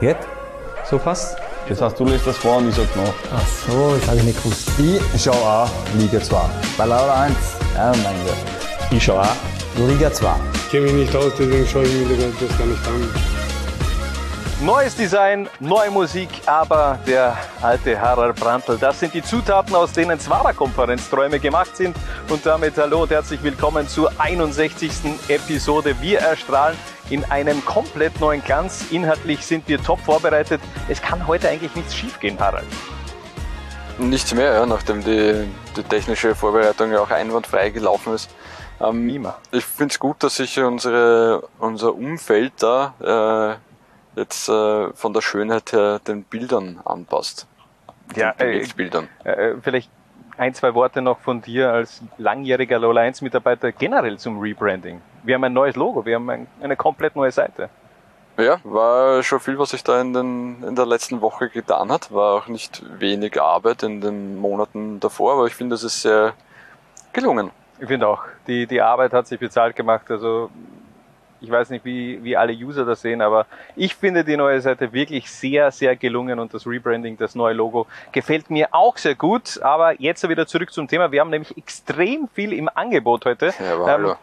Geht? 0.00 0.16
So 0.88 0.98
fast? 0.98 1.36
Das 1.68 1.82
heißt, 1.82 2.00
du 2.00 2.06
lässt 2.06 2.26
das 2.26 2.38
vor 2.38 2.56
und 2.56 2.70
ich 2.70 2.74
sag 2.74 2.96
nach. 2.96 3.12
Ach 3.36 3.46
so, 3.46 3.94
das 3.94 4.08
habe 4.08 4.16
ich 4.16 4.22
nicht 4.24 4.42
gewusst. 4.42 4.70
Ich 4.78 5.22
schaue 5.22 5.34
auch 5.34 5.68
Liga 5.94 6.22
2. 6.22 6.38
Bei 6.78 6.86
Laura 6.86 7.24
1, 7.24 7.36
ja, 7.74 7.92
mein 8.02 8.24
Gott. 8.24 8.36
Ich 8.90 9.04
schaue 9.04 9.20
auch 9.20 9.86
Liga 9.86 10.10
2. 10.10 10.34
Ich 10.54 10.70
kenne 10.70 10.86
mich 10.86 10.94
nicht 10.94 11.14
aus, 11.14 11.32
deswegen 11.38 11.66
schaue 11.66 11.82
ich 11.82 11.92
mir 11.92 12.16
das 12.16 12.58
gar 12.58 12.66
nicht 12.66 12.86
an. 12.86 13.14
Neues 14.62 14.96
Design, 14.96 15.48
neue 15.60 15.90
Musik, 15.90 16.30
aber 16.46 16.98
der 17.06 17.36
alte 17.60 18.00
Harald 18.00 18.36
Brandl, 18.36 18.78
das 18.78 19.00
sind 19.00 19.12
die 19.12 19.22
Zutaten, 19.22 19.74
aus 19.74 19.92
denen 19.92 20.18
Zwara-Konferenzträume 20.18 21.38
gemacht 21.38 21.76
sind. 21.76 21.94
Und 22.28 22.44
damit 22.46 22.78
hallo 22.78 23.02
und 23.02 23.10
herzlich 23.10 23.42
willkommen 23.42 23.86
zur 23.86 24.10
61. 24.18 24.92
Episode. 25.28 25.94
Wir 26.00 26.20
erstrahlen 26.20 26.76
in 27.10 27.24
einem 27.24 27.64
komplett 27.64 28.18
neuen 28.20 28.42
Glanz. 28.42 28.86
Inhaltlich 28.90 29.44
sind 29.44 29.68
wir 29.68 29.82
top 29.82 30.00
vorbereitet. 30.00 30.60
Es 30.88 31.02
kann 31.02 31.26
heute 31.26 31.48
eigentlich 31.48 31.74
nichts 31.74 31.94
schiefgehen, 31.94 32.38
Harald. 32.38 32.66
Nichts 33.98 34.32
mehr, 34.32 34.54
ja, 34.54 34.66
nachdem 34.66 35.04
die, 35.04 35.46
die 35.76 35.82
technische 35.82 36.34
Vorbereitung 36.34 36.90
ja 36.92 37.00
auch 37.00 37.10
einwandfrei 37.10 37.70
gelaufen 37.70 38.14
ist. 38.14 38.30
Ähm, 38.80 39.10
Immer. 39.10 39.36
ich 39.50 39.64
finde 39.64 39.92
es 39.92 39.98
gut, 39.98 40.22
dass 40.22 40.36
sich 40.36 40.58
unsere, 40.58 41.46
unser 41.58 41.94
Umfeld 41.94 42.54
da 42.60 43.58
äh, 44.16 44.18
jetzt 44.18 44.48
äh, 44.48 44.92
von 44.94 45.12
der 45.12 45.20
Schönheit 45.20 45.72
her 45.72 45.98
den 45.98 46.24
Bildern 46.24 46.80
anpasst. 46.84 47.46
Ja, 48.16 48.32
den 48.32 48.48
äh, 48.48 48.52
Bewegtbildern. 48.52 49.08
Äh, 49.24 49.54
vielleicht 49.60 49.90
ein, 50.38 50.54
zwei 50.54 50.74
Worte 50.74 51.02
noch 51.02 51.20
von 51.20 51.42
dir 51.42 51.70
als 51.70 52.02
langjähriger 52.16 52.78
Lola 52.78 53.02
1 53.02 53.20
Mitarbeiter 53.20 53.72
generell 53.72 54.18
zum 54.18 54.40
Rebranding. 54.40 55.02
Wir 55.22 55.34
haben 55.34 55.44
ein 55.44 55.52
neues 55.52 55.76
Logo, 55.76 56.04
wir 56.04 56.16
haben 56.16 56.30
ein, 56.30 56.46
eine 56.60 56.76
komplett 56.76 57.16
neue 57.16 57.30
Seite. 57.30 57.68
Ja, 58.38 58.58
war 58.64 59.22
schon 59.22 59.40
viel, 59.40 59.58
was 59.58 59.70
sich 59.70 59.84
da 59.84 60.00
in, 60.00 60.14
den, 60.14 60.62
in 60.62 60.74
der 60.74 60.86
letzten 60.86 61.20
Woche 61.20 61.48
getan 61.48 61.92
hat. 61.92 62.12
War 62.12 62.36
auch 62.36 62.48
nicht 62.48 62.82
wenig 62.98 63.40
Arbeit 63.40 63.82
in 63.82 64.00
den 64.00 64.38
Monaten 64.38 64.98
davor, 65.00 65.34
aber 65.34 65.46
ich 65.46 65.54
finde, 65.54 65.74
es 65.74 65.82
ist 65.82 66.02
sehr 66.02 66.32
gelungen. 67.12 67.50
Ich 67.80 67.88
finde 67.88 68.08
auch, 68.08 68.22
die, 68.46 68.66
die 68.66 68.80
Arbeit 68.80 69.12
hat 69.12 69.26
sich 69.26 69.38
bezahlt 69.38 69.76
gemacht. 69.76 70.10
Also 70.10 70.50
ich 71.40 71.50
weiß 71.50 71.70
nicht, 71.70 71.84
wie, 71.84 72.22
wie 72.22 72.36
alle 72.36 72.52
User 72.52 72.84
das 72.84 73.00
sehen, 73.00 73.22
aber 73.22 73.46
ich 73.76 73.94
finde 73.94 74.24
die 74.24 74.36
neue 74.36 74.60
Seite 74.60 74.92
wirklich 74.92 75.30
sehr, 75.30 75.70
sehr 75.70 75.96
gelungen 75.96 76.38
und 76.38 76.52
das 76.52 76.66
Rebranding, 76.66 77.16
das 77.16 77.34
neue 77.34 77.54
Logo 77.54 77.86
gefällt 78.12 78.50
mir 78.50 78.68
auch 78.72 78.96
sehr 78.96 79.14
gut. 79.14 79.60
Aber 79.62 80.00
jetzt 80.00 80.26
wieder 80.28 80.46
zurück 80.46 80.72
zum 80.72 80.88
Thema. 80.88 81.10
Wir 81.12 81.20
haben 81.20 81.30
nämlich 81.30 81.56
extrem 81.56 82.28
viel 82.28 82.52
im 82.52 82.68
Angebot 82.74 83.24
heute. 83.24 83.52
Ja, 83.58 83.74
aber 83.74 83.86
hallo. 83.86 84.16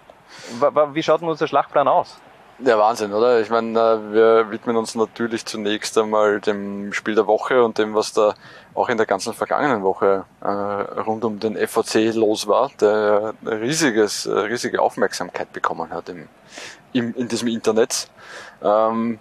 Wie 0.94 1.04
schaut 1.04 1.22
denn 1.22 1.30
unser 1.30 1.48
Schlachtplan 1.48 1.88
aus? 1.88 2.20
Ja, 2.60 2.80
Wahnsinn, 2.80 3.14
oder? 3.14 3.40
Ich 3.40 3.52
meine, 3.52 3.80
äh, 3.80 4.14
wir 4.14 4.50
widmen 4.50 4.78
uns 4.78 4.96
natürlich 4.96 5.46
zunächst 5.46 5.96
einmal 5.96 6.42
dem 6.42 6.92
Spiel 6.92 7.14
der 7.14 7.28
Woche 7.28 7.64
und 7.64 7.78
dem, 7.78 7.94
was 7.94 8.14
da 8.14 8.34
auch 8.74 8.90
in 8.90 8.98
der 8.98 9.06
ganzen 9.06 9.34
vergangenen 9.34 9.84
Woche 9.84 10.26
äh, 10.42 10.48
rund 10.48 11.24
um 11.24 11.40
den 11.40 11.56
FAC 11.56 12.16
los 12.16 12.48
war, 12.48 12.72
der 12.82 13.36
riesiges, 13.46 14.26
äh, 14.26 14.32
riesige 14.32 14.82
Aufmerksamkeit 14.82 15.54
bekommen 15.54 15.92
hat 15.92 16.10
im, 16.10 16.28
im, 16.94 17.14
in 17.14 17.28
diesem 17.28 17.48
Internet. 17.48 18.10
Ähm, 18.64 19.20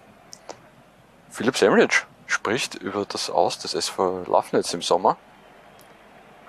Philipp 1.29 1.57
Semlitsch 1.57 2.05
spricht 2.25 2.73
über 2.73 3.05
das 3.07 3.29
Aus 3.29 3.59
des 3.59 3.75
SV 3.75 4.23
Lafnitz 4.27 4.73
im 4.73 4.81
Sommer. 4.81 5.15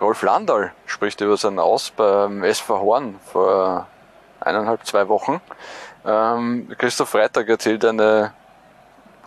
Rolf 0.00 0.22
Landal 0.22 0.72
spricht 0.86 1.20
über 1.20 1.36
sein 1.36 1.58
Aus 1.58 1.91
beim 1.91 2.42
SV 2.44 2.80
Horn 2.80 3.20
vor 3.30 3.88
eineinhalb, 4.48 4.86
zwei 4.86 5.08
Wochen. 5.08 5.41
Ähm, 6.04 6.68
Christoph 6.78 7.10
Freitag 7.10 7.48
erzählt 7.48 7.84
eine 7.84 8.32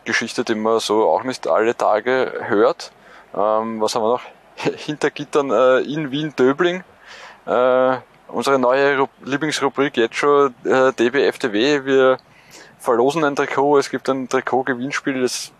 Geschichte, 0.03 0.43
die 0.43 0.55
man 0.55 0.79
so 0.79 1.09
auch 1.09 1.23
nicht 1.23 1.47
alle 1.47 1.75
Tage 1.75 2.33
hört. 2.47 2.91
Ähm, 3.35 3.79
was 3.79 3.95
haben 3.95 4.03
wir 4.03 4.13
noch? 4.13 4.21
Hinter 4.55 5.11
Gittern 5.11 5.51
äh, 5.51 5.79
in 5.79 6.11
Wien-Döbling. 6.11 6.83
Äh, 7.45 7.97
unsere 8.27 8.59
neue 8.59 8.97
Ru 8.97 9.07
Lieblingsrubrik 9.23 9.97
jetzt 9.97 10.15
schon 10.15 10.53
äh, 10.65 10.91
DBFTW. 10.93 11.85
Wir 11.85 12.17
verlosen 12.79 13.23
ein 13.23 13.35
Trikot. 13.35 13.77
Es 13.77 13.89
gibt 13.89 14.09
ein 14.09 14.27
Trikot-Gewinnspiel. 14.27 15.21
Das, 15.21 15.51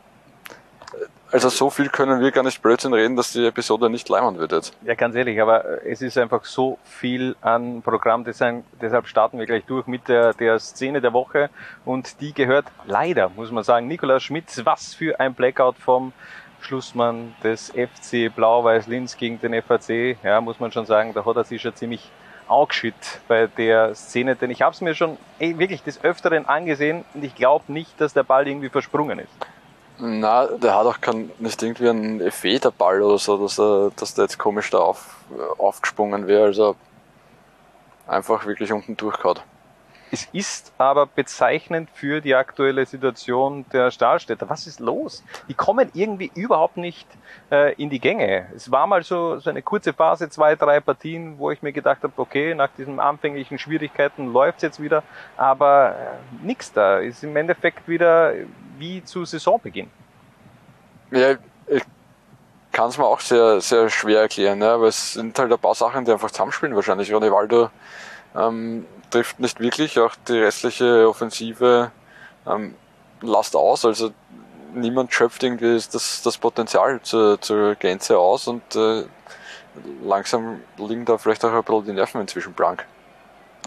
also 1.31 1.49
so 1.49 1.69
viel 1.69 1.89
können 1.89 2.21
wir 2.21 2.31
gar 2.31 2.43
nicht 2.43 2.61
Blödsinn 2.61 2.93
reden, 2.93 3.15
dass 3.15 3.31
die 3.31 3.45
Episode 3.45 3.89
nicht 3.89 4.09
leimern 4.09 4.37
wird 4.37 4.51
jetzt. 4.51 4.75
Ja, 4.83 4.95
ganz 4.95 5.15
ehrlich, 5.15 5.41
aber 5.41 5.65
äh, 5.83 5.91
es 5.91 6.01
ist 6.01 6.17
einfach 6.17 6.45
so 6.45 6.77
viel 6.83 7.35
an 7.41 7.81
Programmdesign. 7.81 8.63
Deshalb 8.81 9.07
starten 9.07 9.39
wir 9.39 9.45
gleich 9.45 9.63
durch 9.65 9.87
mit 9.87 10.07
der, 10.07 10.33
der 10.33 10.59
Szene 10.59 11.01
der 11.01 11.13
Woche. 11.13 11.49
Und 11.85 12.19
die 12.21 12.33
gehört 12.33 12.65
leider, 12.85 13.29
muss 13.29 13.51
man 13.51 13.63
sagen, 13.63 13.87
Nikolaus 13.87 14.23
Schmitz. 14.23 14.61
Was 14.65 14.93
für 14.93 15.19
ein 15.19 15.33
Blackout 15.33 15.77
vom 15.77 16.13
Schlussmann 16.61 17.33
des 17.43 17.71
FC 17.71 18.33
Blau-Weiß 18.33 18.87
Linz 18.87 19.17
gegen 19.17 19.39
den 19.39 19.61
FAC. 19.61 20.17
Ja, 20.23 20.41
muss 20.41 20.59
man 20.59 20.71
schon 20.71 20.85
sagen, 20.85 21.13
da 21.13 21.25
hat 21.25 21.35
er 21.35 21.43
sich 21.43 21.61
schon 21.61 21.75
ziemlich 21.75 22.09
angeschütt 22.47 23.21
bei 23.27 23.47
der 23.47 23.95
Szene. 23.95 24.35
Denn 24.35 24.51
ich 24.51 24.61
habe 24.61 24.73
es 24.73 24.81
mir 24.81 24.93
schon 24.93 25.17
ey, 25.39 25.57
wirklich 25.57 25.83
des 25.83 26.03
Öfteren 26.03 26.45
angesehen 26.45 27.05
und 27.13 27.23
ich 27.23 27.35
glaube 27.35 27.71
nicht, 27.71 27.99
dass 27.99 28.13
der 28.13 28.23
Ball 28.23 28.47
irgendwie 28.47 28.69
versprungen 28.69 29.19
ist. 29.19 29.31
Na, 30.03 30.47
der 30.47 30.75
hat 30.75 30.87
auch 30.87 30.99
kein, 30.99 31.29
nicht 31.37 31.61
irgendwie 31.61 31.87
einen 31.87 32.21
Effet, 32.21 32.63
der 32.63 32.71
Ball 32.71 33.03
oder 33.03 33.19
so, 33.19 33.37
dass, 33.37 33.59
er, 33.59 33.91
dass 33.95 34.15
der 34.15 34.25
jetzt 34.25 34.39
komisch 34.39 34.71
da 34.71 34.79
auf, 34.79 35.17
aufgesprungen 35.59 36.25
wäre. 36.25 36.45
Also 36.45 36.75
einfach 38.07 38.47
wirklich 38.47 38.73
unten 38.73 38.97
durchgehauen. 38.97 39.39
Es 40.13 40.27
ist 40.33 40.73
aber 40.77 41.05
bezeichnend 41.05 41.89
für 41.93 42.19
die 42.19 42.35
aktuelle 42.35 42.85
Situation 42.85 43.63
der 43.71 43.91
Stahlstädter. 43.91 44.49
Was 44.49 44.67
ist 44.67 44.81
los? 44.81 45.23
Die 45.47 45.53
kommen 45.53 45.89
irgendwie 45.93 46.31
überhaupt 46.35 46.75
nicht 46.75 47.07
äh, 47.49 47.73
in 47.75 47.89
die 47.89 47.99
Gänge. 47.99 48.47
Es 48.53 48.71
war 48.71 48.87
mal 48.87 49.03
so, 49.03 49.39
so 49.39 49.49
eine 49.51 49.61
kurze 49.61 49.93
Phase, 49.93 50.29
zwei, 50.29 50.55
drei 50.55 50.81
Partien, 50.81 51.37
wo 51.37 51.51
ich 51.51 51.61
mir 51.61 51.71
gedacht 51.71 52.03
habe, 52.03 52.13
okay, 52.17 52.55
nach 52.55 52.69
diesen 52.77 52.99
anfänglichen 52.99 53.57
Schwierigkeiten 53.57 54.33
läuft's 54.33 54.63
jetzt 54.63 54.81
wieder, 54.81 55.03
aber 55.37 55.95
äh, 55.95 56.45
nix 56.45 56.73
da. 56.73 56.97
Ist 56.97 57.23
im 57.23 57.37
Endeffekt 57.37 57.87
wieder 57.87 58.33
wie 58.81 59.01
zu 59.03 59.23
Saisonbeginn. 59.23 59.89
Ja, 61.11 61.37
ich 61.67 61.83
kann 62.73 62.89
es 62.89 62.97
mir 62.97 63.05
auch 63.05 63.21
sehr, 63.21 63.61
sehr 63.61 63.89
schwer 63.89 64.21
erklären, 64.21 64.61
ja, 64.61 64.73
aber 64.75 64.87
es 64.87 65.13
sind 65.13 65.37
halt 65.39 65.51
ein 65.51 65.59
paar 65.59 65.75
Sachen, 65.75 66.03
die 66.03 66.11
einfach 66.11 66.31
zusammenspielen 66.31 66.75
wahrscheinlich. 66.75 67.13
Ronaldo 67.13 67.69
ähm, 68.35 68.85
trifft 69.09 69.39
nicht 69.39 69.59
wirklich, 69.59 69.99
auch 69.99 70.15
die 70.27 70.39
restliche 70.39 71.07
Offensive 71.07 71.91
ähm, 72.47 72.75
lasst 73.21 73.55
aus, 73.55 73.85
also 73.85 74.11
niemand 74.73 75.13
schöpft 75.13 75.43
irgendwie 75.43 75.73
das, 75.91 76.21
das 76.23 76.37
Potenzial 76.37 77.01
zur, 77.01 77.39
zur 77.39 77.75
Gänze 77.75 78.17
aus 78.17 78.47
und 78.47 78.75
äh, 78.75 79.03
langsam 80.03 80.61
liegen 80.77 81.05
da 81.05 81.17
vielleicht 81.17 81.43
auch 81.45 81.53
ein 81.53 81.63
bisschen 81.63 81.85
die 81.85 81.93
Nerven 81.93 82.21
inzwischen 82.21 82.53
blank. 82.53 82.85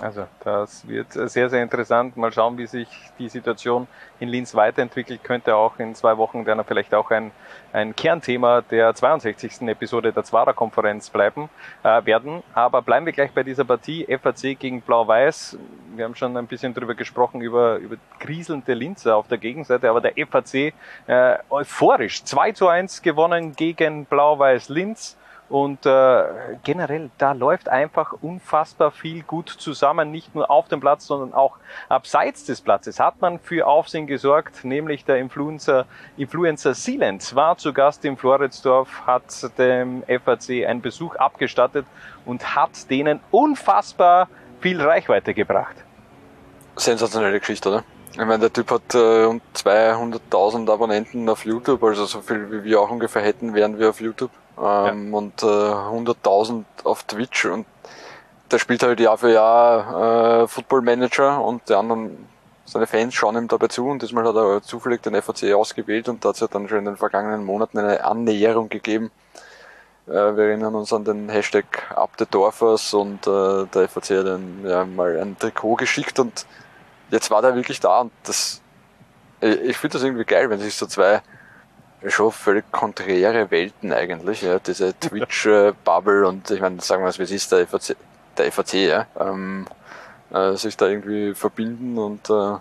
Also 0.01 0.27
das 0.41 0.87
wird 0.89 1.13
sehr, 1.13 1.49
sehr 1.49 1.63
interessant. 1.63 2.17
Mal 2.17 2.33
schauen, 2.33 2.59
wie 2.59 2.67
sich 2.67 2.89
die 3.19 3.29
Situation 3.29 3.87
in 4.19 4.29
Linz 4.29 4.55
weiterentwickelt. 4.55 5.23
Könnte 5.23 5.55
auch 5.55 5.79
in 5.79 5.95
zwei 5.95 6.17
Wochen 6.19 6.45
dann 6.45 6.65
vielleicht 6.65 6.93
auch 6.95 7.11
ein, 7.11 7.31
ein 7.73 7.95
Kernthema 7.95 8.63
der 8.63 8.95
62. 8.95 9.63
Episode 9.63 10.13
der 10.13 10.25
Zwarer-Konferenz 10.25 11.11
bleiben 11.11 11.49
äh, 11.85 12.05
werden. 12.05 12.43
Aber 12.55 12.83
bleiben 12.83 13.07
wir 13.07 13.13
gleich 13.13 13.31
bei 13.33 13.45
dieser 13.45 13.65
Partie 13.65 14.05
FAC 14.07 14.59
gegen 14.59 14.81
Blau-Weiß. 14.81 15.59
Wir 15.95 16.05
haben 16.05 16.17
schon 16.17 16.37
ein 16.37 16.49
bisschen 16.49 16.75
drüber 16.75 16.95
gesprochen, 16.95 17.41
über, 17.41 17.77
über 17.77 17.97
kriselnde 18.19 18.75
Linzer 18.75 19.17
auf 19.17 19.29
der 19.29 19.39
Gegenseite, 19.39 19.89
aber 19.89 20.01
der 20.01 20.15
FAC 20.27 20.75
äh, 21.07 21.39
euphorisch 21.51 22.25
2 22.25 22.53
zu 22.53 22.67
1 22.67 23.03
gewonnen 23.03 23.55
gegen 23.55 24.07
Blau-Weiß 24.07 24.71
Linz. 24.71 25.17
Und 25.51 25.85
äh, 25.85 26.25
generell, 26.65 27.11
da 27.19 27.33
läuft 27.33 27.69
einfach 27.69 28.15
unfassbar 28.23 28.91
viel 28.91 29.23
gut 29.23 29.51
zusammen, 29.51 30.11
nicht 30.11 30.35
nur 30.35 30.51
auf 30.51 30.69
dem 30.69 30.81
Platz, 30.81 31.07
sondern 31.07 31.35
auch 31.35 31.59
abseits 31.89 32.45
des 32.45 32.63
Platzes 32.63 32.99
hat 32.99 33.21
man 33.21 33.39
für 33.39 33.67
Aufsehen 33.67 34.07
gesorgt, 34.07 34.65
nämlich 34.65 35.05
der 35.05 35.19
Influencer, 35.19 35.85
Influencer 36.17 36.73
Sealand 36.75 37.35
war 37.35 37.59
zu 37.59 37.75
Gast 37.75 38.05
im 38.07 38.17
Floridsdorf, 38.17 39.07
hat 39.07 39.51
dem 39.59 40.03
FAC 40.05 40.67
einen 40.67 40.81
Besuch 40.81 41.15
abgestattet 41.17 41.85
und 42.25 42.57
hat 42.57 42.91
denen 42.91 43.21
unfassbar 43.31 44.29
viel 44.61 44.81
Reichweite 44.81 45.35
gebracht. 45.35 45.77
Sensationelle 46.77 47.39
Geschichte, 47.39 47.69
oder? 47.69 47.85
Ich 48.13 48.19
meine, 48.19 48.39
der 48.39 48.53
Typ 48.53 48.71
hat 48.71 48.95
äh, 48.95 49.23
rund 49.25 49.43
200.000 49.55 50.73
Abonnenten 50.73 51.29
auf 51.29 51.45
YouTube, 51.45 51.83
also 51.83 52.07
so 52.07 52.21
viel 52.21 52.51
wie 52.51 52.65
wir 52.65 52.81
auch 52.81 52.91
ungefähr 52.91 53.23
hätten, 53.23 53.55
wären 53.55 53.79
wir 53.79 53.91
auf 53.91 54.01
YouTube. 54.01 54.31
Ähm, 54.61 55.13
Und 55.13 55.43
äh, 55.43 55.47
100.000 55.47 56.65
auf 56.85 57.03
Twitch 57.05 57.47
und 57.47 57.67
der 58.51 58.59
spielt 58.59 58.83
halt 58.83 59.01
Jahr 59.01 59.19
für 59.19 59.33
Jahr 59.33 60.43
äh, 60.43 60.49
Football 60.49 60.83
Manager 60.83 61.43
und 61.43 61.69
die 61.69 61.75
anderen, 61.75 62.29
seine 62.65 62.87
Fans 62.87 63.15
schauen 63.15 63.37
ihm 63.37 63.49
dabei 63.49 63.69
zu 63.69 63.89
und 63.89 64.03
diesmal 64.03 64.25
hat 64.25 64.37
er 64.37 64.63
zufällig 64.63 65.03
den 65.03 65.21
FAC 65.21 65.55
ausgewählt 65.55 66.09
und 66.09 66.25
da 66.25 66.29
hat 66.29 66.37
es 66.37 66.41
ja 66.41 66.47
dann 66.47 66.69
schon 66.69 66.79
in 66.79 66.85
den 66.85 66.97
vergangenen 66.97 67.45
Monaten 67.45 67.79
eine 67.79 68.05
Annäherung 68.05 68.69
gegeben. 68.69 69.11
Äh, 70.07 70.13
wir 70.13 70.45
erinnern 70.45 70.75
uns 70.75 70.93
an 70.93 71.05
den 71.05 71.29
Hashtag 71.29 71.65
Dorfers 72.31 72.95
und 72.95 73.27
äh, 73.27 73.67
der 73.67 73.89
FAC 73.89 74.19
hat 74.19 74.27
dann 74.27 74.65
ja, 74.65 74.85
mal 74.85 75.19
ein 75.19 75.37
Trikot 75.39 75.77
geschickt 75.77 76.19
und 76.21 76.47
jetzt 77.11 77.31
war 77.31 77.43
der 77.43 77.57
wirklich 77.57 77.81
da 77.81 78.03
und 78.03 78.13
das 78.25 78.61
ich, 79.41 79.61
ich 79.61 79.77
finde 79.77 79.95
das 79.95 80.03
irgendwie 80.05 80.25
geil, 80.25 80.49
wenn 80.51 80.61
sich 80.61 80.75
so 80.75 80.87
zwei 80.87 81.23
schon 82.11 82.33
völlig 82.33 82.71
konträre 82.71 83.51
Welten 83.51 83.93
eigentlich, 83.93 84.43
ja, 84.43 84.59
diese 84.59 84.99
Twitch-Bubble 84.99 86.27
und 86.27 86.51
ich 86.51 86.61
meine, 86.61 86.81
sagen 86.81 87.03
wir 87.03 87.09
es, 87.09 87.19
wie 87.19 87.25
es 87.25 87.31
ist, 87.31 87.53
der 87.53 87.67
FAC, 87.67 87.97
der 88.37 88.53
FAC 88.53 88.75
ja, 88.75 89.07
ähm, 89.19 89.67
äh, 90.33 90.53
sich 90.55 90.77
da 90.77 90.87
irgendwie 90.87 91.35
verbinden 91.35 91.99
und 91.99 92.29
äh, 92.31 92.59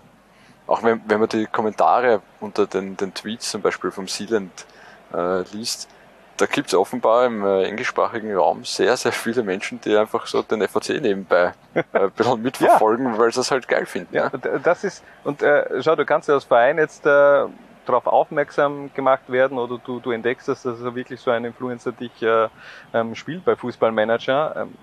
auch 0.66 0.82
wenn, 0.84 1.02
wenn 1.08 1.20
man 1.20 1.30
die 1.30 1.46
Kommentare 1.46 2.22
unter 2.40 2.66
den, 2.66 2.96
den 2.96 3.14
Tweets 3.14 3.52
zum 3.52 3.62
Beispiel 3.62 3.92
vom 3.92 4.08
Sealand 4.08 4.66
äh, 5.14 5.42
liest, 5.52 5.90
da 6.38 6.46
gibt 6.46 6.70
es 6.70 6.74
offenbar 6.74 7.26
im 7.26 7.46
äh, 7.46 7.64
englischsprachigen 7.64 8.34
Raum 8.36 8.66
sehr, 8.66 8.98
sehr 8.98 9.12
viele 9.12 9.44
Menschen, 9.44 9.80
die 9.82 9.96
einfach 9.96 10.26
so 10.26 10.42
den 10.42 10.68
FAC 10.68 11.02
nebenbei 11.02 11.54
äh, 11.74 11.84
ein 11.92 12.12
bisschen 12.12 12.42
mitverfolgen, 12.42 13.06
ja. 13.14 13.18
weil 13.18 13.32
sie 13.32 13.42
es 13.42 13.52
halt 13.52 13.68
geil 13.68 13.86
finden. 13.86 14.16
Ja, 14.16 14.32
ja. 14.32 14.60
das 14.60 14.84
ist, 14.84 15.04
und 15.24 15.42
äh, 15.44 15.82
schau, 15.82 15.96
du 15.96 16.06
kannst 16.06 16.28
ja 16.28 16.36
als 16.36 16.46
Verein 16.46 16.78
jetzt 16.78 17.06
äh, 17.06 17.46
darauf 17.86 18.08
aufmerksam 18.08 18.92
gemacht 18.94 19.30
werden 19.30 19.58
oder 19.58 19.80
du, 19.84 20.00
du 20.00 20.12
entdeckst, 20.12 20.48
dass 20.48 20.64
das 20.64 20.84
wirklich 20.96 21.20
so 21.20 21.32
ein 21.32 21.46
Influencer 21.46 21.92
dich 21.92 22.22
äh, 22.22 22.48
ähm, 22.94 23.16
spielt 23.16 23.46
bei 23.46 23.56
Fußballmanager. 23.56 24.56
Ähm, 24.58 24.74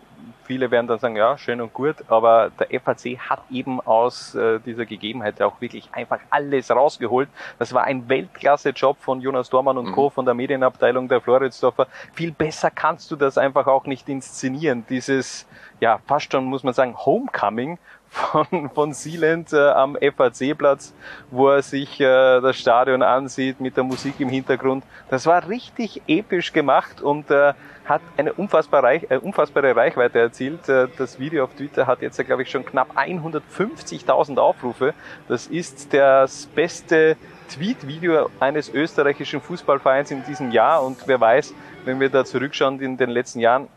viele 0.44 0.70
werden 0.70 0.86
dann 0.86 0.98
sagen, 0.98 1.16
ja, 1.16 1.38
schön 1.38 1.60
und 1.60 1.72
gut, 1.72 1.96
aber 2.08 2.50
der 2.58 2.80
FAC 2.80 3.18
hat 3.18 3.40
eben 3.50 3.80
aus 3.80 4.34
äh, 4.34 4.58
dieser 4.60 4.84
Gegebenheit 4.84 5.40
auch 5.42 5.60
wirklich 5.60 5.88
einfach 5.92 6.18
alles 6.30 6.70
rausgeholt. 6.70 7.28
Das 7.58 7.72
war 7.72 7.84
ein 7.84 8.08
Weltklasse-Job 8.08 8.96
von 9.00 9.20
Jonas 9.20 9.48
Dormann 9.48 9.78
und 9.78 9.90
mhm. 9.90 9.92
Co. 9.92 10.10
von 10.10 10.24
der 10.24 10.34
Medienabteilung 10.34 11.08
der 11.08 11.20
Floridsdorfer. 11.20 11.86
Viel 12.12 12.32
besser 12.32 12.70
kannst 12.70 13.10
du 13.10 13.16
das 13.16 13.38
einfach 13.38 13.66
auch 13.66 13.86
nicht 13.86 14.08
inszenieren. 14.08 14.84
Dieses, 14.88 15.46
ja, 15.78 16.00
fast 16.06 16.32
schon 16.32 16.44
muss 16.46 16.64
man 16.64 16.74
sagen, 16.74 16.96
Homecoming 16.96 17.78
von, 18.10 18.70
von 18.74 18.92
Sealand 18.92 19.52
äh, 19.52 19.68
am 19.68 19.96
FAC-Platz, 19.96 20.92
wo 21.30 21.48
er 21.48 21.62
sich 21.62 22.00
äh, 22.00 22.40
das 22.40 22.56
Stadion 22.56 23.02
ansieht 23.02 23.60
mit 23.60 23.76
der 23.76 23.84
Musik 23.84 24.14
im 24.18 24.28
Hintergrund. 24.28 24.84
Das 25.08 25.26
war 25.26 25.48
richtig 25.48 26.02
episch 26.08 26.52
gemacht 26.52 27.00
und 27.00 27.30
äh, 27.30 27.54
hat 27.84 28.02
eine 28.16 28.32
unfassbar 28.32 28.82
reich, 28.82 29.06
äh, 29.10 29.16
unfassbare 29.16 29.74
Reichweite 29.74 30.18
erzielt. 30.18 30.68
Äh, 30.68 30.88
das 30.98 31.18
Video 31.18 31.44
auf 31.44 31.54
Twitter 31.54 31.86
hat 31.86 32.02
jetzt, 32.02 32.24
glaube 32.24 32.42
ich, 32.42 32.50
schon 32.50 32.64
knapp 32.64 32.96
150.000 32.96 34.38
Aufrufe. 34.38 34.92
Das 35.28 35.46
ist 35.46 35.94
das 35.94 36.46
beste 36.46 37.16
Tweet-Video 37.48 38.28
eines 38.40 38.68
österreichischen 38.68 39.40
Fußballvereins 39.40 40.10
in 40.10 40.24
diesem 40.24 40.50
Jahr 40.50 40.82
und 40.82 40.98
wer 41.06 41.20
weiß, 41.20 41.54
wenn 41.84 41.98
wir 42.00 42.08
da 42.08 42.24
zurückschauen 42.24 42.80
in 42.80 42.96
den 42.96 43.10
letzten 43.10 43.40
Jahren, 43.40 43.68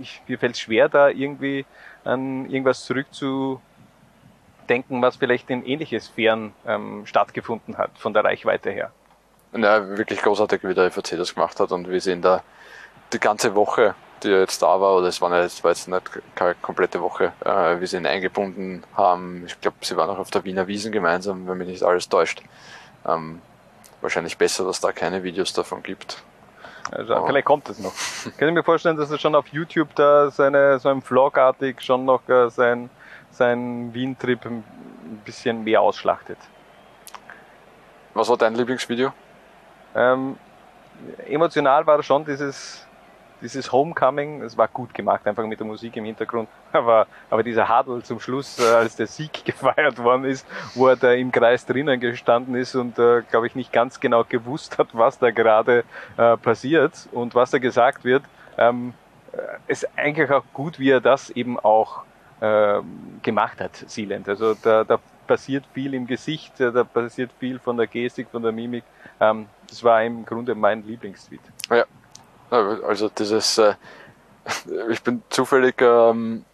ich, 0.00 0.22
mir 0.26 0.38
fällt 0.38 0.54
es 0.54 0.60
schwer, 0.60 0.88
da 0.88 1.08
irgendwie 1.08 1.66
an 2.04 2.48
irgendwas 2.50 2.84
zurückzudenken, 2.84 3.60
was 5.02 5.16
vielleicht 5.16 5.50
in 5.50 5.64
ähnliche 5.64 6.00
Sphären 6.00 6.52
ähm, 6.66 7.06
stattgefunden 7.06 7.78
hat, 7.78 7.90
von 7.98 8.12
der 8.12 8.24
Reichweite 8.24 8.70
her. 8.70 8.92
Ja, 9.52 9.96
wirklich 9.96 10.22
großartig, 10.22 10.62
wie 10.62 10.74
der 10.74 10.90
FAC 10.90 11.16
das 11.16 11.34
gemacht 11.34 11.58
hat 11.58 11.72
und 11.72 11.88
wir 11.88 12.00
sehen 12.00 12.22
da 12.22 12.42
die 13.12 13.18
ganze 13.18 13.54
Woche, 13.54 13.94
die 14.22 14.28
jetzt 14.28 14.62
da 14.62 14.80
war, 14.80 14.96
oder 14.96 15.08
es 15.08 15.20
war, 15.20 15.30
nicht, 15.30 15.64
war 15.64 15.70
jetzt 15.72 15.88
nicht 15.88 16.10
keine 16.34 16.54
komplette 16.56 17.00
Woche, 17.00 17.32
äh, 17.44 17.80
wie 17.80 17.86
sie 17.86 17.96
ihn 17.96 18.06
eingebunden 18.06 18.84
haben. 18.94 19.44
Ich 19.46 19.60
glaube, 19.60 19.78
sie 19.80 19.96
waren 19.96 20.10
auch 20.10 20.18
auf 20.18 20.30
der 20.30 20.44
Wiener 20.44 20.66
Wiesen 20.68 20.92
gemeinsam, 20.92 21.48
wenn 21.48 21.58
mich 21.58 21.68
nicht 21.68 21.82
alles 21.82 22.08
täuscht. 22.08 22.42
Ähm, 23.06 23.40
wahrscheinlich 24.00 24.38
besser, 24.38 24.64
dass 24.64 24.80
da 24.80 24.92
keine 24.92 25.22
Videos 25.22 25.52
davon 25.52 25.82
gibt. 25.82 26.22
Also, 26.90 27.14
oh. 27.16 27.26
Vielleicht 27.26 27.46
kommt 27.46 27.68
es 27.68 27.78
noch. 27.78 27.92
Kann 28.36 28.48
ich 28.48 28.54
mir 28.54 28.64
vorstellen, 28.64 28.96
dass 28.96 29.10
er 29.10 29.18
schon 29.18 29.34
auf 29.34 29.46
YouTube 29.48 29.94
da 29.94 30.30
seine, 30.30 30.78
so 30.78 30.88
ein 30.88 31.02
Vlogartig 31.02 31.80
schon 31.80 32.04
noch 32.04 32.28
äh, 32.28 32.50
sein, 32.50 32.90
sein 33.30 33.94
Wien-Trip 33.94 34.44
ein 34.44 34.64
bisschen 35.24 35.62
mehr 35.62 35.80
ausschlachtet. 35.80 36.38
Was 38.14 38.28
war 38.28 38.36
dein 38.36 38.54
Lieblingsvideo? 38.54 39.12
Ähm, 39.94 40.36
emotional 41.26 41.86
war 41.86 42.02
schon 42.02 42.24
dieses 42.24 42.86
dieses 43.42 43.72
Homecoming, 43.72 44.42
es 44.42 44.56
war 44.56 44.68
gut 44.68 44.94
gemacht, 44.94 45.26
einfach 45.26 45.44
mit 45.44 45.58
der 45.58 45.66
Musik 45.66 45.96
im 45.96 46.04
Hintergrund. 46.04 46.48
Aber, 46.72 47.08
aber 47.30 47.42
dieser 47.42 47.68
Hadel 47.68 48.00
zum 48.04 48.20
Schluss, 48.20 48.60
äh, 48.60 48.62
als 48.62 48.94
der 48.94 49.08
Sieg 49.08 49.44
gefeiert 49.44 49.98
worden 49.98 50.24
ist, 50.24 50.46
wo 50.74 50.86
er 50.86 50.94
da 50.94 51.12
im 51.12 51.32
Kreis 51.32 51.66
drinnen 51.66 51.98
gestanden 51.98 52.54
ist 52.54 52.76
und, 52.76 52.96
äh, 52.96 53.22
glaube 53.28 53.48
ich, 53.48 53.56
nicht 53.56 53.72
ganz 53.72 53.98
genau 53.98 54.22
gewusst 54.22 54.78
hat, 54.78 54.88
was 54.92 55.18
da 55.18 55.32
gerade 55.32 55.82
äh, 56.16 56.36
passiert 56.36 57.08
und 57.10 57.34
was 57.34 57.50
da 57.50 57.58
gesagt 57.58 58.04
wird, 58.04 58.22
ähm, 58.56 58.94
äh, 59.32 59.36
ist 59.66 59.88
eigentlich 59.96 60.30
auch 60.30 60.44
gut, 60.52 60.78
wie 60.78 60.90
er 60.90 61.00
das 61.00 61.30
eben 61.30 61.58
auch 61.58 62.02
äh, 62.40 62.80
gemacht 63.22 63.60
hat, 63.60 63.84
Sealand. 63.86 64.28
Also 64.28 64.54
da, 64.54 64.84
da 64.84 65.00
passiert 65.26 65.64
viel 65.74 65.94
im 65.94 66.06
Gesicht, 66.06 66.60
äh, 66.60 66.72
da 66.72 66.84
passiert 66.84 67.30
viel 67.38 67.58
von 67.58 67.76
der 67.76 67.86
Gestik, 67.86 68.28
von 68.30 68.42
der 68.42 68.52
Mimik. 68.52 68.84
Ähm, 69.20 69.46
das 69.68 69.82
war 69.84 70.02
im 70.02 70.24
Grunde 70.24 70.54
mein 70.54 70.86
Lieblingstweet. 70.86 71.40
Ja, 71.70 71.84
also 72.50 73.08
dieses, 73.08 73.58
äh, 73.58 73.74
ich 74.90 75.02
bin 75.02 75.22
zufällig 75.30 75.80
ähm, 75.80 76.44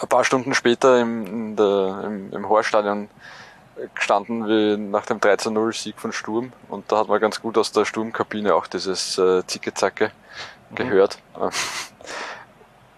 ein 0.00 0.08
paar 0.08 0.24
Stunden 0.24 0.54
später 0.54 1.00
im, 1.00 1.56
der, 1.56 2.02
im, 2.04 2.32
im 2.32 2.48
Horststadion 2.48 3.08
gestanden, 3.94 4.46
wie 4.46 4.76
nach 4.76 5.06
dem 5.06 5.18
13-0-Sieg 5.18 5.98
von 5.98 6.12
Sturm. 6.12 6.52
Und 6.68 6.90
da 6.90 6.98
hat 6.98 7.08
man 7.08 7.20
ganz 7.20 7.40
gut 7.40 7.56
aus 7.58 7.72
der 7.72 7.84
Sturmkabine 7.84 8.54
auch 8.54 8.66
dieses 8.66 9.18
äh, 9.18 9.46
Zicke-Zacke 9.46 10.12
mhm. 10.70 10.74
gehört. 10.74 11.18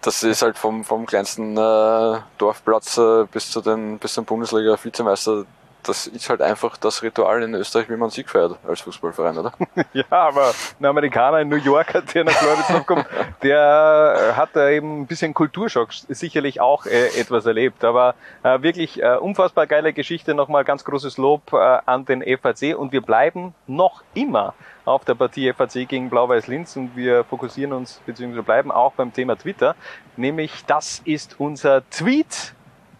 Das 0.01 0.23
ist 0.23 0.41
halt 0.41 0.57
vom, 0.57 0.83
vom 0.83 1.05
kleinsten 1.05 1.57
äh, 1.57 2.19
Dorfplatz 2.37 2.97
äh, 2.97 3.25
bis 3.31 3.49
zu 3.49 3.61
den 3.61 3.99
bis 3.99 4.13
zum 4.13 4.25
Bundesliga-Vizemeister 4.25 5.45
das 5.83 6.07
ist 6.07 6.29
halt 6.29 6.41
einfach 6.41 6.77
das 6.77 7.03
Ritual 7.03 7.43
in 7.43 7.53
Österreich, 7.53 7.89
wie 7.89 7.95
man 7.95 8.09
Sieg 8.09 8.29
feiert 8.29 8.57
als 8.67 8.81
Fußballverein, 8.81 9.37
oder? 9.37 9.53
ja, 9.93 10.05
aber 10.09 10.53
ein 10.79 10.85
Amerikaner 10.85 11.41
in 11.41 11.49
New 11.49 11.57
York, 11.57 11.93
der 12.13 12.23
nach 12.23 12.33
Florida 12.33 12.79
kommt, 12.85 13.05
der 13.41 14.33
hat 14.35 14.49
da 14.53 14.69
eben 14.69 15.01
ein 15.01 15.07
bisschen 15.07 15.33
Kulturschock 15.33 15.89
sicherlich 15.91 16.61
auch 16.61 16.85
äh, 16.85 17.07
etwas 17.19 17.45
erlebt. 17.45 17.83
Aber 17.83 18.15
äh, 18.43 18.61
wirklich 18.61 19.01
äh, 19.01 19.17
unfassbar 19.17 19.67
geile 19.67 19.93
Geschichte. 19.93 20.33
Nochmal 20.33 20.63
ganz 20.63 20.83
großes 20.83 21.17
Lob 21.17 21.53
äh, 21.53 21.57
an 21.57 22.05
den 22.05 22.21
FAC 22.21 22.77
und 22.77 22.91
wir 22.91 23.01
bleiben 23.01 23.53
noch 23.67 24.03
immer 24.13 24.53
auf 24.85 25.05
der 25.05 25.15
Partie 25.15 25.51
FAC 25.53 25.87
gegen 25.87 26.09
Blau-Weiß 26.09 26.47
Linz 26.47 26.75
und 26.75 26.95
wir 26.95 27.23
fokussieren 27.23 27.73
uns 27.73 28.01
beziehungsweise 28.05 28.43
bleiben 28.43 28.71
auch 28.71 28.93
beim 28.93 29.13
Thema 29.13 29.37
Twitter, 29.37 29.75
nämlich 30.17 30.65
das 30.65 31.01
ist 31.05 31.39
unser 31.39 31.87
Tweet 31.89 32.53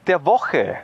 der 0.07 0.25
Woche. 0.25 0.77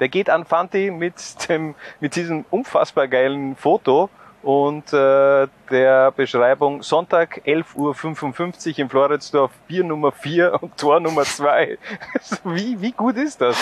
Der 0.00 0.08
geht 0.08 0.30
an 0.30 0.44
Fanti 0.44 0.90
mit 0.90 1.14
dem, 1.48 1.74
mit 2.00 2.14
diesem 2.16 2.44
unfassbar 2.50 3.08
geilen 3.08 3.56
Foto 3.56 4.08
und 4.42 4.92
äh, 4.92 5.48
der 5.70 6.12
Beschreibung 6.12 6.82
Sonntag 6.82 7.42
11.55 7.44 8.70
Uhr 8.70 8.78
im 8.78 8.90
Floridsdorf, 8.90 9.50
Bier 9.66 9.82
Nummer 9.82 10.12
4 10.12 10.62
und 10.62 10.76
Tor 10.76 11.00
Nummer 11.00 11.24
2. 11.24 11.78
wie, 12.44 12.80
wie 12.80 12.92
gut 12.92 13.16
ist 13.16 13.40
das? 13.40 13.56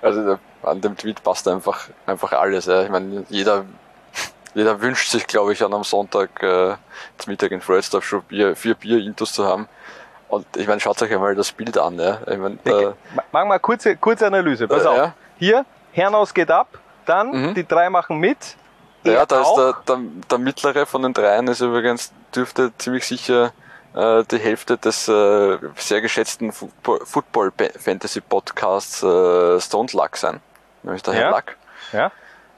Also 0.00 0.38
an 0.62 0.80
dem 0.80 0.96
Tweet 0.96 1.22
passt 1.22 1.48
einfach, 1.48 1.88
einfach 2.06 2.32
alles. 2.32 2.66
Ja. 2.66 2.84
Ich 2.84 2.90
meine, 2.90 3.24
jeder, 3.28 3.64
jeder 4.54 4.80
wünscht 4.80 5.10
sich, 5.10 5.26
glaube 5.26 5.52
ich, 5.52 5.64
an 5.64 5.74
einem 5.74 5.84
Sonntag 5.84 6.42
äh, 6.42 6.76
zum 7.18 7.32
Mittag 7.32 7.50
in 7.50 7.60
Floridsdorf 7.60 8.04
schon 8.04 8.22
Bier, 8.22 8.54
vier 8.54 8.76
Bier-Intos 8.76 9.32
zu 9.32 9.44
haben. 9.44 9.68
Und 10.28 10.46
ich 10.56 10.68
meine, 10.68 10.80
schaut 10.80 11.02
euch 11.02 11.12
einmal 11.12 11.34
das 11.34 11.50
Bild 11.50 11.76
an. 11.78 11.98
Ja. 11.98 12.20
Ich 12.30 12.38
meine, 12.38 12.58
äh, 12.64 12.92
Machen 13.32 13.48
wir 13.48 13.58
kurze, 13.58 13.96
kurze 13.96 14.28
Analyse. 14.28 14.68
Pass 14.68 14.84
äh, 14.84 14.88
auf. 14.88 14.96
Ja 14.96 15.14
hier, 15.38 15.64
Hernaus 15.92 16.34
geht 16.34 16.50
ab, 16.50 16.78
dann 17.06 17.30
mhm. 17.30 17.54
die 17.54 17.66
drei 17.66 17.90
machen 17.90 18.18
mit. 18.18 18.56
Ja, 19.04 19.26
da 19.26 19.42
ist 19.42 19.54
der, 19.54 19.76
der, 19.86 19.98
der, 20.30 20.38
mittlere 20.38 20.86
von 20.86 21.02
den 21.02 21.12
dreien 21.12 21.46
ist 21.48 21.60
übrigens, 21.60 22.12
dürfte 22.34 22.72
ziemlich 22.78 23.06
sicher 23.06 23.52
äh, 23.94 24.24
die 24.24 24.38
Hälfte 24.38 24.78
des 24.78 25.08
äh, 25.08 25.58
sehr 25.76 26.00
geschätzten 26.00 26.52
Football 26.52 27.52
Fantasy 27.78 28.22
Podcasts 28.22 29.02
äh, 29.02 29.60
Stone 29.60 29.88
Luck 29.92 30.16
sein. 30.16 30.40
Nämlich 30.82 31.02
der 31.02 31.14
ja. 31.14 31.20
Herr 31.20 31.30
Luck. 31.30 31.44
Ja. 31.92 32.12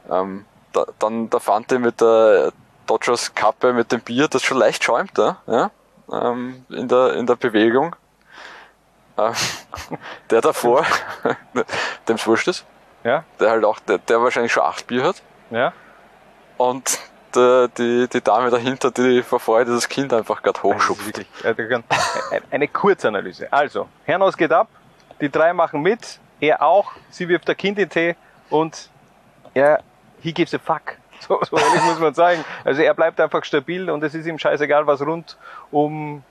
Ähm, 0.09 0.45
da, 0.73 0.85
dann 1.01 1.31
der 1.31 1.41
Fante 1.41 1.81
mit 1.81 2.01
der 2.01 2.53
Dodgers 2.87 3.35
Kappe 3.35 3.73
mit 3.73 3.91
dem 3.91 4.01
Bier, 4.01 4.29
das 4.29 4.43
schon 4.43 4.59
leicht 4.59 4.85
schäumt, 4.85 5.19
ja, 5.19 5.39
ja 5.47 5.71
ähm, 6.13 6.65
in, 6.71 6.89
der, 6.89 7.15
in 7.15 7.27
der 7.27 7.37
Bewegung. 7.37 7.97
Ähm, 9.19 9.35
der 10.31 10.41
davor, 10.41 10.85
dem 12.09 12.17
es 12.17 12.27
wurscht 12.27 12.49
ist. 12.49 12.65
Ja. 13.05 13.25
Der 13.39 13.51
halt 13.51 13.65
auch, 13.65 13.79
der, 13.81 13.99
der 13.99 14.23
wahrscheinlich 14.23 14.53
schon 14.53 14.65
acht 14.65 14.87
Bier 14.87 15.05
hat. 15.05 15.23
Ja. 15.51 15.73
Und 16.57 16.99
der, 17.35 17.69
die, 17.69 18.09
die 18.09 18.21
Dame 18.21 18.51
dahinter, 18.51 18.91
die 18.91 19.23
vor 19.23 19.41
Freude 19.41 19.73
das 19.73 19.89
Kind 19.89 20.13
einfach 20.13 20.43
gerade 20.43 20.63
hochschupft. 20.63 21.25
eine 22.51 22.69
Kurzanalyse. 22.69 23.53
Also, 23.53 23.89
Herrnos 24.05 24.37
geht 24.37 24.53
ab, 24.53 24.69
die 25.21 25.31
drei 25.31 25.53
machen 25.53 25.83
mit, 25.83 26.19
er 26.41 26.63
auch, 26.63 26.93
sie 27.11 27.29
wirft 27.29 27.49
der 27.49 27.55
Kind 27.55 27.79
in 27.79 27.89
Tee 27.89 28.17
und 28.51 28.91
er, 29.55 29.83
he 30.21 30.33
gives 30.33 30.55
a 30.55 30.59
fuck. 30.59 30.83
So, 31.19 31.41
so 31.43 31.57
ehrlich 31.57 31.83
muss 31.85 31.99
man 31.99 32.13
sagen. 32.13 32.45
Also 32.63 32.83
er 32.83 32.93
bleibt 32.93 33.19
einfach 33.21 33.43
stabil 33.43 33.89
und 33.89 34.05
es 34.05 34.15
ist 34.15 34.27
ihm 34.27 34.39
scheißegal, 34.39 34.87
was 34.87 35.01
rund 35.01 35.39
um 35.71 36.23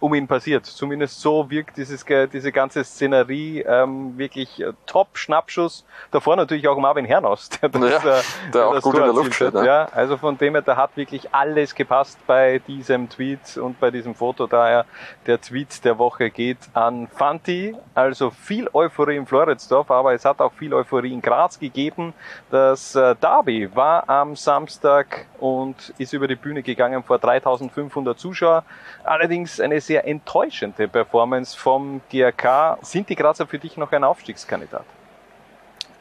um 0.00 0.14
ihn 0.14 0.26
passiert. 0.26 0.66
Zumindest 0.66 1.20
so 1.20 1.50
wirkt 1.50 1.76
dieses, 1.76 2.04
diese 2.32 2.52
ganze 2.52 2.84
Szenerie 2.84 3.60
ähm, 3.60 4.16
wirklich 4.18 4.60
äh, 4.60 4.72
top 4.86 5.16
Schnappschuss. 5.16 5.84
Davor 6.10 6.36
natürlich 6.36 6.68
auch 6.68 6.78
Marvin 6.78 7.04
Hernost, 7.04 7.62
der, 7.62 7.68
das, 7.68 8.04
ja, 8.04 8.18
äh, 8.18 8.22
der 8.52 8.68
auch 8.68 8.80
gut 8.82 8.94
in 8.94 9.00
der 9.00 9.12
Luft 9.12 9.34
steht. 9.34 9.54
Ne? 9.54 9.66
Ja, 9.66 9.88
also 9.92 10.16
von 10.16 10.36
dem 10.38 10.54
her, 10.54 10.62
da 10.62 10.76
hat 10.76 10.96
wirklich 10.96 11.34
alles 11.34 11.74
gepasst 11.74 12.18
bei 12.26 12.60
diesem 12.66 13.08
Tweet 13.08 13.56
und 13.56 13.78
bei 13.80 13.90
diesem 13.90 14.14
Foto. 14.14 14.46
Daher 14.46 14.84
der 15.26 15.40
Tweet 15.40 15.84
der 15.84 15.98
Woche 15.98 16.30
geht 16.30 16.58
an 16.74 17.08
Fanti. 17.08 17.74
Also 17.94 18.30
viel 18.30 18.68
Euphorie 18.72 19.16
in 19.16 19.26
Floridsdorf, 19.26 19.90
aber 19.90 20.14
es 20.14 20.24
hat 20.24 20.40
auch 20.40 20.52
viel 20.52 20.74
Euphorie 20.74 21.12
in 21.12 21.22
Graz 21.22 21.58
gegeben. 21.58 22.12
Das 22.50 22.94
äh, 22.94 23.14
Derby 23.16 23.74
war 23.74 24.08
am 24.08 24.36
Samstag 24.36 25.26
und 25.38 25.92
ist 25.98 26.12
über 26.12 26.28
die 26.28 26.36
Bühne 26.36 26.62
gegangen 26.62 27.02
vor 27.02 27.18
3500 27.18 28.18
Zuschauer. 28.18 28.64
Allerdings 29.04 29.33
eine 29.60 29.80
sehr 29.80 30.06
enttäuschende 30.06 30.88
Performance 30.88 31.56
vom 31.56 32.00
GRK. 32.10 32.78
Sind 32.82 33.08
die 33.08 33.16
Grazer 33.16 33.46
für 33.46 33.58
dich 33.58 33.76
noch 33.76 33.92
ein 33.92 34.04
Aufstiegskandidat? 34.04 34.84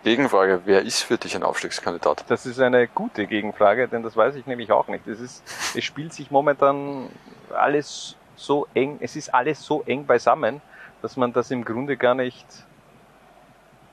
Gegenfrage, 0.04 0.62
wer 0.66 0.82
ist 0.82 1.02
für 1.02 1.18
dich 1.18 1.36
ein 1.36 1.44
Aufstiegskandidat? 1.44 2.26
Das 2.28 2.46
ist 2.46 2.60
eine 2.60 2.88
gute 2.88 3.26
Gegenfrage, 3.26 3.88
denn 3.88 4.04
das 4.04 4.16
weiß 4.18 4.36
ich 4.36 4.46
nämlich 4.46 4.72
auch 4.72 4.88
nicht. 4.88 5.08
Es, 5.08 5.20
ist, 5.20 5.44
es 5.78 5.84
spielt 5.84 6.14
sich 6.14 6.30
momentan 6.30 7.10
alles 7.54 8.16
so 8.36 8.68
eng, 8.74 8.98
es 9.02 9.16
ist 9.16 9.34
alles 9.34 9.64
so 9.64 9.82
eng 9.84 10.06
beisammen, 10.06 10.62
dass 11.02 11.18
man 11.18 11.32
das 11.34 11.52
im 11.52 11.64
Grunde 11.64 11.96
gar 11.98 12.16
nicht 12.16 12.46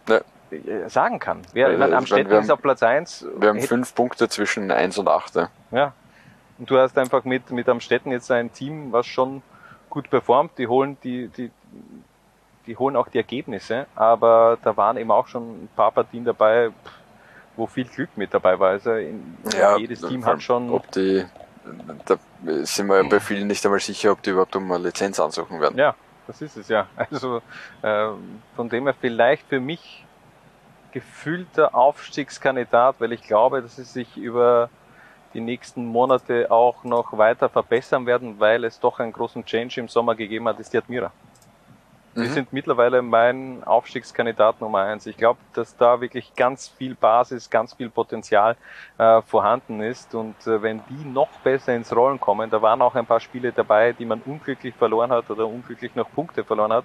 ne. 0.09 0.23
sagen 0.89 1.19
kann. 1.19 1.43
Wer, 1.53 1.77
meine, 1.79 1.97
am 1.97 2.07
Städten 2.07 2.33
ist 2.33 2.51
auf 2.51 2.61
Platz 2.61 2.83
1. 2.83 3.27
Wir 3.37 3.49
haben 3.49 3.61
fünf 3.61 3.95
Punkte 3.95 4.29
zwischen 4.29 4.71
1 4.71 4.99
und 4.99 5.09
8. 5.09 5.49
Ja. 5.71 5.93
Und 6.61 6.71
du 6.71 6.79
hast 6.79 6.97
einfach 6.99 7.25
mit, 7.25 7.51
mit 7.51 7.69
Amstetten 7.71 8.13
jetzt 8.13 8.31
ein 8.31 8.53
Team, 8.53 8.93
was 8.93 9.07
schon 9.07 9.43
gut 9.89 10.11
performt. 10.11 10.59
Die 10.59 10.67
holen 10.67 10.99
die, 11.03 11.29
die, 11.29 11.51
die 12.67 12.77
holen 12.77 12.97
auch 12.97 13.09
die 13.09 13.17
Ergebnisse, 13.17 13.87
aber 13.97 14.59
da 14.63 14.77
waren 14.77 14.99
eben 14.99 15.11
auch 15.11 15.27
schon 15.27 15.65
ein 15.65 15.69
paar 15.75 15.91
Partien 15.91 16.23
dabei, 16.23 16.71
wo 17.57 17.67
viel 17.67 17.87
Glück 17.87 18.11
mit 18.17 18.35
dabei 18.35 18.61
war. 18.61 18.69
Also 18.73 18.93
in, 18.93 19.39
ja, 19.59 19.79
jedes 19.79 20.03
Team 20.03 20.27
hat 20.27 20.43
schon. 20.43 20.69
Ob 20.69 20.91
die, 20.93 21.25
da 22.05 22.19
sind 22.63 22.89
wir 22.89 23.03
ja 23.03 23.09
bei 23.09 23.21
vielen 23.21 23.49
nicht 23.49 23.65
einmal 23.65 23.81
sicher, 23.81 24.13
ob 24.13 24.23
die 24.23 24.31
überhaupt 24.31 24.55
um 24.55 24.71
eine 24.71 24.85
Lizenz 24.85 25.19
ansuchen 25.19 25.63
werden. 25.63 25.79
Ja, 25.79 25.95
das 26.27 26.43
ist 26.43 26.59
es 26.59 26.69
ja. 26.69 26.89
Also 26.95 27.41
äh, 27.81 28.09
von 28.55 28.69
dem 28.69 28.85
her 28.85 28.95
vielleicht 29.01 29.49
für 29.49 29.61
mich 29.61 30.05
gefühlter 30.93 31.75
Aufstiegskandidat, 31.75 32.97
weil 32.99 33.13
ich 33.13 33.23
glaube, 33.23 33.63
dass 33.63 33.79
es 33.79 33.95
sich 33.95 34.19
über 34.19 34.69
die 35.35 35.41
nächsten 35.41 35.87
Monate 35.87 36.51
auch 36.51 36.85
noch 36.85 37.17
weiter 37.17 37.49
verbessern 37.49 38.07
werden, 38.07 38.39
weil 38.39 38.65
es 38.65 38.81
doch 38.81 38.99
einen 39.01 39.13
großen 39.13 39.45
Change 39.45 39.81
im 39.81 39.89
Sommer 39.89 40.15
gegeben 40.15 40.49
hat, 40.49 40.59
ist 40.59 40.73
die 40.73 40.79
Admira. 40.79 41.13
Mhm. 42.15 42.23
Die 42.23 42.29
sind 42.29 42.53
mittlerweile 42.53 43.03
mein 43.03 43.63
Aufstiegskandidat 43.65 44.61
Nummer 44.61 44.81
eins. 44.81 45.07
Ich 45.07 45.17
glaube, 45.17 45.39
dass 45.55 45.77
da 45.77 46.01
wirklich 46.01 46.35
ganz 46.35 46.69
viel 46.69 46.95
Basis, 46.95 47.49
ganz 47.49 47.75
viel 47.75 47.89
Potenzial 47.89 48.57
äh, 48.99 49.23
vorhanden 49.23 49.81
ist. 49.81 50.15
Und 50.15 50.35
äh, 50.47 50.61
wenn 50.61 50.83
die 50.89 51.09
noch 51.09 51.29
besser 51.45 51.75
ins 51.75 51.95
Rollen 51.95 52.19
kommen, 52.19 52.51
da 52.51 52.61
waren 52.63 52.83
auch 52.83 52.97
ein 52.97 53.07
paar 53.07 53.21
Spiele 53.21 53.53
dabei, 53.53 53.93
die 53.93 54.05
man 54.05 54.21
unglücklich 54.23 54.75
verloren 54.75 55.13
hat 55.13 55.31
oder 55.31 55.47
unglücklich 55.47 55.95
noch 55.95 56.11
Punkte 56.11 56.43
verloren 56.43 56.73
hat, 56.73 56.85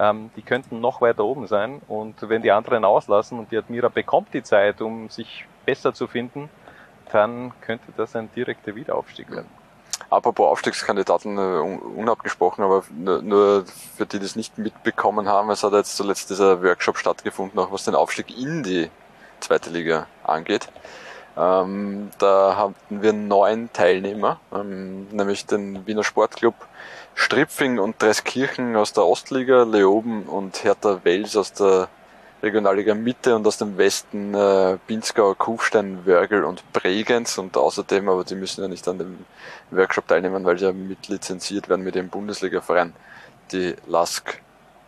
ähm, 0.00 0.30
die 0.36 0.42
könnten 0.42 0.80
noch 0.80 1.00
weiter 1.00 1.24
oben 1.24 1.46
sein. 1.46 1.80
Und 1.86 2.28
wenn 2.28 2.42
die 2.42 2.50
anderen 2.50 2.84
auslassen 2.84 3.38
und 3.38 3.52
die 3.52 3.58
Admira 3.58 3.88
bekommt 3.88 4.34
die 4.34 4.42
Zeit, 4.42 4.80
um 4.80 5.08
sich 5.08 5.46
besser 5.64 5.94
zu 5.94 6.08
finden, 6.08 6.50
dann 7.14 7.52
könnte 7.60 7.92
das 7.96 8.16
ein 8.16 8.28
direkter 8.34 8.74
Wiederaufstieg 8.74 9.30
werden. 9.30 9.48
Apropos 10.10 10.50
Aufstiegskandidaten, 10.50 11.38
äh, 11.38 11.40
unabgesprochen, 11.96 12.64
aber 12.64 12.82
nur 12.90 13.64
für 13.96 14.06
die, 14.06 14.18
die 14.18 14.24
das 14.24 14.36
nicht 14.36 14.58
mitbekommen 14.58 15.28
haben, 15.28 15.50
es 15.50 15.62
hat 15.62 15.72
jetzt 15.72 15.96
zuletzt 15.96 16.30
dieser 16.30 16.62
Workshop 16.62 16.98
stattgefunden, 16.98 17.58
auch 17.60 17.70
was 17.70 17.84
den 17.84 17.94
Aufstieg 17.94 18.36
in 18.36 18.62
die 18.64 18.90
zweite 19.40 19.70
Liga 19.70 20.08
angeht. 20.24 20.68
Ähm, 21.36 22.10
da 22.18 22.56
hatten 22.56 23.02
wir 23.02 23.12
neun 23.12 23.72
Teilnehmer, 23.72 24.40
ähm, 24.52 25.08
nämlich 25.10 25.46
den 25.46 25.86
Wiener 25.86 26.04
Sportclub 26.04 26.54
Stripfing 27.14 27.78
und 27.78 28.00
Dreiskirchen 28.02 28.76
aus 28.76 28.92
der 28.92 29.04
Ostliga, 29.04 29.62
Leoben 29.62 30.24
und 30.24 30.64
Hertha 30.64 31.00
Wels 31.04 31.36
aus 31.36 31.52
der 31.52 31.88
Regionalliga 32.44 32.94
Mitte 32.94 33.34
und 33.34 33.46
aus 33.46 33.56
dem 33.56 33.76
Westen 33.78 34.34
äh, 34.34 34.76
Pinzgau, 34.86 35.34
Kufstein, 35.34 36.04
Wörgl 36.04 36.44
und 36.44 36.62
Bregenz 36.72 37.38
und 37.38 37.56
außerdem, 37.56 38.08
aber 38.08 38.24
die 38.24 38.34
müssen 38.34 38.62
ja 38.62 38.68
nicht 38.68 38.86
an 38.86 38.98
dem 38.98 39.24
Workshop 39.70 40.06
teilnehmen, 40.06 40.44
weil 40.44 40.58
sie 40.58 40.66
ja 40.66 40.72
mitlizenziert 40.72 41.68
werden 41.68 41.82
mit 41.82 41.94
dem 41.94 42.08
Bundesliga-Verein, 42.08 42.92
die 43.50 43.74
LASK 43.86 44.40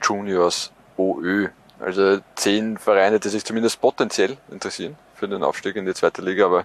Juniors 0.02 0.70
OÖ. 0.96 1.48
Also 1.80 2.18
zehn 2.36 2.78
Vereine, 2.78 3.20
die 3.20 3.28
sich 3.28 3.44
zumindest 3.44 3.80
potenziell 3.80 4.36
interessieren 4.50 4.96
für 5.14 5.28
den 5.28 5.42
Aufstieg 5.42 5.76
in 5.76 5.86
die 5.86 5.94
zweite 5.94 6.22
Liga, 6.22 6.46
aber 6.46 6.64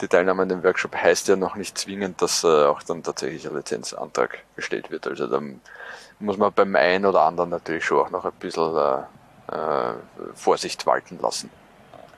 die 0.00 0.08
Teilnahme 0.08 0.42
an 0.42 0.48
dem 0.48 0.62
Workshop 0.62 0.94
heißt 0.94 1.28
ja 1.28 1.36
noch 1.36 1.56
nicht 1.56 1.78
zwingend, 1.78 2.20
dass 2.20 2.44
äh, 2.44 2.46
auch 2.46 2.82
dann 2.82 3.02
tatsächlich 3.02 3.48
ein 3.48 3.56
Lizenzantrag 3.56 4.38
gestellt 4.54 4.90
wird. 4.90 5.06
Also 5.06 5.26
dann 5.26 5.60
muss 6.18 6.36
man 6.36 6.52
beim 6.52 6.76
einen 6.76 7.06
oder 7.06 7.22
anderen 7.22 7.50
natürlich 7.50 7.84
schon 7.84 8.00
auch 8.00 8.10
noch 8.10 8.24
ein 8.24 8.32
bisschen 8.38 8.76
äh, 8.76 9.02
Vorsicht 10.34 10.86
walten 10.86 11.18
lassen. 11.20 11.50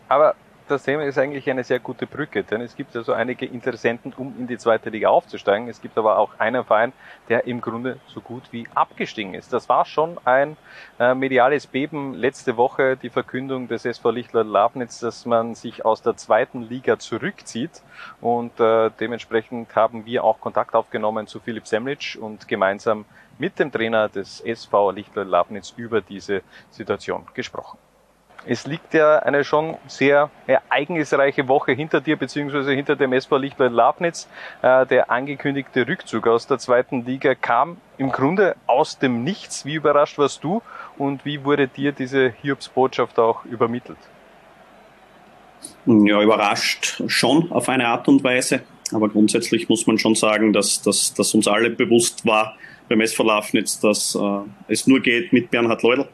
Aber 0.09 0.35
das 0.69 0.83
Thema 0.83 1.05
ist 1.05 1.19
eigentlich 1.19 1.49
eine 1.49 1.65
sehr 1.65 1.79
gute 1.79 2.07
Brücke, 2.07 2.45
denn 2.45 2.61
es 2.61 2.77
gibt 2.77 2.95
also 2.95 3.13
einige 3.13 3.47
Interessenten, 3.47 4.13
um 4.17 4.35
in 4.39 4.47
die 4.47 4.59
zweite 4.59 4.91
Liga 4.91 5.09
aufzusteigen. 5.09 5.69
Es 5.69 5.81
gibt 5.81 5.97
aber 5.97 6.19
auch 6.19 6.39
einen 6.39 6.65
Verein, 6.65 6.93
der 7.29 7.47
im 7.47 7.61
Grunde 7.61 7.99
so 8.07 8.21
gut 8.21 8.45
wie 8.51 8.67
abgestiegen 8.75 9.35
ist. 9.35 9.53
Das 9.53 9.69
war 9.69 9.87
schon 9.87 10.19
ein 10.25 10.57
äh, 10.99 11.15
mediales 11.15 11.67
Beben 11.67 12.15
letzte 12.15 12.57
Woche, 12.57 12.97
die 12.97 13.09
Verkündung 13.09 13.69
des 13.69 13.85
SV 13.87 14.11
Lichtler 14.11 14.45
Labnitz, 14.45 15.01
dass 15.01 15.25
man 15.25 15.55
sich 15.55 15.85
aus 15.85 16.03
der 16.03 16.17
zweiten 16.17 16.69
Liga 16.69 16.99
zurückzieht. 16.99 17.83
Und 18.21 18.61
äh, 18.61 18.91
dementsprechend 19.01 19.75
haben 19.75 20.05
wir 20.05 20.23
auch 20.25 20.41
Kontakt 20.41 20.75
aufgenommen 20.75 21.27
zu 21.27 21.41
Philipp 21.41 21.67
Semlitsch 21.67 22.17
und 22.17 22.47
gemeinsam 22.47 23.07
mit 23.39 23.59
dem 23.59 23.73
Trainer 23.73 24.09
des 24.09 24.41
SV 24.41 24.91
Lichtler 24.93 25.25
Labnitz 25.25 25.75
über 25.77 26.01
diese 26.01 26.43
Situation 26.71 27.27
gesprochen. 27.35 27.79
Es 28.47 28.67
liegt 28.67 28.95
ja 28.95 29.19
eine 29.19 29.45
schon 29.45 29.77
sehr 29.89 30.31
ereignisreiche 30.47 31.49
Woche 31.49 31.73
hinter 31.73 32.01
dir, 32.01 32.17
beziehungsweise 32.17 32.73
hinter 32.73 32.97
dem 32.97 33.13
SV 33.13 33.37
Lichtler 33.37 33.69
Labnitz. 33.69 34.29
Äh, 34.63 34.87
der 34.87 35.11
angekündigte 35.11 35.87
Rückzug 35.87 36.27
aus 36.27 36.47
der 36.47 36.59
zweiten 36.59 37.05
Liga 37.05 37.35
kam 37.35 37.79
im 37.99 38.11
Grunde 38.11 38.57
aus 38.67 38.99
dem 38.99 39.25
Nichts. 39.25 39.65
Wie 39.67 39.75
überrascht 39.75 40.19
warst 40.19 40.45
du 40.45 40.63
und 40.97 41.25
wie 41.25 41.45
wurde 41.45 41.67
dir 41.67 41.93
diese 41.93 42.33
Hiobs-Botschaft 42.41 43.19
auch 43.19 43.45
übermittelt? 43.45 43.99
Ja, 45.85 46.23
überrascht 46.23 47.03
schon 47.09 47.51
auf 47.51 47.69
eine 47.69 47.89
Art 47.89 48.09
und 48.09 48.23
Weise. 48.23 48.63
Aber 48.93 49.09
grundsätzlich 49.09 49.69
muss 49.69 49.87
man 49.87 49.99
schon 49.99 50.15
sagen, 50.15 50.53
dass, 50.53 50.81
dass, 50.81 51.13
dass 51.13 51.35
uns 51.35 51.49
alle 51.49 51.71
bewusst 51.71 52.25
war, 52.25 52.57
beim 52.89 53.01
SV 53.01 53.25
Lafnitz, 53.25 53.81
dass 53.81 54.15
äh, 54.15 54.41
es 54.69 54.87
nur 54.87 55.01
geht 55.01 55.33
mit 55.33 55.51
Bernhard 55.51 55.83
Leudl. 55.83 56.09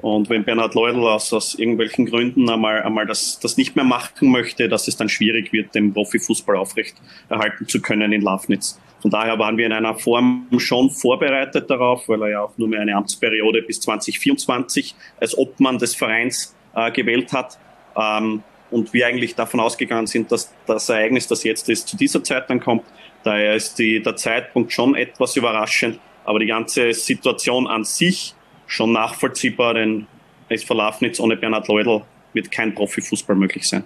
Und 0.00 0.30
wenn 0.30 0.44
Bernhard 0.44 0.74
Leudl 0.74 1.00
aus, 1.00 1.32
aus 1.32 1.54
irgendwelchen 1.54 2.06
Gründen 2.06 2.48
einmal, 2.48 2.82
einmal 2.82 3.06
das, 3.06 3.40
das 3.40 3.56
nicht 3.56 3.74
mehr 3.74 3.84
machen 3.84 4.30
möchte, 4.30 4.68
dass 4.68 4.86
es 4.86 4.96
dann 4.96 5.08
schwierig 5.08 5.52
wird, 5.52 5.74
den 5.74 5.92
Profifußball 5.92 6.56
aufrecht 6.56 6.96
erhalten 7.28 7.66
zu 7.66 7.80
können 7.80 8.12
in 8.12 8.20
Lafnitz. 8.20 8.80
Von 9.00 9.10
daher 9.10 9.38
waren 9.38 9.56
wir 9.56 9.66
in 9.66 9.72
einer 9.72 9.94
Form 9.94 10.46
schon 10.58 10.90
vorbereitet 10.90 11.70
darauf, 11.70 12.08
weil 12.08 12.22
er 12.22 12.28
ja 12.30 12.40
auch 12.42 12.56
nur 12.58 12.68
mehr 12.68 12.80
eine 12.80 12.96
Amtsperiode 12.96 13.62
bis 13.62 13.80
2024 13.80 14.94
als 15.20 15.36
Obmann 15.36 15.78
des 15.78 15.94
Vereins 15.94 16.54
äh, 16.74 16.90
gewählt 16.90 17.32
hat. 17.32 17.58
Ähm, 17.96 18.42
und 18.70 18.92
wir 18.92 19.06
eigentlich 19.06 19.34
davon 19.34 19.60
ausgegangen 19.60 20.06
sind, 20.06 20.30
dass 20.30 20.52
das 20.66 20.88
Ereignis, 20.88 21.26
das 21.26 21.42
jetzt 21.42 21.68
ist, 21.68 21.88
zu 21.88 21.96
dieser 21.96 22.22
Zeit 22.22 22.50
dann 22.50 22.60
kommt. 22.60 22.82
Daher 23.24 23.54
ist 23.54 23.78
die, 23.78 24.02
der 24.02 24.16
Zeitpunkt 24.16 24.72
schon 24.72 24.94
etwas 24.94 25.36
überraschend. 25.36 25.98
Aber 26.28 26.40
die 26.40 26.46
ganze 26.46 26.92
Situation 26.92 27.66
an 27.66 27.84
sich 27.84 28.34
schon 28.66 28.92
nachvollziehbar, 28.92 29.72
denn 29.72 30.06
es 30.50 30.62
verlaufen 30.62 31.06
jetzt 31.06 31.20
ohne 31.20 31.38
Bernhard 31.38 31.68
Leudl 31.68 32.02
wird 32.34 32.50
kein 32.50 32.74
Profifußball 32.74 33.34
möglich 33.34 33.66
sein. 33.66 33.84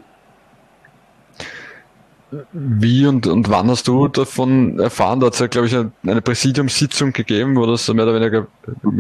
Wie 2.51 3.07
und, 3.07 3.29
und 3.29 3.49
wann 3.49 3.71
hast 3.71 3.87
du 3.87 4.09
davon 4.09 4.81
erfahren? 4.81 5.21
Da 5.21 5.27
hat 5.27 5.35
es 5.35 5.39
ja, 5.39 5.47
glaube 5.47 5.69
ich, 5.69 5.77
eine 6.05 6.21
Präsidiumssitzung 6.21 7.13
gegeben, 7.13 7.55
wo 7.55 7.65
das 7.65 7.87
mehr 7.95 8.09
oder 8.09 8.17
weniger 8.17 8.49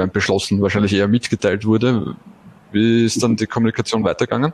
beschlossen, 0.06 0.62
wahrscheinlich 0.62 0.92
eher 0.92 1.08
mitgeteilt 1.08 1.64
wurde. 1.64 2.14
Wie 2.70 3.04
ist 3.04 3.20
dann 3.24 3.34
die 3.34 3.46
Kommunikation 3.46 4.04
weitergegangen? 4.04 4.52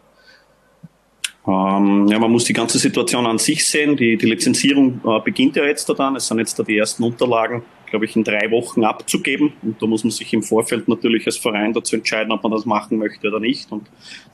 Ähm, 1.46 2.06
ja, 2.08 2.18
man 2.18 2.30
muss 2.30 2.44
die 2.44 2.54
ganze 2.54 2.78
Situation 2.78 3.26
an 3.26 3.36
sich 3.36 3.66
sehen. 3.66 3.98
Die, 3.98 4.16
die 4.16 4.26
Lizenzierung 4.26 5.02
äh, 5.04 5.20
beginnt 5.22 5.56
ja 5.56 5.64
jetzt 5.64 5.90
dann. 5.90 6.16
Es 6.16 6.26
sind 6.26 6.38
jetzt 6.38 6.58
da 6.58 6.62
die 6.62 6.78
ersten 6.78 7.02
Unterlagen, 7.02 7.64
glaube 7.90 8.04
ich, 8.04 8.16
in 8.16 8.24
drei 8.24 8.50
Wochen 8.50 8.84
abzugeben. 8.84 9.52
Und 9.62 9.80
da 9.82 9.86
muss 9.86 10.04
man 10.04 10.10
sich 10.10 10.32
im 10.32 10.42
Vorfeld 10.42 10.88
natürlich 10.88 11.26
als 11.26 11.36
Verein 11.36 11.72
dazu 11.72 11.96
entscheiden, 11.96 12.32
ob 12.32 12.42
man 12.42 12.52
das 12.52 12.64
machen 12.64 12.98
möchte 12.98 13.28
oder 13.28 13.40
nicht. 13.40 13.70
Und 13.72 13.86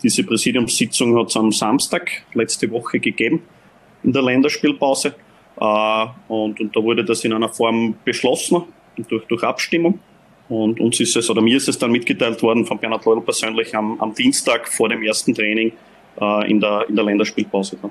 diese 0.03 0.25
Präsidiumssitzung 0.25 1.19
hat 1.19 1.29
es 1.29 1.37
am 1.37 1.53
Samstag 1.53 2.11
letzte 2.35 2.71
Woche 2.71 3.01
gegeben 3.01 3.43
in 4.03 4.13
der 4.13 4.23
Länderspielpause. 4.23 5.15
Äh, 5.61 6.07
und, 6.29 6.61
und 6.61 6.77
da 6.77 6.83
wurde 6.83 7.05
das 7.05 7.25
in 7.25 7.33
einer 7.33 7.49
Form 7.49 7.97
beschlossen. 8.05 8.65
durch, 9.09 9.25
durch 9.27 9.43
Abstimmung. 9.43 9.99
Und 10.49 10.79
uns 10.79 11.01
ist 11.01 11.17
es, 11.17 11.31
oder 11.31 11.41
mir 11.41 11.57
ist 11.57 11.69
es 11.69 11.79
dann 11.79 11.91
mitgeteilt 11.91 12.43
worden 12.43 12.67
von 12.67 12.79
Bernhard 12.79 13.05
Leudl 13.07 13.23
persönlich 13.23 13.75
am, 13.75 13.99
am 14.01 14.15
Dienstag 14.15 14.69
vor 14.69 14.89
dem 14.89 15.03
ersten 15.03 15.35
Training 15.35 15.73
äh, 16.21 16.51
in, 16.51 16.61
der, 16.61 16.87
in 16.89 16.97
der 16.97 17.05
Länderspielpause. 17.05 17.79
Dann. 17.81 17.91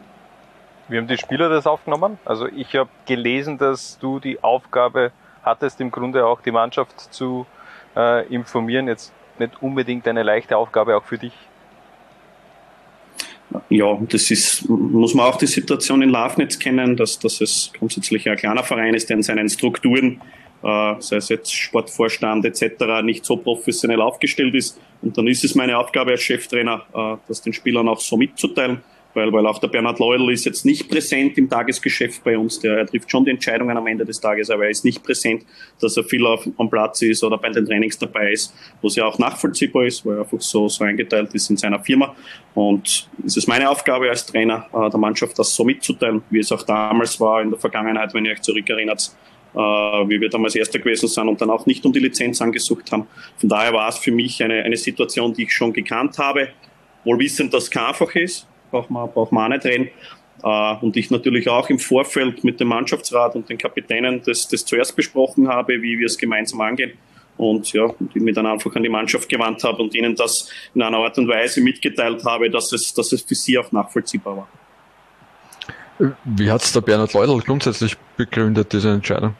Wie 0.87 0.97
haben 0.97 1.07
die 1.07 1.17
Spieler 1.17 1.49
das 1.49 1.65
aufgenommen? 1.65 2.19
Also 2.25 2.47
ich 2.47 2.75
habe 2.75 2.89
gelesen, 3.05 3.57
dass 3.57 3.97
du 3.99 4.19
die 4.19 4.43
Aufgabe 4.43 5.11
hattest, 5.43 5.79
im 5.81 5.91
Grunde 5.91 6.25
auch 6.25 6.41
die 6.41 6.51
Mannschaft 6.51 7.13
zu 7.13 7.45
äh, 7.95 8.27
informieren. 8.27 8.87
Jetzt 8.87 9.13
nicht 9.39 9.61
unbedingt 9.61 10.07
eine 10.07 10.23
leichte 10.23 10.57
Aufgabe 10.57 10.95
auch 10.95 11.03
für 11.03 11.17
dich. 11.17 11.33
Ja, 13.69 13.99
das 14.09 14.31
ist, 14.31 14.67
muss 14.67 15.13
man 15.13 15.27
auch 15.27 15.37
die 15.37 15.47
Situation 15.47 16.01
in 16.01 16.09
Lafnitz 16.09 16.57
kennen, 16.57 16.95
dass, 16.95 17.19
dass 17.19 17.39
es 17.41 17.71
grundsätzlich 17.77 18.27
ein 18.27 18.37
kleiner 18.37 18.63
Verein 18.63 18.95
ist, 18.95 19.09
der 19.09 19.17
in 19.17 19.23
seinen 19.23 19.47
Strukturen, 19.49 20.21
äh, 20.63 20.95
sei 20.99 21.17
es 21.17 21.29
jetzt 21.29 21.53
Sportvorstand 21.53 22.45
etc., 22.45 23.03
nicht 23.03 23.25
so 23.25 23.37
professionell 23.37 24.01
aufgestellt 24.01 24.55
ist. 24.55 24.79
Und 25.01 25.17
dann 25.17 25.27
ist 25.27 25.43
es 25.43 25.53
meine 25.53 25.77
Aufgabe 25.77 26.11
als 26.11 26.21
Cheftrainer, 26.21 26.83
äh, 26.93 27.17
das 27.27 27.41
den 27.41 27.53
Spielern 27.53 27.87
auch 27.89 27.99
so 27.99 28.17
mitzuteilen 28.17 28.81
weil, 29.13 29.31
weil 29.31 29.45
auch 29.45 29.59
der 29.59 29.67
Bernhard 29.67 29.99
Leudl 29.99 30.31
ist 30.31 30.45
jetzt 30.45 30.65
nicht 30.65 30.89
präsent 30.89 31.37
im 31.37 31.49
Tagesgeschäft 31.49 32.23
bei 32.23 32.37
uns. 32.37 32.59
Der, 32.59 32.77
er 32.77 32.85
trifft 32.85 33.09
schon 33.09 33.25
die 33.25 33.31
Entscheidungen 33.31 33.75
am 33.77 33.87
Ende 33.87 34.05
des 34.05 34.19
Tages, 34.19 34.49
aber 34.49 34.65
er 34.65 34.69
ist 34.71 34.85
nicht 34.85 35.03
präsent, 35.03 35.45
dass 35.79 35.97
er 35.97 36.03
viel 36.03 36.25
auf, 36.25 36.47
am 36.57 36.69
Platz 36.69 37.01
ist 37.01 37.23
oder 37.23 37.37
bei 37.37 37.49
den 37.49 37.65
Trainings 37.65 37.97
dabei 37.97 38.31
ist, 38.31 38.53
was 38.81 38.95
ja 38.95 39.05
auch 39.05 39.19
nachvollziehbar 39.19 39.85
ist, 39.85 40.05
weil 40.05 40.15
er 40.15 40.21
einfach 40.21 40.41
so, 40.41 40.67
so 40.67 40.83
eingeteilt 40.83 41.33
ist 41.33 41.49
in 41.49 41.57
seiner 41.57 41.79
Firma. 41.79 42.15
Und 42.53 43.09
es 43.25 43.37
ist 43.37 43.47
meine 43.47 43.69
Aufgabe 43.69 44.09
als 44.09 44.25
Trainer, 44.25 44.67
äh, 44.73 44.89
der 44.89 44.99
Mannschaft 44.99 45.37
das 45.37 45.53
so 45.55 45.63
mitzuteilen, 45.63 46.23
wie 46.29 46.39
es 46.39 46.51
auch 46.51 46.63
damals 46.63 47.19
war 47.19 47.41
in 47.41 47.49
der 47.49 47.59
Vergangenheit, 47.59 48.13
wenn 48.13 48.25
ihr 48.25 48.31
euch 48.31 48.41
zurückerinnert, 48.41 49.15
äh, 49.53 49.57
wie 49.57 50.19
wir 50.19 50.29
damals 50.29 50.55
Erster 50.55 50.79
gewesen 50.79 51.07
sind 51.07 51.27
und 51.27 51.39
dann 51.41 51.49
auch 51.49 51.65
nicht 51.65 51.85
um 51.85 51.93
die 51.93 51.99
Lizenz 51.99 52.41
angesucht 52.41 52.91
haben. 52.91 53.07
Von 53.37 53.49
daher 53.49 53.73
war 53.73 53.89
es 53.89 53.97
für 53.97 54.11
mich 54.11 54.41
eine, 54.43 54.63
eine 54.63 54.77
Situation, 54.77 55.33
die 55.33 55.43
ich 55.43 55.53
schon 55.53 55.73
gekannt 55.73 56.17
habe, 56.17 56.49
wohl 57.03 57.19
wissend, 57.19 57.53
dass 57.53 57.65
es 57.65 57.77
einfach 57.77 58.15
ist, 58.15 58.47
braucht 58.73 58.89
man, 58.89 59.09
braucht 59.11 59.31
man 59.31 59.45
auch 59.45 59.55
nicht 59.55 59.65
reden. 59.65 59.89
Uh, 60.43 60.75
und 60.81 60.97
ich 60.97 61.09
natürlich 61.09 61.47
auch 61.47 61.69
im 61.69 61.79
Vorfeld 61.79 62.43
mit 62.43 62.59
dem 62.59 62.67
Mannschaftsrat 62.67 63.33
und 63.35 63.47
den 63.47 63.57
Kapitänen 63.57 64.21
das, 64.25 64.45
das 64.49 64.65
zuerst 64.65 64.93
besprochen 64.93 65.47
habe, 65.47 65.81
wie 65.81 65.97
wir 65.97 66.07
es 66.07 66.17
gemeinsam 66.17 66.59
angehen. 66.59 66.91
Und 67.37 67.71
ja, 67.71 67.83
und 67.83 68.13
ich 68.13 68.21
mich 68.21 68.35
dann 68.35 68.45
einfach 68.45 68.75
an 68.75 68.83
die 68.83 68.89
Mannschaft 68.89 69.29
gewandt 69.29 69.63
habe 69.63 69.81
und 69.81 69.95
ihnen 69.95 70.15
das 70.15 70.51
in 70.75 70.81
einer 70.81 70.97
Art 70.97 71.17
und 71.17 71.29
Weise 71.29 71.61
mitgeteilt 71.61 72.25
habe, 72.25 72.49
dass 72.49 72.73
es, 72.73 72.93
dass 72.93 73.13
es 73.13 73.21
für 73.21 73.35
sie 73.35 73.57
auch 73.57 73.71
nachvollziehbar 73.71 74.37
war. 74.37 76.13
Wie 76.25 76.51
hat 76.51 76.61
es 76.61 76.73
der 76.73 76.81
Bernhard 76.81 77.13
Leudl 77.13 77.39
grundsätzlich 77.39 77.95
begründet, 78.17 78.73
diese 78.73 78.91
Entscheidung? 78.91 79.35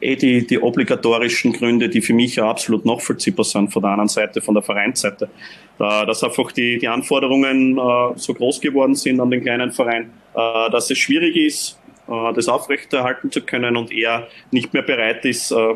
Eh 0.00 0.16
die, 0.16 0.46
die 0.46 0.58
obligatorischen 0.58 1.52
Gründe, 1.52 1.88
die 1.88 2.00
für 2.00 2.14
mich 2.14 2.36
ja 2.36 2.48
absolut 2.48 2.84
nachvollziehbar 2.84 3.44
sind 3.44 3.72
von 3.72 3.82
der 3.82 3.92
anderen 3.92 4.08
Seite, 4.08 4.40
von 4.40 4.54
der 4.54 4.62
Vereinsseite. 4.62 5.28
Da, 5.78 6.04
dass 6.04 6.24
einfach 6.24 6.50
die, 6.52 6.78
die 6.78 6.88
Anforderungen 6.88 7.78
äh, 7.78 7.82
so 8.16 8.34
groß 8.34 8.60
geworden 8.60 8.94
sind 8.94 9.20
an 9.20 9.30
den 9.30 9.42
kleinen 9.42 9.70
Verein, 9.70 10.10
äh, 10.34 10.70
dass 10.70 10.90
es 10.90 10.98
schwierig 10.98 11.36
ist, 11.36 11.78
äh, 12.08 12.32
das 12.32 12.48
aufrechterhalten 12.48 13.30
zu 13.30 13.42
können 13.42 13.76
und 13.76 13.92
er 13.92 14.28
nicht 14.50 14.72
mehr 14.72 14.82
bereit 14.82 15.24
ist, 15.24 15.52
äh, 15.52 15.74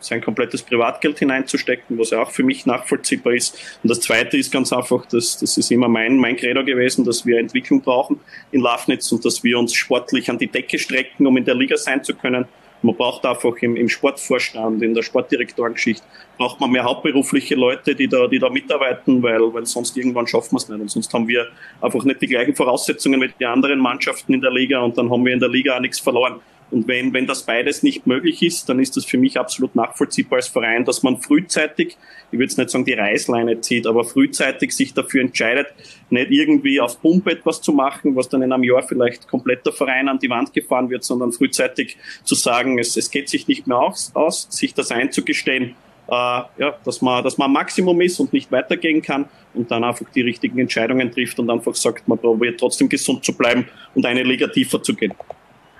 sein 0.00 0.20
komplettes 0.20 0.62
Privatgeld 0.62 1.18
hineinzustecken, 1.18 1.98
was 1.98 2.10
ja 2.10 2.22
auch 2.22 2.30
für 2.30 2.42
mich 2.42 2.66
nachvollziehbar 2.66 3.34
ist. 3.34 3.58
Und 3.82 3.90
das 3.90 4.00
Zweite 4.00 4.36
ist 4.36 4.52
ganz 4.52 4.72
einfach, 4.72 5.06
dass 5.06 5.38
das 5.38 5.56
ist 5.56 5.70
immer 5.70 5.88
mein, 5.88 6.16
mein 6.16 6.36
Credo 6.36 6.64
gewesen, 6.64 7.04
dass 7.04 7.26
wir 7.26 7.38
Entwicklung 7.38 7.80
brauchen 7.82 8.20
in 8.52 8.60
Lafnitz 8.60 9.10
und 9.12 9.24
dass 9.24 9.42
wir 9.44 9.58
uns 9.58 9.74
sportlich 9.74 10.30
an 10.30 10.38
die 10.38 10.46
Decke 10.46 10.78
strecken, 10.78 11.26
um 11.26 11.36
in 11.36 11.44
der 11.44 11.54
Liga 11.54 11.76
sein 11.76 12.02
zu 12.02 12.14
können. 12.14 12.46
Man 12.82 12.96
braucht 12.96 13.26
einfach 13.26 13.56
im, 13.60 13.76
im 13.76 13.88
Sportvorstand, 13.88 14.82
in 14.82 14.94
der 14.94 15.02
Sportdirektorengeschichte, 15.02 16.04
braucht 16.36 16.60
man 16.60 16.70
mehr 16.70 16.84
hauptberufliche 16.84 17.56
Leute, 17.56 17.94
die 17.94 18.06
da, 18.08 18.28
die 18.28 18.38
da 18.38 18.48
mitarbeiten, 18.48 19.22
weil, 19.22 19.40
weil 19.52 19.66
sonst 19.66 19.96
irgendwann 19.96 20.26
schaffen 20.26 20.52
wir 20.52 20.58
es 20.58 20.68
nicht. 20.68 20.80
Und 20.80 20.90
sonst 20.90 21.12
haben 21.12 21.26
wir 21.26 21.46
einfach 21.80 22.04
nicht 22.04 22.22
die 22.22 22.28
gleichen 22.28 22.54
Voraussetzungen 22.54 23.18
mit 23.18 23.38
den 23.40 23.48
anderen 23.48 23.80
Mannschaften 23.80 24.34
in 24.34 24.40
der 24.40 24.52
Liga 24.52 24.80
und 24.80 24.96
dann 24.96 25.10
haben 25.10 25.24
wir 25.24 25.32
in 25.32 25.40
der 25.40 25.48
Liga 25.48 25.76
auch 25.76 25.80
nichts 25.80 25.98
verloren. 25.98 26.40
Und 26.70 26.86
wenn, 26.86 27.14
wenn 27.14 27.26
das 27.26 27.44
beides 27.44 27.82
nicht 27.82 28.06
möglich 28.06 28.42
ist, 28.42 28.68
dann 28.68 28.78
ist 28.78 28.96
das 28.96 29.06
für 29.06 29.16
mich 29.16 29.38
absolut 29.38 29.74
nachvollziehbar 29.74 30.36
als 30.36 30.48
Verein, 30.48 30.84
dass 30.84 31.02
man 31.02 31.20
frühzeitig, 31.20 31.96
ich 32.30 32.32
würde 32.32 32.44
jetzt 32.44 32.58
nicht 32.58 32.70
sagen 32.70 32.84
die 32.84 32.92
Reißleine 32.92 33.60
zieht, 33.60 33.86
aber 33.86 34.04
frühzeitig 34.04 34.72
sich 34.72 34.92
dafür 34.92 35.22
entscheidet, 35.22 35.68
nicht 36.10 36.30
irgendwie 36.30 36.80
auf 36.80 37.00
Pump 37.00 37.26
etwas 37.26 37.62
zu 37.62 37.72
machen, 37.72 38.16
was 38.16 38.28
dann 38.28 38.42
in 38.42 38.52
einem 38.52 38.64
Jahr 38.64 38.82
vielleicht 38.82 39.28
komplett 39.28 39.64
der 39.64 39.72
Verein 39.72 40.08
an 40.08 40.18
die 40.18 40.28
Wand 40.28 40.52
gefahren 40.52 40.90
wird, 40.90 41.04
sondern 41.04 41.32
frühzeitig 41.32 41.96
zu 42.22 42.34
sagen, 42.34 42.78
es, 42.78 42.96
es 42.96 43.10
geht 43.10 43.30
sich 43.30 43.48
nicht 43.48 43.66
mehr 43.66 43.78
aus, 43.78 44.10
aus 44.14 44.46
sich 44.50 44.74
das 44.74 44.90
einzugestehen, 44.90 45.74
äh, 46.08 46.12
ja, 46.12 46.74
dass 46.84 47.00
man, 47.00 47.24
dass 47.24 47.38
man 47.38 47.50
Maximum 47.50 47.98
ist 48.02 48.20
und 48.20 48.34
nicht 48.34 48.52
weitergehen 48.52 49.00
kann 49.00 49.26
und 49.54 49.70
dann 49.70 49.84
einfach 49.84 50.06
die 50.14 50.22
richtigen 50.22 50.58
Entscheidungen 50.58 51.10
trifft 51.10 51.38
und 51.38 51.48
einfach 51.48 51.74
sagt, 51.74 52.08
man 52.08 52.18
probiert 52.18 52.60
trotzdem 52.60 52.90
gesund 52.90 53.24
zu 53.24 53.34
bleiben 53.34 53.68
und 53.94 54.04
eine 54.04 54.22
Liga 54.22 54.48
tiefer 54.48 54.82
zu 54.82 54.94
gehen 54.94 55.14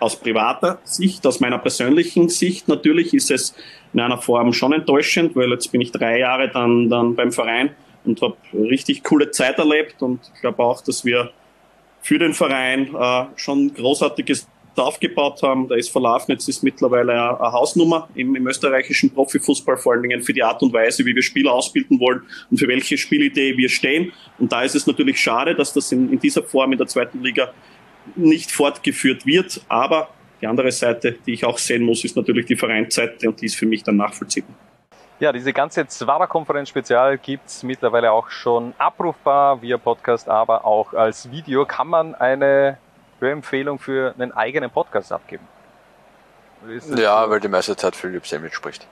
aus 0.01 0.17
privater 0.17 0.79
Sicht, 0.85 1.27
aus 1.27 1.41
meiner 1.41 1.59
persönlichen 1.59 2.29
Sicht 2.29 2.69
natürlich 2.69 3.15
ist 3.15 3.31
es 3.31 3.55
in 3.93 4.01
einer 4.01 4.19
Form 4.19 4.53
schon 4.53 4.73
enttäuschend, 4.73 5.35
weil 5.35 5.51
jetzt 5.51 5.73
bin 5.73 5.81
ich 5.81 5.93
drei 5.93 6.19
Jahre 6.19 6.49
dann, 6.49 6.89
dann 6.89 7.15
beim 7.15 7.33
Verein 7.33 7.71
und 8.05 8.23
habe 8.23 8.37
richtig 8.53 9.03
coole 9.03 9.31
Zeit 9.31 9.59
erlebt 9.59 10.03
und 10.03 10.21
ich 10.35 10.41
glaube 10.41 10.63
auch, 10.63 10.83
dass 10.83 11.05
wir 11.05 11.31
für 12.01 12.19
den 12.19 12.35
Verein 12.35 12.95
äh, 12.95 13.25
schon 13.37 13.75
großartiges 13.75 14.49
aufgebaut 14.79 15.43
haben. 15.43 15.69
Der 15.69 15.79
SV 15.79 16.01
Lafnitz 16.01 16.49
ist 16.49 16.63
mittlerweile 16.63 17.13
eine, 17.13 17.41
eine 17.41 17.53
Hausnummer 17.53 18.09
im, 18.15 18.35
im, 18.37 18.47
österreichischen 18.47 19.11
Profifußball, 19.11 19.77
vor 19.77 19.93
allen 19.93 20.03
Dingen 20.03 20.23
für 20.23 20.33
die 20.33 20.43
Art 20.43 20.63
und 20.63 20.73
Weise, 20.73 21.05
wie 21.05 21.15
wir 21.15 21.23
Spieler 21.23 21.53
ausbilden 21.53 22.01
wollen 22.01 22.23
und 22.51 22.59
für 22.59 22.69
welche 22.69 22.97
Spielidee 22.97 23.57
wir 23.57 23.69
stehen. 23.69 24.13
Und 24.39 24.53
da 24.53 24.63
ist 24.63 24.75
es 24.75 24.87
natürlich 24.87 25.21
schade, 25.21 25.55
dass 25.55 25.73
das 25.73 25.91
in, 25.93 26.13
in 26.13 26.19
dieser 26.19 26.43
Form 26.43 26.73
in 26.73 26.79
der 26.79 26.87
zweiten 26.87 27.23
Liga 27.23 27.53
nicht 28.17 28.51
fortgeführt 28.51 29.27
wird. 29.27 29.61
Aber 29.69 30.09
die 30.41 30.47
andere 30.47 30.71
Seite, 30.71 31.13
die 31.27 31.33
ich 31.33 31.45
auch 31.45 31.59
sehen 31.59 31.83
muss, 31.83 32.05
ist 32.05 32.17
natürlich 32.17 32.47
die 32.47 32.57
Vereinsseite 32.57 33.29
und 33.29 33.41
die 33.41 33.47
ist 33.47 33.57
für 33.57 33.67
mich 33.67 33.83
dann 33.83 33.97
nachvollziehbar. 33.97 34.55
Ja, 35.21 35.33
diese 35.33 35.53
ganze 35.53 35.85
Zwarer-Konferenz 35.85 36.69
Spezial 36.69 37.19
gibt's 37.19 37.65
mittlerweile 37.65 38.13
auch 38.13 38.31
schon 38.31 38.73
abrufbar 38.79 39.61
via 39.61 39.77
Podcast, 39.77 40.29
aber 40.29 40.65
auch 40.65 40.95
als 40.95 41.29
Video. 41.33 41.67
Kann 41.67 41.89
man 41.89 42.15
eine 42.15 42.79
Hörempfehlung 43.19 43.81
für 43.81 44.15
einen 44.17 44.31
eigenen 44.31 44.71
Podcast 44.71 45.11
abgeben? 45.11 45.43
Ja, 46.97 47.29
weil 47.29 47.41
die 47.41 47.49
meiste 47.49 47.75
Zeit 47.75 47.97
Philipp 47.97 48.27
Semmel 48.27 48.53
spricht. 48.53 48.87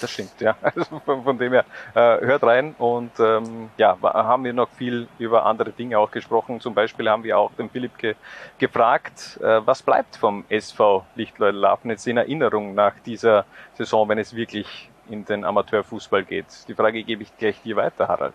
Das 0.00 0.10
stimmt, 0.10 0.40
ja. 0.40 0.56
Also 0.62 1.00
von, 1.04 1.24
von 1.24 1.38
dem 1.38 1.52
her, 1.52 1.64
äh, 1.94 2.20
hört 2.24 2.42
rein 2.42 2.74
und 2.78 3.12
ähm, 3.18 3.70
ja, 3.76 3.96
haben 4.02 4.44
wir 4.44 4.52
noch 4.52 4.68
viel 4.70 5.08
über 5.18 5.46
andere 5.46 5.70
Dinge 5.70 5.98
auch 5.98 6.10
gesprochen. 6.10 6.60
Zum 6.60 6.74
Beispiel 6.74 7.08
haben 7.08 7.24
wir 7.24 7.38
auch 7.38 7.52
den 7.52 7.70
Philipp 7.70 7.98
ge 7.98 8.14
gefragt, 8.58 9.38
äh, 9.42 9.60
was 9.64 9.82
bleibt 9.82 10.16
vom 10.16 10.44
SV 10.48 11.04
Lichtleute 11.14 11.56
Lafnitz 11.56 12.06
in 12.06 12.16
Erinnerung 12.16 12.74
nach 12.74 12.94
dieser 13.04 13.44
Saison, 13.76 14.08
wenn 14.08 14.18
es 14.18 14.34
wirklich 14.34 14.90
in 15.08 15.24
den 15.24 15.44
Amateurfußball 15.44 16.24
geht. 16.24 16.46
Die 16.68 16.74
Frage 16.74 17.02
gebe 17.02 17.22
ich 17.22 17.36
gleich 17.36 17.60
dir 17.62 17.76
weiter, 17.76 18.08
Harald. 18.08 18.34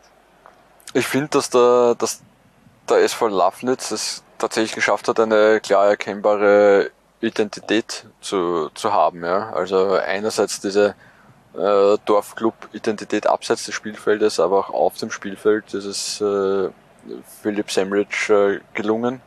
Ich 0.93 1.07
finde, 1.07 1.29
dass 1.29 1.49
der, 1.49 1.95
dass 1.97 2.21
der 2.89 2.97
SV 2.97 3.27
Lafnitz 3.27 3.91
es 3.91 4.23
tatsächlich 4.37 4.73
geschafft 4.73 5.07
hat, 5.07 5.19
eine 5.19 5.59
klar 5.61 5.87
erkennbare 5.87 6.91
Identität 7.21 8.05
zu, 8.21 8.69
zu 8.73 8.93
haben. 8.93 9.23
Ja. 9.23 9.51
Also 9.51 9.93
einerseits 9.93 10.59
diese 10.61 10.95
äh, 11.57 11.97
Dorfclub-Identität 12.05 13.27
abseits 13.27 13.65
des 13.65 13.75
Spielfeldes, 13.75 14.39
aber 14.39 14.59
auch 14.59 14.69
auf 14.69 14.97
dem 14.97 15.11
Spielfeld 15.11 15.73
ist 15.73 15.85
es 15.85 16.21
äh, 16.21 16.69
Philipp 17.41 17.71
Semrich 17.71 18.29
äh, 18.29 18.59
gelungen, 18.73 19.21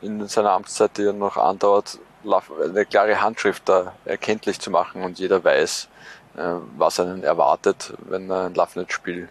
in 0.00 0.26
seiner 0.28 0.52
Amtszeit, 0.52 0.96
die 0.96 1.02
ja 1.02 1.12
noch 1.12 1.36
andauert, 1.36 1.98
eine 2.24 2.84
klare 2.84 3.20
Handschrift 3.20 3.68
da 3.68 3.94
erkenntlich 4.04 4.60
zu 4.60 4.70
machen 4.70 5.02
und 5.02 5.18
jeder 5.18 5.42
weiß, 5.42 5.88
äh, 6.36 6.54
was 6.76 7.00
einen 7.00 7.24
erwartet, 7.24 7.94
wenn 8.08 8.30
er 8.30 8.46
ein 8.46 8.54
Lafnet-Spiel 8.54 9.28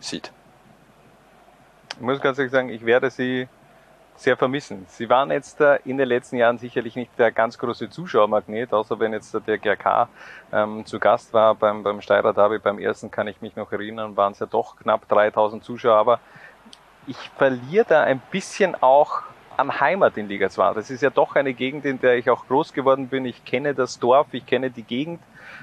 sieht. 0.00 0.32
Ich 1.96 2.00
muss 2.00 2.20
ganz 2.20 2.38
ehrlich 2.38 2.52
sagen, 2.52 2.68
ich 2.68 2.84
werde 2.84 3.10
sie 3.10 3.48
sehr 4.16 4.36
vermissen. 4.36 4.86
Sie 4.88 5.08
waren 5.08 5.30
jetzt 5.30 5.60
äh, 5.60 5.78
in 5.84 5.98
den 5.98 6.08
letzten 6.08 6.36
Jahren 6.36 6.58
sicherlich 6.58 6.96
nicht 6.96 7.10
der 7.18 7.30
ganz 7.30 7.58
große 7.58 7.90
Zuschauermagnet, 7.90 8.72
außer 8.72 8.98
wenn 8.98 9.12
jetzt 9.12 9.36
der 9.46 9.58
GRK 9.58 10.08
ähm, 10.52 10.84
zu 10.86 10.98
Gast 10.98 11.32
war 11.32 11.54
beim, 11.54 11.82
beim 11.82 12.00
Steirer 12.00 12.32
Derby. 12.32 12.58
Beim 12.58 12.78
ersten 12.78 13.10
kann 13.10 13.28
ich 13.28 13.40
mich 13.40 13.56
noch 13.56 13.70
erinnern, 13.72 14.16
waren 14.16 14.32
es 14.32 14.38
ja 14.38 14.46
doch 14.46 14.76
knapp 14.76 15.08
3000 15.08 15.62
Zuschauer, 15.62 15.96
aber 15.96 16.20
ich 17.06 17.16
verliere 17.36 17.84
da 17.88 18.02
ein 18.02 18.20
bisschen 18.30 18.74
auch 18.82 19.22
an 19.56 19.80
Heimat 19.80 20.16
in 20.16 20.28
Liga 20.28 20.50
2. 20.50 20.74
Das 20.74 20.90
ist 20.90 21.02
ja 21.02 21.10
doch 21.10 21.34
eine 21.34 21.54
Gegend, 21.54 21.84
in 21.84 22.00
der 22.00 22.16
ich 22.16 22.28
auch 22.30 22.46
groß 22.46 22.72
geworden 22.72 23.08
bin. 23.08 23.24
Ich 23.24 23.44
kenne 23.44 23.74
das 23.74 23.98
Dorf, 23.98 24.28
ich 24.32 24.44
kenne 24.44 24.70
die 24.70 24.82
Gegend 24.82 25.20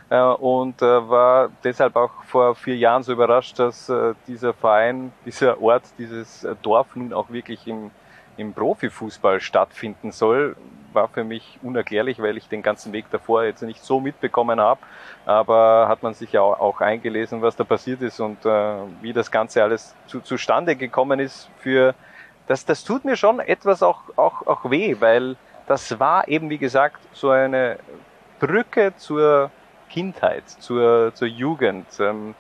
äh, 0.10 0.20
und 0.22 0.82
äh, 0.82 1.10
war 1.10 1.50
deshalb 1.64 1.96
auch 1.96 2.24
vor 2.26 2.56
vier 2.56 2.78
Jahren 2.78 3.04
so 3.04 3.12
überrascht, 3.12 3.60
dass 3.60 3.90
äh, 3.90 4.14
dieser 4.28 4.54
Verein, 4.54 5.12
dieser 5.26 5.62
Ort, 5.62 5.84
dieses 5.98 6.48
Dorf 6.62 6.96
nun 6.96 7.14
auch 7.14 7.30
wirklich 7.30 7.68
im 7.68 7.92
im 8.38 8.54
Profifußball 8.54 9.42
stattfinden 9.42 10.12
soll. 10.12 10.56
war 10.94 11.08
für 11.08 11.24
mich 11.24 11.58
unerklärlich, 11.64 12.22
weil 12.22 12.38
ich 12.38 12.48
den 12.48 12.62
ganzen 12.62 12.94
Weg 12.94 13.06
davor 13.10 13.44
jetzt 13.44 13.64
nicht 13.64 13.84
so 13.84 14.00
mitbekommen 14.00 14.60
habe. 14.60 14.80
Aber 15.26 15.88
hat 15.88 16.04
man 16.04 16.14
sich 16.14 16.32
ja 16.34 16.42
auch 16.42 16.82
eingelesen, 16.82 17.42
was 17.42 17.56
da 17.56 17.64
passiert 17.64 18.02
ist 18.02 18.20
und 18.20 18.46
äh, 18.46 18.76
wie 19.02 19.14
das 19.14 19.32
Ganze 19.32 19.64
alles 19.64 19.96
zu, 20.06 20.22
zustande 20.22 20.76
gekommen 20.76 21.20
ist. 21.20 21.50
Für 21.58 21.96
das, 22.48 22.66
das 22.66 22.84
tut 22.84 23.06
mir 23.06 23.16
schon 23.16 23.40
etwas 23.40 23.82
auch, 23.82 24.02
auch, 24.16 24.46
auch 24.46 24.70
weh, 24.70 24.96
weil 25.00 25.36
das 25.66 26.00
war 26.00 26.28
eben, 26.28 26.50
wie 26.50 26.58
gesagt, 26.58 27.00
so 27.14 27.30
eine 27.30 27.80
Brücke 28.40 28.94
zur 28.98 29.50
Kindheit, 29.90 30.48
zur, 30.50 31.14
zur 31.16 31.28
Jugend. 31.28 31.88
Ähm, 32.00 32.36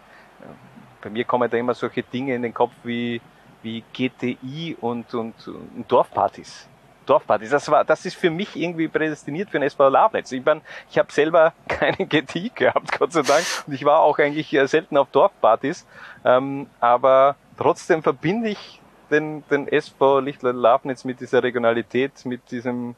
bei 1.01 1.09
mir 1.09 1.25
kommen 1.25 1.49
da 1.49 1.57
immer 1.57 1.73
solche 1.73 2.03
Dinge 2.03 2.35
in 2.35 2.41
den 2.41 2.53
Kopf 2.53 2.73
wie, 2.83 3.21
wie 3.63 3.83
GTI 3.93 4.77
und, 4.79 5.13
und, 5.13 5.47
und 5.47 5.85
Dorfpartys. 5.87 6.67
Dorfpartys. 7.05 7.49
Das 7.49 7.69
war, 7.69 7.83
das 7.83 8.05
ist 8.05 8.15
für 8.15 8.29
mich 8.29 8.55
irgendwie 8.55 8.87
prädestiniert 8.87 9.49
für 9.49 9.57
ein 9.57 9.63
SV 9.63 9.89
Lavnitz. 9.89 10.31
Ich 10.31 10.43
meine, 10.45 10.61
ich 10.89 10.97
habe 10.97 11.11
selber 11.11 11.53
keinen 11.67 12.07
GTI 12.07 12.51
gehabt, 12.53 12.97
Gott 12.97 13.11
sei 13.11 13.21
Dank, 13.21 13.43
und 13.67 13.73
ich 13.73 13.83
war 13.83 13.99
auch 13.99 14.19
eigentlich 14.19 14.57
selten 14.65 14.97
auf 14.97 15.09
Dorfpartys. 15.11 15.85
Ähm, 16.23 16.67
aber 16.79 17.35
trotzdem 17.57 18.03
verbinde 18.03 18.49
ich 18.49 18.81
den, 19.11 19.43
den 19.49 19.67
SV 19.67 20.19
Lichtler 20.19 20.53
Lavnitz 20.53 21.03
mit 21.03 21.19
dieser 21.19 21.43
Regionalität, 21.43 22.25
mit 22.25 22.51
diesem 22.51 22.95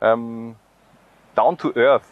ähm, 0.00 0.56
Down 1.34 1.56
to 1.56 1.72
Earth 1.74 2.04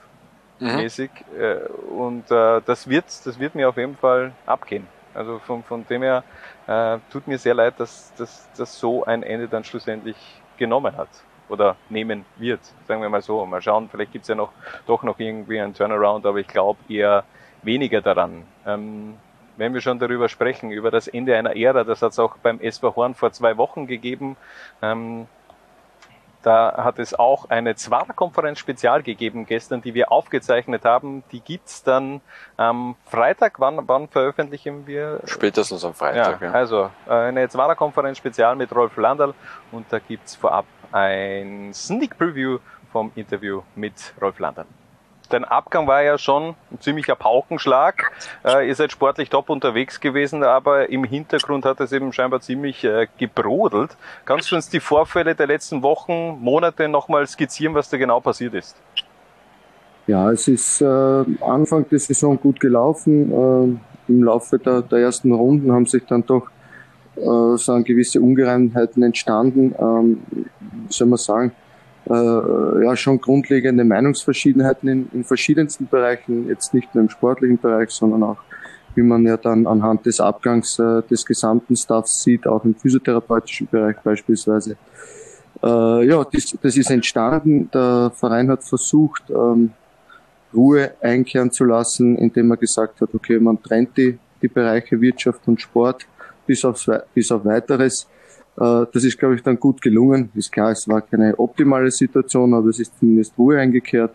mhm. 0.58 0.76
mäßig. 0.76 1.10
Äh, 1.38 1.68
und 1.92 2.30
äh, 2.30 2.60
das 2.64 2.88
wird, 2.88 3.04
das 3.24 3.38
wird 3.38 3.54
mir 3.54 3.68
auf 3.68 3.76
jeden 3.76 3.96
Fall 3.96 4.32
abgehen. 4.46 4.86
Also 5.16 5.38
von, 5.40 5.62
von 5.62 5.86
dem 5.86 6.02
her 6.02 6.24
äh, 6.66 6.98
tut 7.10 7.26
mir 7.26 7.38
sehr 7.38 7.54
leid, 7.54 7.74
dass, 7.78 8.12
das 8.16 8.78
so 8.78 9.04
ein 9.04 9.22
Ende 9.22 9.48
dann 9.48 9.64
schlussendlich 9.64 10.16
genommen 10.56 10.96
hat 10.96 11.08
oder 11.48 11.76
nehmen 11.88 12.24
wird, 12.36 12.60
sagen 12.86 13.02
wir 13.02 13.08
mal 13.08 13.22
so. 13.22 13.44
Mal 13.46 13.62
schauen, 13.62 13.88
vielleicht 13.90 14.12
gibt's 14.12 14.28
ja 14.28 14.34
noch 14.34 14.52
doch 14.86 15.02
noch 15.02 15.18
irgendwie 15.18 15.60
einen 15.60 15.74
Turnaround, 15.74 16.26
aber 16.26 16.38
ich 16.38 16.48
glaube 16.48 16.78
eher 16.88 17.24
weniger 17.62 18.00
daran. 18.00 18.44
Ähm, 18.66 19.14
wenn 19.56 19.72
wir 19.72 19.80
schon 19.80 19.98
darüber 19.98 20.28
sprechen, 20.28 20.70
über 20.70 20.90
das 20.90 21.08
Ende 21.08 21.36
einer 21.36 21.56
Ära, 21.56 21.84
das 21.84 22.02
hat 22.02 22.12
es 22.12 22.18
auch 22.18 22.36
beim 22.38 22.60
SV 22.60 22.94
Horn 22.94 23.14
vor 23.14 23.32
zwei 23.32 23.56
Wochen 23.56 23.86
gegeben. 23.86 24.36
Ähm, 24.82 25.26
da 26.46 26.84
hat 26.84 27.00
es 27.00 27.12
auch 27.12 27.50
eine 27.50 27.74
Zwarer-Konferenz 27.74 28.60
Spezial 28.60 29.02
gegeben 29.02 29.46
gestern, 29.46 29.82
die 29.82 29.94
wir 29.94 30.12
aufgezeichnet 30.12 30.84
haben. 30.84 31.24
Die 31.32 31.40
gibt's 31.40 31.82
dann 31.82 32.20
am 32.56 32.94
Freitag. 33.04 33.58
Wann, 33.58 33.88
wann 33.88 34.06
veröffentlichen 34.06 34.86
wir? 34.86 35.18
Spätestens 35.24 35.84
am 35.84 35.92
Freitag. 35.92 36.40
Ja, 36.40 36.46
ja. 36.46 36.52
Also 36.52 36.90
äh, 37.08 37.10
eine 37.10 37.48
Zwarer-Konferenz 37.48 38.18
Spezial 38.18 38.54
mit 38.54 38.72
Rolf 38.72 38.96
Landl 38.96 39.34
und 39.72 39.86
da 39.90 39.98
gibt's 39.98 40.36
vorab 40.36 40.66
ein 40.92 41.74
Sneak 41.74 42.16
Preview 42.16 42.60
vom 42.92 43.10
Interview 43.16 43.62
mit 43.74 44.14
Rolf 44.22 44.38
Landl 44.38 44.66
dein 45.28 45.44
Abgang 45.44 45.86
war 45.86 46.02
ja 46.02 46.18
schon 46.18 46.54
ein 46.70 46.80
ziemlicher 46.80 47.14
Paukenschlag. 47.14 48.12
Äh, 48.44 48.68
ihr 48.68 48.74
seid 48.74 48.92
sportlich 48.92 49.30
top 49.30 49.50
unterwegs 49.50 50.00
gewesen, 50.00 50.42
aber 50.42 50.88
im 50.90 51.04
Hintergrund 51.04 51.64
hat 51.64 51.80
es 51.80 51.92
eben 51.92 52.12
scheinbar 52.12 52.40
ziemlich 52.40 52.84
äh, 52.84 53.06
gebrodelt. 53.18 53.96
Kannst 54.24 54.50
du 54.50 54.56
uns 54.56 54.68
die 54.68 54.80
Vorfälle 54.80 55.34
der 55.34 55.46
letzten 55.46 55.82
Wochen, 55.82 56.38
Monate 56.40 56.88
nochmal 56.88 57.26
skizzieren, 57.26 57.74
was 57.74 57.90
da 57.90 57.96
genau 57.96 58.20
passiert 58.20 58.54
ist? 58.54 58.76
Ja, 60.06 60.30
es 60.30 60.46
ist 60.46 60.80
äh, 60.80 61.24
Anfang 61.40 61.88
der 61.88 61.98
Saison 61.98 62.38
gut 62.38 62.60
gelaufen. 62.60 63.32
Äh, 63.32 64.12
Im 64.12 64.22
Laufe 64.22 64.58
der, 64.58 64.82
der, 64.82 65.00
ersten 65.00 65.32
Runden 65.32 65.72
haben 65.72 65.86
sich 65.86 66.04
dann 66.06 66.24
doch 66.24 66.48
äh, 67.16 67.56
so 67.56 67.82
gewisse 67.82 68.20
Ungereimtheiten 68.20 69.02
entstanden. 69.02 69.74
Ähm, 69.78 70.22
soll 70.88 71.08
man 71.08 71.18
sagen? 71.18 71.52
Äh, 72.08 72.84
ja 72.84 72.96
schon 72.96 73.20
grundlegende 73.20 73.84
Meinungsverschiedenheiten 73.84 74.88
in, 74.88 75.08
in 75.12 75.24
verschiedensten 75.24 75.88
Bereichen, 75.88 76.48
jetzt 76.48 76.74
nicht 76.74 76.94
nur 76.94 77.04
im 77.04 77.10
sportlichen 77.10 77.58
Bereich, 77.58 77.90
sondern 77.90 78.22
auch, 78.22 78.38
wie 78.94 79.02
man 79.02 79.24
ja 79.24 79.36
dann 79.36 79.66
anhand 79.66 80.06
des 80.06 80.20
Abgangs 80.20 80.78
äh, 80.78 81.02
des 81.02 81.24
gesamten 81.24 81.76
Staffs 81.76 82.22
sieht, 82.22 82.46
auch 82.46 82.64
im 82.64 82.74
physiotherapeutischen 82.74 83.68
Bereich 83.70 83.96
beispielsweise. 84.02 84.76
Äh, 85.62 86.06
ja, 86.06 86.24
das, 86.24 86.56
das 86.62 86.76
ist 86.76 86.90
entstanden. 86.90 87.70
Der 87.72 88.12
Verein 88.14 88.50
hat 88.50 88.64
versucht, 88.64 89.24
ähm, 89.30 89.72
Ruhe 90.54 90.92
einkehren 91.00 91.50
zu 91.50 91.64
lassen, 91.64 92.16
indem 92.16 92.50
er 92.50 92.56
gesagt 92.56 93.00
hat, 93.00 93.14
okay, 93.14 93.38
man 93.38 93.62
trennt 93.62 93.96
die, 93.96 94.18
die 94.40 94.48
Bereiche 94.48 95.00
Wirtschaft 95.00 95.40
und 95.46 95.60
Sport 95.60 96.06
bis, 96.46 96.64
aufs, 96.64 96.88
bis 97.14 97.30
auf 97.30 97.44
weiteres. 97.44 98.06
Äh, 98.58 98.86
das 98.92 99.04
ist, 99.04 99.18
glaube 99.18 99.34
ich, 99.34 99.42
dann 99.42 99.58
gut 99.58 99.80
gelungen. 99.80 100.30
Ist 100.34 100.52
klar, 100.52 100.70
es 100.70 100.88
war 100.88 101.00
keine 101.00 101.38
optimale 101.38 101.90
Situation, 101.90 102.54
aber 102.54 102.68
es 102.68 102.80
ist 102.80 102.98
zumindest 102.98 103.36
Ruhe 103.38 103.58
eingekehrt. 103.58 104.12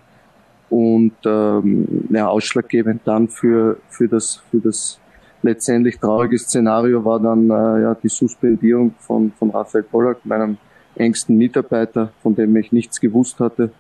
Und 0.69 1.13
ähm, 1.25 2.07
ja, 2.09 2.27
ausschlaggebend 2.27 3.01
dann 3.05 3.27
für, 3.27 3.77
für, 3.89 4.07
das, 4.07 4.41
für 4.49 4.59
das 4.59 4.99
letztendlich 5.43 5.99
traurige 5.99 6.37
Szenario 6.37 7.03
war 7.03 7.19
dann 7.19 7.49
äh, 7.49 7.81
ja, 7.81 7.95
die 7.95 8.07
Suspendierung 8.09 8.95
von, 8.99 9.31
von 9.37 9.49
Raphael 9.49 9.83
Pollack, 9.83 10.25
meinem 10.25 10.57
engsten 10.95 11.37
Mitarbeiter, 11.37 12.11
von 12.21 12.35
dem 12.35 12.55
ich 12.55 12.71
nichts 12.71 12.99
gewusst 12.99 13.39
hatte, 13.39 13.71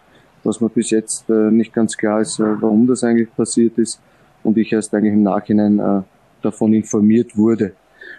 was 0.43 0.59
mir 0.59 0.69
bis 0.69 0.89
jetzt 0.89 1.29
äh, 1.29 1.51
nicht 1.51 1.73
ganz 1.73 1.95
klar 1.95 2.21
ist, 2.21 2.39
äh, 2.39 2.61
warum 2.61 2.87
das 2.87 3.03
eigentlich 3.03 3.33
passiert 3.35 3.77
ist 3.77 4.01
und 4.43 4.57
ich 4.57 4.73
erst 4.73 4.93
eigentlich 4.93 5.13
im 5.13 5.23
Nachhinein 5.23 5.79
äh, 5.79 6.01
davon 6.41 6.73
informiert 6.73 7.37
wurde. 7.37 7.73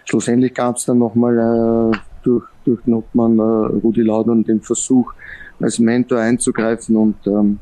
Schlussendlich 0.05 0.53
gab 0.53 0.77
es 0.77 0.85
dann 0.85 0.97
nochmal 0.97 1.93
äh, 1.93 1.97
durch, 2.23 2.45
durch 2.65 2.81
den 2.83 2.95
Obmann 2.95 3.37
äh, 3.37 3.41
Rudi 3.41 4.01
Laudern 4.01 4.43
den 4.43 4.61
Versuch, 4.61 5.13
als 5.59 5.79
Mentor 5.79 6.19
einzugreifen 6.19 6.95
und 6.95 7.15
ähm, 7.27 7.59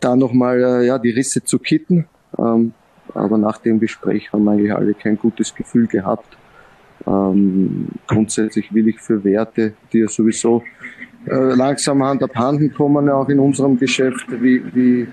da 0.00 0.16
nochmal 0.16 0.62
äh, 0.62 0.86
ja, 0.86 0.98
die 0.98 1.10
Risse 1.10 1.42
zu 1.44 1.58
kitten. 1.58 2.06
Ähm, 2.38 2.72
aber 3.12 3.38
nach 3.38 3.58
dem 3.58 3.78
Gespräch 3.78 4.32
haben 4.32 4.48
eigentlich 4.48 4.74
alle 4.74 4.94
kein 4.94 5.16
gutes 5.18 5.54
Gefühl 5.54 5.86
gehabt. 5.86 6.36
Ähm, 7.06 7.88
grundsätzlich 8.06 8.72
will 8.72 8.88
ich 8.88 9.00
für 9.00 9.22
Werte, 9.24 9.74
die 9.92 9.98
ja 9.98 10.08
sowieso 10.08 10.62
äh, 11.26 11.54
langsam 11.54 12.02
Hand 12.02 12.22
abhanden 12.22 12.72
kommen, 12.72 13.08
auch 13.08 13.28
in 13.28 13.38
unserem 13.38 13.78
Geschäft, 13.78 14.26
wie, 14.40 14.62
wie, 14.74 15.06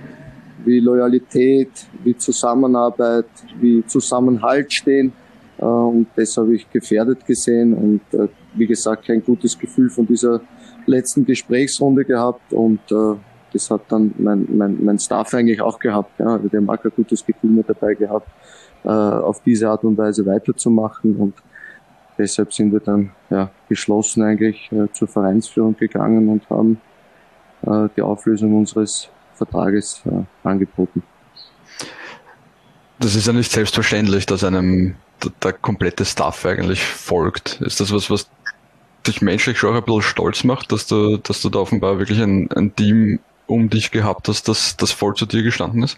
wie 0.66 0.80
Loyalität, 0.80 1.70
wie 2.04 2.16
Zusammenarbeit, 2.16 3.26
wie 3.60 3.86
Zusammenhalt 3.86 4.72
stehen. 4.74 5.12
Äh, 5.58 5.66
und 5.66 6.08
das 6.16 6.38
habe 6.38 6.56
ich 6.56 6.70
gefährdet 6.70 7.26
gesehen 7.26 7.74
und 7.74 8.20
äh, 8.20 8.28
wie 8.54 8.68
gesagt, 8.68 9.06
kein 9.06 9.24
gutes 9.24 9.58
Gefühl 9.58 9.90
von 9.90 10.06
dieser 10.06 10.42
letzten 10.86 11.26
Gesprächsrunde 11.26 12.06
gehabt 12.06 12.54
und 12.54 12.80
äh, 12.92 13.16
das 13.54 13.70
hat 13.70 13.82
dann 13.90 14.14
mein, 14.18 14.48
mein, 14.50 14.84
mein 14.84 14.98
Staff 15.00 15.34
eigentlich 15.34 15.62
auch 15.62 15.78
gehabt. 15.78 16.20
Ja. 16.20 16.28
Also 16.28 16.48
der 16.48 16.62
mag 16.62 16.84
ein 16.86 16.92
gutes 16.96 17.26
Gefühl 17.26 17.52
mit 17.52 17.70
dabei 17.70 17.94
gehabt, 17.96 18.30
äh, 18.84 18.90
auf 18.90 19.42
diese 19.44 19.70
Art 19.70 19.84
und 19.84 19.98
Weise 19.98 20.26
weiterzumachen 20.26 21.16
und 21.16 21.34
deshalb 22.18 22.54
sind 22.54 22.72
wir 22.72 22.80
dann 22.80 23.12
ja, 23.30 23.52
geschlossen 23.68 24.24
eigentlich 24.24 24.72
äh, 24.72 24.92
zur 24.94 25.08
Vereinsführung 25.08 25.76
gegangen 25.76 26.30
und 26.30 26.50
haben 26.50 26.82
äh, 27.64 27.90
die 27.96 28.02
Auflösung 28.02 28.58
unseres 28.58 29.10
Vertrages 29.36 30.02
äh, 30.06 30.48
angeboten. 30.48 31.04
Das 33.00 33.16
ist 33.16 33.26
ja 33.26 33.34
nicht 33.34 33.52
selbstverständlich, 33.52 34.28
dass 34.28 34.44
einem 34.44 34.96
der 35.44 35.54
komplette 35.54 36.06
Staff 36.06 36.46
eigentlich 36.46 36.84
folgt. 36.84 37.60
Ist 37.62 37.80
das 37.80 37.92
was, 37.92 38.10
was 38.10 38.30
dich 39.08 39.22
menschlich 39.22 39.58
schon 39.58 39.76
ein 39.76 39.84
bisschen 39.84 40.02
stolz 40.02 40.44
macht, 40.44 40.72
dass 40.72 40.88
du, 40.88 41.18
dass 41.18 41.42
du 41.42 41.50
da 41.50 41.60
offenbar 41.60 42.00
wirklich 42.00 42.22
ein, 42.22 42.50
ein 42.52 42.76
Team 42.76 43.20
um 43.48 43.70
dich 43.70 43.92
gehabt 43.92 44.28
hast, 44.28 44.48
das, 44.48 44.78
das 44.78 44.92
voll 44.92 45.14
zu 45.16 45.26
dir 45.26 45.44
gestanden 45.44 45.84
ist? 45.84 45.98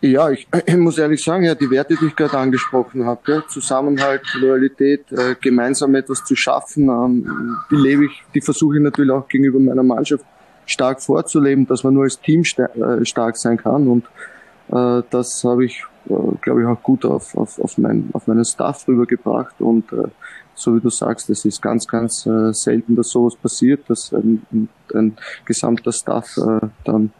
Ja, 0.00 0.30
ich, 0.30 0.46
ich 0.66 0.76
muss 0.76 0.98
ehrlich 0.98 1.22
sagen, 1.22 1.44
ja, 1.44 1.54
die 1.54 1.70
Werte, 1.70 1.96
die 1.96 2.06
ich 2.06 2.16
gerade 2.16 2.38
angesprochen 2.38 3.04
habe, 3.04 3.20
ja, 3.26 3.42
Zusammenhalt, 3.48 4.22
Loyalität, 4.34 5.10
äh, 5.12 5.34
gemeinsam 5.40 5.94
etwas 5.94 6.24
zu 6.24 6.36
schaffen, 6.36 6.88
ähm, 6.88 7.56
die 7.70 7.76
lebe 7.76 8.06
ich, 8.06 8.22
die 8.34 8.40
versuche 8.40 8.76
ich 8.76 8.82
natürlich 8.82 9.10
auch 9.10 9.26
gegenüber 9.28 9.58
meiner 9.58 9.82
Mannschaft 9.82 10.24
stark 10.66 11.02
vorzuleben, 11.02 11.66
dass 11.66 11.84
man 11.84 11.94
nur 11.94 12.04
als 12.04 12.20
Team 12.20 12.42
äh, 12.42 13.04
stark 13.04 13.36
sein 13.36 13.56
kann 13.56 13.88
und 13.88 14.04
äh, 14.68 15.02
das 15.10 15.42
habe 15.44 15.64
ich, 15.64 15.84
äh, 16.08 16.36
glaube 16.40 16.62
ich, 16.62 16.66
auch 16.66 16.82
gut 16.82 17.04
auf, 17.04 17.36
auf, 17.36 17.58
auf, 17.58 17.78
mein, 17.78 18.10
auf 18.12 18.26
meinen 18.26 18.44
Staff 18.44 18.86
rübergebracht 18.88 19.60
und 19.60 19.92
äh, 19.92 20.08
so 20.54 20.74
wie 20.76 20.80
du 20.80 20.90
sagst, 20.90 21.30
es 21.30 21.44
ist 21.44 21.60
ganz, 21.60 21.86
ganz 21.86 22.26
äh, 22.26 22.52
selten, 22.52 22.96
dass 22.96 23.10
sowas 23.10 23.36
passiert, 23.36 23.88
dass 23.88 24.12
ein, 24.12 24.68
ein 24.94 25.16
gesamter 25.44 25.92
Staff 25.92 26.36
äh, 26.36 26.66
dann 26.84 27.12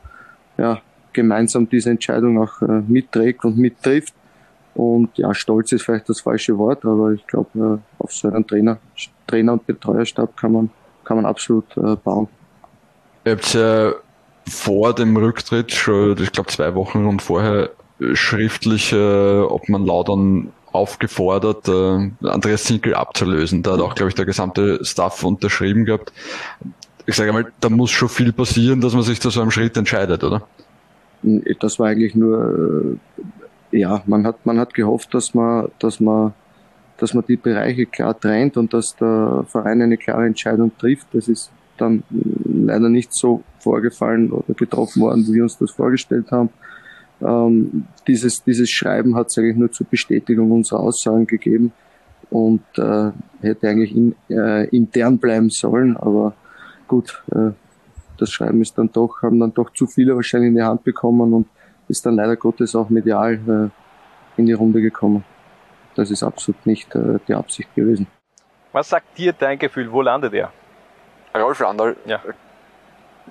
ja, 0.57 0.81
gemeinsam 1.13 1.69
diese 1.69 1.91
Entscheidung 1.91 2.41
auch 2.41 2.63
äh, 2.63 2.83
mitträgt 2.87 3.45
und 3.45 3.57
mittrifft. 3.57 4.15
Und 4.75 5.17
ja, 5.19 5.33
stolz 5.35 5.73
ist 5.73 5.83
vielleicht 5.83 6.09
das 6.09 6.21
falsche 6.21 6.59
Wort, 6.59 6.85
aber 6.85 7.13
ich 7.13 7.27
glaube, 7.27 7.81
äh, 7.83 8.03
auf 8.03 8.13
so 8.13 8.29
einen 8.29 8.47
Trainer, 8.47 8.79
Trainer 9.27 9.55
und 9.55 9.67
Betreuerstab 9.67 10.37
kann 10.37 10.53
man, 10.53 10.71
kann 11.05 11.17
man 11.17 11.27
absolut 11.27 11.77
äh, 11.77 11.97
bauen. 11.97 12.29
Ihr 13.25 13.33
habt 13.33 13.55
ja 13.55 13.93
vor 14.47 14.95
dem 14.95 15.17
Rücktritt 15.17 15.73
schon, 15.73 16.19
ich 16.21 16.33
glaube 16.33 16.51
zwei 16.51 16.75
Wochen 16.75 17.07
und 17.07 17.23
vorher 17.23 17.71
schriftlich, 18.13 18.93
äh, 18.93 19.41
ob 19.41 19.69
man 19.69 19.87
Laudern 19.87 20.53
aufgefordert, 20.75 21.69
äh, 21.69 22.27
Andreas 22.27 22.65
Zinkel 22.65 22.95
abzulösen. 22.95 23.63
Da 23.63 23.75
hat 23.75 23.81
auch, 23.81 23.95
glaube 23.95 24.09
ich, 24.09 24.15
der 24.15 24.25
gesamte 24.25 24.85
Staff 24.85 25.23
unterschrieben 25.23 25.85
gehabt. 25.85 26.13
ich 27.07 27.15
sage 27.15 27.33
mal, 27.33 27.47
da 27.61 27.69
muss 27.69 27.91
schon 27.91 28.09
viel 28.09 28.33
passieren, 28.33 28.81
dass 28.81 28.93
man 28.93 29.03
sich 29.03 29.21
zu 29.21 29.31
so 29.31 29.41
einem 29.41 29.51
Schritt 29.51 29.77
entscheidet, 29.77 30.25
oder? 30.25 30.43
Das 31.61 31.79
war 31.79 31.89
eigentlich 31.89 32.15
nur, 32.15 32.99
äh, 33.73 33.79
ja, 33.79 34.03
man 34.07 34.27
hat, 34.27 34.45
man 34.45 34.59
hat 34.59 34.75
gehofft, 34.75 35.15
dass 35.15 35.33
man, 35.33 35.69
dass 35.79 36.01
man, 36.01 36.35
dass 36.99 37.15
man 37.15 37.25
die 37.27 37.37
Bereiche 37.37 37.87
klar 37.87 38.19
trennt 38.19 38.57
und 38.57 38.75
dass 38.75 38.97
der 38.97 39.45
Verein 39.49 39.81
eine 39.81 39.97
klare 39.97 40.27
Entscheidung 40.27 40.73
trifft. 40.77 41.07
Das 41.13 41.29
ist 41.29 41.51
dann 41.77 42.03
leider 42.11 42.89
nicht 42.89 43.15
so 43.15 43.43
vorgefallen 43.61 44.33
oder 44.33 44.55
getroffen 44.55 45.03
worden, 45.03 45.25
wie 45.27 45.35
wir 45.35 45.43
uns 45.45 45.57
das 45.59 45.71
vorgestellt 45.71 46.31
haben. 46.33 46.51
Ähm, 47.21 47.87
dieses, 48.07 48.43
dieses 48.43 48.71
Schreiben 48.71 49.17
hat 49.17 49.29
es 49.29 49.39
eigentlich 49.39 49.57
nur 49.57 49.73
zur 49.73 49.87
Bestätigung 49.87 50.51
unserer 50.51 50.81
Aussagen 50.81 51.27
gegeben 51.27 51.73
und 52.31 52.65
äh, 52.77 53.13
hätte 53.41 53.69
eigentlich 53.69 53.95
in, 53.95 54.15
äh, 54.29 54.67
intern 54.69 55.19
bleiben 55.19 55.51
sollen, 55.51 55.97
aber 55.97 56.35
gut, 56.89 57.23
äh, 57.33 57.51
das 58.19 58.31
Schreiben 58.31 58.63
ist 58.63 58.79
dann 58.79 58.91
doch, 58.93 59.23
haben 59.23 59.41
dann 59.41 59.53
doch 59.55 59.71
zu 59.73 59.87
viele 59.87 60.15
wahrscheinlich 60.15 60.49
in 60.49 60.57
die 60.57 60.63
Hand 60.63 60.85
bekommen 60.85 61.33
und 61.33 61.49
ist 61.89 62.05
dann 62.07 62.17
leider 62.17 62.37
Gottes 62.37 62.75
auch 62.75 62.89
medial 62.89 63.35
äh, 63.35 64.41
in 64.41 64.47
die 64.47 64.53
Runde 64.53 64.81
gekommen. 64.81 65.25
Das 65.95 66.11
ist 66.11 66.23
absolut 66.23 66.65
nicht 66.67 66.95
äh, 66.95 67.19
die 67.29 67.35
Absicht 67.35 67.75
gewesen. 67.75 68.07
Was 68.73 68.89
sagt 68.89 69.17
dir 69.19 69.33
dein 69.33 69.59
Gefühl? 69.59 69.91
Wo 69.93 70.03
landet 70.03 70.35
er? 70.35 70.53
Rolf 71.35 71.61
Landal, 71.61 71.97
ja. 72.07 72.21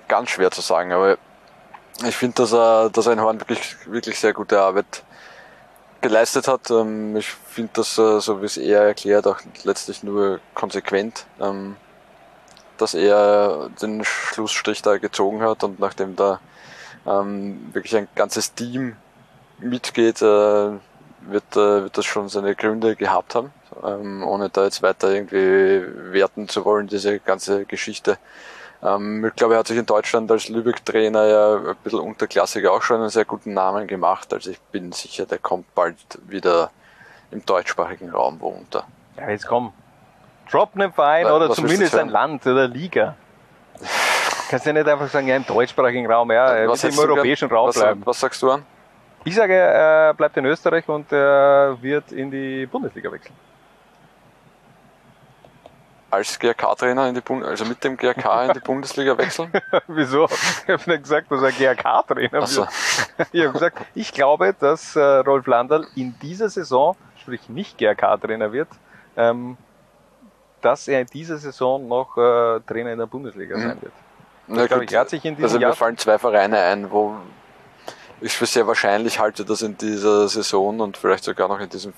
ganz 0.08 0.30
schwer 0.30 0.50
zu 0.50 0.60
sagen, 0.60 0.92
aber 0.92 1.18
ich 2.02 2.16
finde, 2.16 2.34
dass 2.36 2.52
er, 2.52 2.90
dass 2.90 3.06
er 3.06 3.12
in 3.12 3.20
Horn 3.20 3.40
wirklich, 3.40 3.76
wirklich 3.86 4.18
sehr 4.18 4.32
gute 4.32 4.60
Arbeit 4.60 5.04
geleistet 6.00 6.48
hat. 6.48 6.70
Ähm, 6.70 7.16
ich 7.16 7.28
finde 7.28 7.72
das, 7.74 7.94
so 7.94 8.40
wie 8.40 8.46
es 8.46 8.56
er 8.56 8.82
erklärt, 8.82 9.26
auch 9.26 9.38
letztlich 9.64 10.02
nur 10.02 10.40
konsequent, 10.54 11.26
ähm, 11.40 11.76
dass 12.78 12.94
er 12.94 13.70
den 13.80 14.04
Schlussstrich 14.04 14.82
da 14.82 14.98
gezogen 14.98 15.42
hat 15.42 15.64
und 15.64 15.78
nachdem 15.78 16.16
da 16.16 16.40
ähm, 17.06 17.70
wirklich 17.72 17.96
ein 17.96 18.08
ganzes 18.14 18.54
Team 18.54 18.96
mitgeht, 19.58 20.20
äh, 20.22 20.24
wird, 20.24 21.52
äh, 21.52 21.82
wird 21.84 21.96
das 21.96 22.04
schon 22.04 22.28
seine 22.28 22.54
Gründe 22.54 22.96
gehabt 22.96 23.34
haben, 23.34 23.52
ohne 24.22 24.50
da 24.50 24.64
jetzt 24.64 24.82
weiter 24.82 25.10
irgendwie 25.10 26.12
werten 26.12 26.48
zu 26.48 26.64
wollen, 26.64 26.86
diese 26.86 27.18
ganze 27.18 27.64
Geschichte. 27.64 28.18
Ähm, 28.84 29.24
ich 29.24 29.34
glaube, 29.34 29.54
er 29.54 29.60
hat 29.60 29.66
sich 29.66 29.78
in 29.78 29.86
Deutschland 29.86 30.30
als 30.30 30.48
Lübeck-Trainer 30.48 31.26
ja 31.26 31.56
ein 31.70 31.76
bisschen 31.82 32.00
unterklassig 32.00 32.66
auch 32.66 32.82
schon 32.82 33.00
einen 33.00 33.08
sehr 33.08 33.24
guten 33.24 33.54
Namen 33.54 33.86
gemacht. 33.86 34.32
Also 34.32 34.50
ich 34.50 34.60
bin 34.60 34.92
sicher, 34.92 35.24
der 35.24 35.38
kommt 35.38 35.74
bald 35.74 35.96
wieder 36.26 36.70
im 37.30 37.44
deutschsprachigen 37.44 38.10
Raum 38.10 38.36
wo 38.40 38.48
unter. 38.48 38.84
Ja, 39.16 39.30
jetzt 39.30 39.46
komm. 39.46 39.72
Drop 40.50 40.70
einen 40.74 40.92
Verein 40.92 41.26
oder 41.26 41.50
zumindest 41.50 41.96
ein 41.96 42.10
Land 42.10 42.46
oder 42.46 42.68
Liga. 42.68 43.16
Kannst 44.50 44.66
ja 44.66 44.74
nicht 44.74 44.86
einfach 44.86 45.08
sagen, 45.08 45.26
ja, 45.26 45.36
im 45.36 45.46
deutschsprachigen 45.46 46.06
Raum, 46.10 46.30
ja, 46.30 46.68
wird 46.68 46.84
im 46.84 46.98
europäischen 46.98 47.48
Raum 47.48 47.68
was, 47.68 47.76
bleiben. 47.76 48.02
Was 48.04 48.20
sagst 48.20 48.42
du 48.42 48.50
an? 48.50 48.62
Ich 49.24 49.34
sage, 49.34 49.54
er 49.54 50.12
bleibt 50.12 50.36
in 50.36 50.44
Österreich 50.44 50.86
und 50.86 51.10
er 51.10 51.78
wird 51.80 52.12
in 52.12 52.30
die 52.30 52.66
Bundesliga 52.66 53.10
wechseln 53.10 53.34
als 56.14 56.38
GRK-Trainer 56.38 57.08
in 57.08 57.14
die 57.14 57.20
Bund 57.20 57.44
also 57.44 57.64
mit 57.64 57.82
dem 57.84 57.96
GRK 57.96 58.46
in 58.46 58.52
die 58.54 58.60
Bundesliga 58.60 59.16
wechseln? 59.16 59.52
Wieso? 59.86 60.26
Ich 60.26 60.68
habe 60.68 60.90
nicht 60.90 61.02
gesagt, 61.02 61.30
dass 61.30 61.42
er 61.42 61.52
GRK-Trainer 61.52 62.32
wird. 62.32 62.48
So. 62.48 62.66
Ich 63.32 63.42
habe 63.42 63.52
gesagt, 63.52 63.78
ich 63.94 64.12
glaube, 64.12 64.54
dass 64.58 64.96
äh, 64.96 65.00
Rolf 65.00 65.46
Landal 65.46 65.86
in 65.96 66.18
dieser 66.20 66.48
Saison, 66.48 66.96
sprich 67.20 67.48
nicht 67.48 67.78
GRK-Trainer 67.78 68.52
wird, 68.52 68.68
ähm, 69.16 69.56
dass 70.60 70.88
er 70.88 71.00
in 71.00 71.06
dieser 71.06 71.38
Saison 71.38 71.86
noch 71.86 72.16
äh, 72.16 72.60
Trainer 72.60 72.92
in 72.92 72.98
der 72.98 73.06
Bundesliga 73.06 73.56
mhm. 73.56 73.62
sein 73.62 73.82
wird. 73.82 73.92
Ja, 74.48 74.66
glaube, 74.66 74.86
er 74.90 75.00
hat 75.00 75.10
sich 75.10 75.24
in 75.24 75.36
diesem 75.36 75.44
also 75.44 75.56
mir 75.58 75.62
Jahr 75.62 75.74
fallen 75.74 75.96
zwei 75.96 76.18
Vereine 76.18 76.58
ein, 76.58 76.90
wo 76.90 77.16
ich 78.20 78.32
für 78.32 78.46
sehr 78.46 78.66
wahrscheinlich 78.66 79.18
halte, 79.18 79.44
dass 79.44 79.62
in 79.62 79.76
dieser 79.76 80.28
Saison 80.28 80.80
und 80.80 80.96
vielleicht 80.96 81.24
sogar 81.24 81.48
noch 81.48 81.60
in 81.60 81.68
diesem 81.68 81.92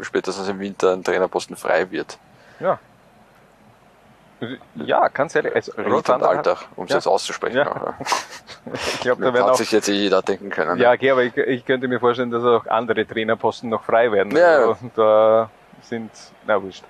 spätestens 0.00 0.48
im 0.48 0.58
Winter 0.58 0.92
ein 0.92 1.04
Trainerposten 1.04 1.56
frei 1.56 1.90
wird. 1.90 2.18
Ja, 2.58 2.78
ja, 4.74 5.08
ganz 5.08 5.34
ehrlich. 5.34 5.54
Also, 5.54 5.72
und 5.76 6.10
Alltag, 6.10 6.66
um 6.76 6.84
es 6.84 6.90
ja. 6.90 6.96
jetzt 6.96 7.06
auszusprechen. 7.06 7.58
Ja. 7.58 7.94
ich 8.74 9.00
glaube, 9.00 9.22
da 9.22 9.34
werden 9.34 9.50
auch, 9.50 9.54
sich 9.54 9.70
jetzt 9.72 9.88
jeder 9.88 10.22
denken 10.22 10.50
können. 10.50 10.78
Ja, 10.78 10.92
okay, 10.92 11.10
aber 11.10 11.22
ich, 11.24 11.36
ich, 11.36 11.64
könnte 11.64 11.88
mir 11.88 12.00
vorstellen, 12.00 12.30
dass 12.30 12.44
auch 12.44 12.66
andere 12.66 13.06
Trainerposten 13.06 13.68
noch 13.70 13.84
frei 13.84 14.10
werden. 14.12 14.36
Ja. 14.36 14.58
Also, 14.58 14.76
da 14.94 15.50
sind, 15.82 16.10
na 16.46 16.62
wurscht. 16.62 16.84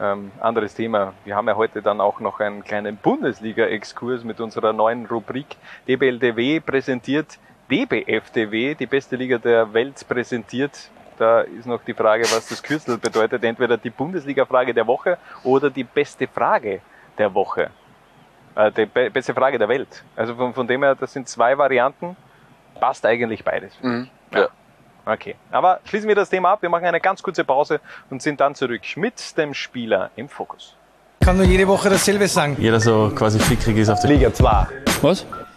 Ähm, 0.00 0.32
anderes 0.40 0.74
Thema. 0.74 1.12
Wir 1.24 1.36
haben 1.36 1.46
ja 1.46 1.56
heute 1.56 1.82
dann 1.82 2.00
auch 2.00 2.20
noch 2.20 2.40
einen 2.40 2.64
kleinen 2.64 2.96
Bundesliga-Exkurs 2.96 4.24
mit 4.24 4.40
unserer 4.40 4.72
neuen 4.72 5.06
Rubrik 5.06 5.56
DBLDW 5.86 6.60
präsentiert 6.60 7.38
DBFDW, 7.70 8.74
die 8.74 8.86
beste 8.86 9.16
Liga 9.16 9.38
der 9.38 9.72
Welt 9.72 10.08
präsentiert 10.08 10.90
da 11.20 11.42
ist 11.42 11.66
noch 11.66 11.84
die 11.84 11.92
Frage, 11.92 12.22
was 12.24 12.48
das 12.48 12.62
Kürzel 12.62 12.96
bedeutet. 12.96 13.44
Entweder 13.44 13.76
die 13.76 13.90
Bundesliga-Frage 13.90 14.72
der 14.72 14.86
Woche 14.86 15.18
oder 15.44 15.68
die 15.68 15.84
beste 15.84 16.26
Frage 16.26 16.80
der 17.20 17.34
Woche. 17.34 17.70
Äh, 18.56 18.72
die 18.72 18.86
be 18.86 19.10
beste 19.10 19.34
Frage 19.34 19.58
der 19.58 19.68
Welt. 19.68 20.02
Also 20.16 20.34
von, 20.34 20.54
von 20.54 20.66
dem 20.66 20.82
her, 20.82 20.94
das 20.94 21.12
sind 21.12 21.28
zwei 21.28 21.56
Varianten. 21.56 22.16
Passt 22.80 23.04
eigentlich 23.06 23.44
beides. 23.44 23.72
Mhm. 23.82 24.08
Ja. 24.34 24.48
Okay, 25.06 25.34
aber 25.50 25.80
schließen 25.84 26.08
wir 26.08 26.14
das 26.14 26.28
Thema 26.30 26.52
ab. 26.52 26.62
Wir 26.62 26.68
machen 26.68 26.84
eine 26.84 27.00
ganz 27.00 27.22
kurze 27.22 27.44
Pause 27.44 27.80
und 28.10 28.22
sind 28.22 28.40
dann 28.40 28.54
zurück 28.54 28.82
mit 28.96 29.36
dem 29.36 29.54
Spieler 29.54 30.10
im 30.16 30.28
Fokus. 30.28 30.74
Ich 31.20 31.26
kann 31.26 31.36
nur 31.36 31.46
jede 31.46 31.66
Woche 31.68 31.90
dasselbe 31.90 32.26
sagen. 32.28 32.56
Jeder 32.58 32.80
so 32.80 33.10
quasi 33.14 33.38
fickrig 33.38 33.76
ist 33.76 33.88
auf 33.90 34.00
der 34.00 34.10
Liga 34.10 34.32
2. 34.32 34.66
Was? 35.02 35.26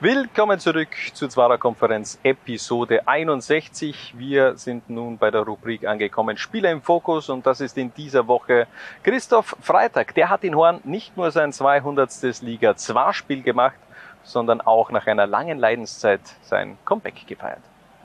Willkommen 0.00 0.60
zurück 0.60 0.90
zur 1.12 1.28
Zwarer 1.28 1.58
Konferenz 1.58 2.20
Episode 2.22 3.08
61. 3.08 4.14
Wir 4.16 4.56
sind 4.56 4.88
nun 4.88 5.18
bei 5.18 5.32
der 5.32 5.40
Rubrik 5.40 5.88
angekommen 5.88 6.36
Spieler 6.36 6.70
im 6.70 6.82
Fokus 6.82 7.28
und 7.28 7.44
das 7.44 7.60
ist 7.60 7.76
in 7.76 7.92
dieser 7.96 8.28
Woche 8.28 8.68
Christoph 9.02 9.56
Freitag. 9.60 10.14
Der 10.14 10.30
hat 10.30 10.44
in 10.44 10.54
Horn 10.54 10.78
nicht 10.84 11.16
nur 11.16 11.32
sein 11.32 11.52
200. 11.52 12.12
Liga 12.42 12.76
2 12.76 13.12
Spiel 13.12 13.42
gemacht, 13.42 13.74
sondern 14.22 14.60
auch 14.60 14.92
nach 14.92 15.08
einer 15.08 15.26
langen 15.26 15.58
Leidenszeit 15.58 16.20
sein 16.42 16.78
Comeback 16.84 17.26
gefeiert. 17.26 17.62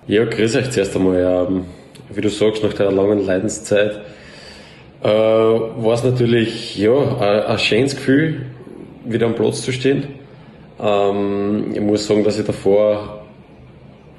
Ja, 0.08 0.26
grüß 0.26 0.56
euch 0.56 0.72
zuerst 0.72 0.96
einmal. 0.96 1.48
Ähm, 1.48 1.66
wie 2.10 2.22
du 2.22 2.30
sagst, 2.30 2.64
nach 2.64 2.74
der 2.74 2.92
langen 2.92 3.24
Leidenszeit 3.24 4.02
äh, 5.04 5.08
war 5.08 5.94
es 5.94 6.04
natürlich 6.04 6.76
ja, 6.76 6.92
ein, 6.92 7.44
ein 7.44 7.60
schönes 7.60 7.96
Gefühl, 7.96 8.48
wieder 9.06 9.28
am 9.28 9.36
Platz 9.36 9.62
zu 9.62 9.72
stehen 9.72 10.23
ähm, 10.80 11.72
ich 11.74 11.82
muss 11.82 12.08
sagen, 12.08 12.24
dass 12.24 12.40
ich 12.40 12.46
davor 12.46 13.24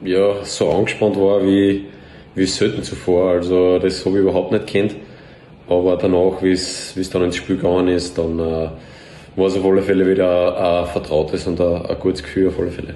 ja, 0.03 0.45
so 0.45 0.71
angespannt 0.71 1.17
war 1.17 1.43
wie, 1.43 1.87
wie 2.35 2.47
selten 2.47 2.83
zuvor. 2.83 3.31
Also 3.31 3.79
das 3.79 4.05
habe 4.05 4.17
ich 4.17 4.23
überhaupt 4.23 4.53
nicht 4.53 4.67
kennt. 4.67 4.95
Aber 5.69 5.97
danach, 5.97 6.43
wie 6.43 6.53
es 6.53 7.11
dann 7.11 7.25
ins 7.25 7.37
Spiel 7.37 7.57
gegangen 7.57 7.89
ist, 7.89 8.19
dann 8.19 8.39
äh, 8.39 8.69
war 9.37 9.47
es 9.47 9.57
auf 9.57 9.65
alle 9.65 9.83
Fälle 9.83 10.07
wieder 10.07 10.57
ein, 10.57 10.85
ein 10.85 10.87
vertrautes 10.87 11.47
und 11.47 11.61
ein, 11.61 11.87
ein 11.87 11.99
gutes 11.99 12.23
Gefühl 12.23 12.49
auf 12.49 12.59
alle 12.59 12.71
Fälle. 12.71 12.95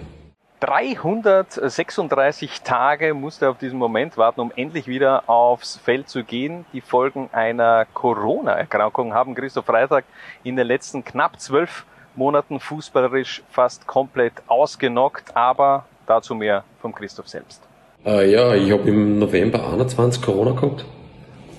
336 0.60 2.62
Tage 2.62 3.14
musste 3.14 3.46
er 3.46 3.52
auf 3.52 3.58
diesen 3.58 3.78
Moment 3.78 4.16
warten, 4.16 4.40
um 4.40 4.50
endlich 4.56 4.88
wieder 4.88 5.28
aufs 5.28 5.76
Feld 5.76 6.08
zu 6.08 6.24
gehen. 6.24 6.64
Die 6.72 6.80
Folgen 6.80 7.30
einer 7.32 7.86
Corona-Erkrankung 7.94 9.14
haben 9.14 9.36
Christoph 9.36 9.66
Freitag 9.66 10.04
in 10.42 10.56
den 10.56 10.66
letzten 10.66 11.04
knapp 11.04 11.40
zwölf 11.40 11.86
Monaten 12.18 12.58
fußballerisch 12.58 13.42
fast 13.48 13.86
komplett 13.86 14.34
ausgenockt, 14.48 15.36
aber 15.36 15.86
dazu 16.06 16.34
mehr 16.34 16.64
vom 16.82 16.92
Christoph 16.92 17.28
selbst. 17.28 17.62
Äh, 18.04 18.30
ja, 18.30 18.54
ich 18.54 18.70
habe 18.72 18.88
im 18.88 19.18
November 19.18 19.72
21 19.72 20.20
Corona 20.20 20.50
gehabt 20.50 20.84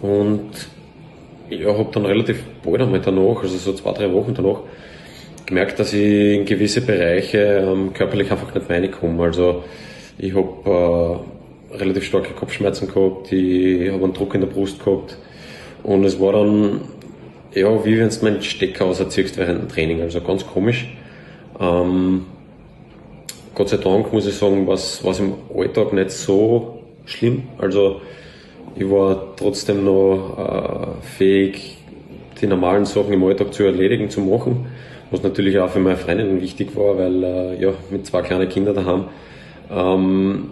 und 0.02 0.52
ich 1.50 1.66
habe 1.66 1.90
dann 1.92 2.06
relativ 2.06 2.44
bald 2.64 2.82
einmal 2.82 3.00
danach, 3.00 3.42
also 3.42 3.58
so 3.58 3.74
zwei, 3.74 3.94
drei 3.94 4.12
Wochen 4.14 4.34
danach, 4.34 4.60
gemerkt, 5.46 5.80
dass 5.80 5.94
ich 5.94 6.40
in 6.40 6.46
gewisse 6.46 6.82
Bereiche 6.82 7.38
ähm, 7.38 7.94
körperlich 7.94 8.32
einfach 8.32 8.54
nicht 8.54 8.70
reinkomme. 8.70 9.24
Also 9.24 9.64
ich 10.18 10.36
habe 10.36 11.26
äh, 11.74 11.76
relativ 11.78 12.04
starke 12.04 12.34
Kopfschmerzen 12.34 12.88
gehabt, 12.88 13.32
ich 13.32 13.90
habe 13.92 14.04
einen 14.04 14.14
Druck 14.14 14.36
in 14.36 14.42
der 14.42 14.48
Brust 14.48 14.84
gehabt 14.84 15.18
und 15.84 16.04
es 16.04 16.20
war 16.20 16.34
dann 16.34 16.82
ja, 17.54 17.86
wie 17.86 18.00
wenn 18.00 18.10
du 18.10 18.16
meinen 18.24 18.42
Stecker 18.42 18.86
auserziehst 18.86 19.38
während 19.38 19.62
dem 19.62 19.70
Training, 19.70 20.02
also 20.02 20.22
ganz 20.22 20.46
komisch. 20.46 20.88
Ähm, 21.60 22.26
Gott 23.56 23.70
sei 23.70 23.78
Dank 23.78 24.14
muss 24.14 24.28
ich 24.28 24.36
sagen, 24.36 24.68
was 24.68 25.04
was 25.04 25.20
im 25.20 25.34
Alltag 25.56 25.94
nicht 25.94 26.12
so 26.12 26.80
schlimm. 27.06 27.44
Also 27.58 28.02
ich 28.76 28.90
war 28.90 29.36
trotzdem 29.36 29.84
noch 29.84 30.38
äh, 30.38 31.06
fähig, 31.18 31.78
die 32.40 32.48
normalen 32.48 32.86
Sachen 32.86 33.14
im 33.14 33.24
Alltag 33.24 33.54
zu 33.54 33.64
erledigen, 33.64 34.10
zu 34.10 34.22
machen. 34.22 34.68
Was 35.12 35.24
natürlich 35.24 35.58
auch 35.60 35.70
für 35.70 35.80
meine 35.80 35.98
Freundin 35.98 36.40
wichtig 36.40 36.76
war, 36.76 36.98
weil 36.98 37.24
äh, 37.24 37.62
ja, 37.62 37.74
mit 37.90 38.06
zwei 38.06 38.22
kleinen 38.22 38.48
Kindern 38.48 38.76
daheim 38.76 39.06
ähm, 39.72 40.50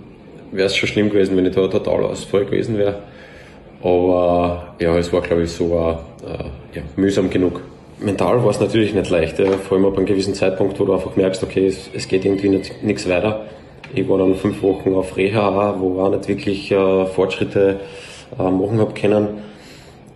wäre 0.52 0.66
es 0.66 0.76
schon 0.76 0.90
schlimm 0.90 1.10
gewesen, 1.10 1.38
wenn 1.38 1.46
ich 1.46 1.54
da 1.54 1.68
total 1.68 2.04
Ausfall 2.06 2.46
gewesen 2.46 2.78
wäre. 2.78 3.04
Aber 3.88 4.74
ja, 4.80 4.98
es 4.98 5.14
war 5.14 5.22
glaube 5.22 5.44
ich 5.44 5.52
so 5.52 5.66
äh, 5.66 6.78
ja, 6.78 6.82
mühsam 6.98 7.30
genug. 7.30 7.62
Mental 8.00 8.44
war 8.44 8.50
es 8.50 8.60
natürlich 8.60 8.94
nicht 8.94 9.10
leicht, 9.10 9.40
ja, 9.40 9.52
vor 9.54 9.78
allem 9.78 9.88
ab 9.88 9.98
einem 9.98 10.06
gewissen 10.06 10.34
Zeitpunkt, 10.34 10.78
wo 10.80 10.86
du 10.86 10.94
einfach 10.94 11.16
merkst, 11.16 11.42
okay, 11.42 11.66
es, 11.66 11.90
es 11.94 12.08
geht 12.08 12.26
irgendwie 12.26 12.62
nichts 12.84 13.10
weiter. 13.10 13.46
Ich 13.96 14.08
war 14.10 14.18
dann 14.18 14.36
fünf 14.36 14.62
Wochen 14.62 14.94
auf 14.94 15.16
Reha, 15.16 15.76
wo 15.80 16.02
auch 16.02 16.12
nicht 16.12 16.28
wirklich 16.28 16.70
äh, 16.70 17.06
Fortschritte 17.06 17.80
äh, 18.38 18.44
machen 18.44 18.80
habe 18.80 18.94
können. 18.94 19.28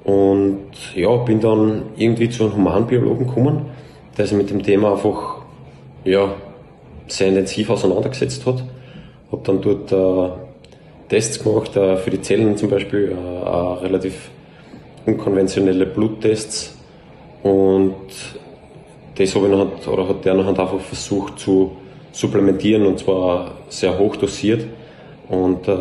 Und 0.04 0.60
ja, 0.94 1.16
bin 1.18 1.40
dann 1.40 1.84
irgendwie 1.96 2.30
zu 2.30 2.44
einem 2.44 2.58
Humanbiologen 2.58 3.26
gekommen, 3.26 3.68
der 4.18 4.28
sich 4.28 4.38
mit 4.38 4.50
dem 4.50 4.62
Thema 4.62 4.92
einfach 4.92 5.38
ja, 6.04 6.36
sehr 7.08 7.30
intensiv 7.30 7.70
auseinandergesetzt 7.70 8.46
hat. 8.46 8.64
Habe 9.32 9.42
dann 9.46 9.62
dort 9.62 9.92
äh, 9.92 10.41
Tests 11.12 11.44
gemacht, 11.44 11.76
äh, 11.76 11.98
für 11.98 12.10
die 12.10 12.22
Zellen 12.22 12.56
zum 12.56 12.70
Beispiel, 12.70 13.12
äh, 13.12 13.50
relativ 13.84 14.30
unkonventionelle 15.06 15.86
Bluttests. 15.86 16.78
Und 17.44 17.96
das 19.18 19.36
habe 19.36 19.48
ich 19.48 19.52
noch, 19.52 19.88
oder 19.88 20.08
hat 20.08 20.24
der 20.24 20.36
noch 20.36 20.48
einfach 20.48 20.80
versucht 20.80 21.38
zu 21.38 21.74
supplementieren 22.14 22.86
und 22.86 23.00
zwar 23.00 23.52
sehr 23.68 24.00
hoch 24.00 24.16
dosiert. 24.16 24.66
Und 25.28 25.68
äh, 25.68 25.78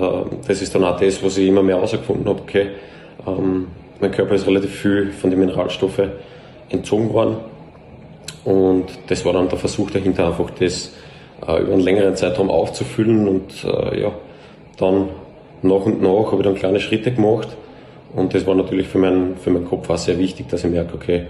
das 0.48 0.62
ist 0.62 0.74
dann 0.74 0.82
auch 0.82 0.98
das, 0.98 1.22
was 1.22 1.38
ich 1.38 1.46
immer 1.46 1.62
mehr 1.62 1.76
herausgefunden 1.76 2.26
habe, 2.26 2.40
okay, 2.40 2.66
ähm, 3.24 3.68
mein 4.00 4.10
Körper 4.10 4.34
ist 4.34 4.48
relativ 4.48 4.74
viel 4.74 5.12
von 5.12 5.30
den 5.30 5.38
Mineralstoffen 5.38 6.10
entzogen 6.70 7.12
worden. 7.12 7.36
Und 8.44 8.86
das 9.06 9.24
war 9.24 9.34
dann 9.34 9.48
der 9.48 9.58
Versuch 9.58 9.92
dahinter, 9.92 10.26
einfach 10.26 10.50
das 10.58 10.92
äh, 11.46 11.62
über 11.62 11.74
einen 11.74 11.82
längeren 11.82 12.16
Zeitraum 12.16 12.50
aufzufüllen. 12.50 13.28
Und 13.28 13.64
äh, 13.64 14.00
ja, 14.00 14.12
dann 14.80 15.08
nach 15.62 15.84
und 15.84 16.02
nach 16.02 16.32
habe 16.32 16.38
ich 16.38 16.42
dann 16.42 16.54
kleine 16.54 16.80
Schritte 16.80 17.12
gemacht. 17.12 17.48
Und 18.14 18.34
das 18.34 18.46
war 18.46 18.54
natürlich 18.54 18.88
für, 18.88 18.98
mein, 18.98 19.36
für 19.36 19.50
meinen 19.50 19.66
Kopf 19.66 19.88
auch 19.88 19.98
sehr 19.98 20.18
wichtig, 20.18 20.48
dass 20.48 20.64
ich 20.64 20.70
merke, 20.70 20.94
okay, 20.94 21.26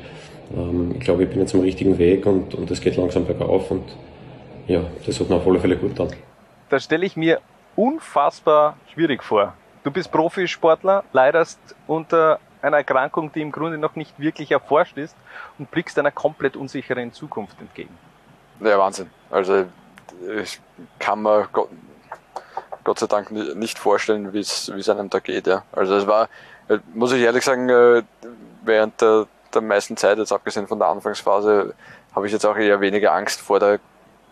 ähm, 0.57 0.95
ich 0.95 1.01
glaube, 1.01 1.25
ich 1.25 1.31
bin 1.31 1.41
jetzt 1.41 1.55
am 1.55 1.61
richtigen 1.61 1.99
Weg 1.99 2.27
und, 2.27 2.55
und 2.55 2.71
es 2.71 2.81
geht 2.81 2.97
langsam 2.97 3.27
bergauf. 3.27 3.71
Und 3.71 3.85
ja, 4.67 4.83
das 5.05 5.21
hat 5.21 5.29
mir 5.29 5.37
auf 5.37 5.47
alle 5.47 5.61
Fälle 5.61 5.77
gut 5.77 5.91
getan. 5.91 6.09
Da 6.71 6.81
stelle 6.81 7.05
ich 7.05 7.17
mir 7.17 7.41
unfassbar 7.77 8.77
schwierig 8.93 9.23
vor. 9.23 9.55
Du 9.83 9.91
bist 9.91 10.11
Profisportler, 10.13 11.05
leidest 11.13 11.59
unter 11.87 12.39
einer 12.63 12.79
Erkrankung, 12.79 13.33
die 13.33 13.41
im 13.41 13.53
Grunde 13.53 13.79
noch 13.79 13.97
nicht 13.97 14.19
wirklich 14.19 14.53
erforscht 14.53 14.97
ist 14.99 15.17
und 15.59 15.71
blickst 15.71 15.99
einer 15.99 16.11
komplett 16.11 16.57
unsicheren 16.57 17.13
Zukunft 17.13 17.59
entgegen. 17.61 17.97
Ja, 18.61 18.79
Wahnsinn. 18.79 19.09
Also 19.31 19.65
ich 20.43 20.61
kann 20.99 21.23
mir 21.23 21.49
Gott, 22.85 22.99
sei 22.99 23.07
Dank 23.07 23.31
nicht 23.31 23.79
vorstellen, 23.79 24.33
wie 24.33 24.41
es 24.41 24.89
einem 24.89 25.11
da 25.11 25.19
geht. 25.19 25.47
Ja. 25.47 25.65
Also 25.73 25.95
es 25.95 26.07
war, 26.07 26.29
muss 26.95 27.13
ich 27.13 27.23
ehrlich 27.23 27.45
sagen, 27.45 27.69
äh, 27.69 28.03
während 28.63 29.01
der, 29.01 29.27
der 29.53 29.63
meisten 29.63 29.97
Zeit, 29.97 30.19
jetzt 30.19 30.33
abgesehen 30.33 30.67
von 30.67 30.79
der 30.79 30.89
Anfangsphase, 30.89 31.75
habe 32.15 32.27
ich 32.27 32.33
jetzt 32.33 32.47
auch 32.47 32.57
eher 32.57 32.81
weniger 32.81 33.13
Angst 33.13 33.41
vor 33.41 33.61
der 33.61 33.81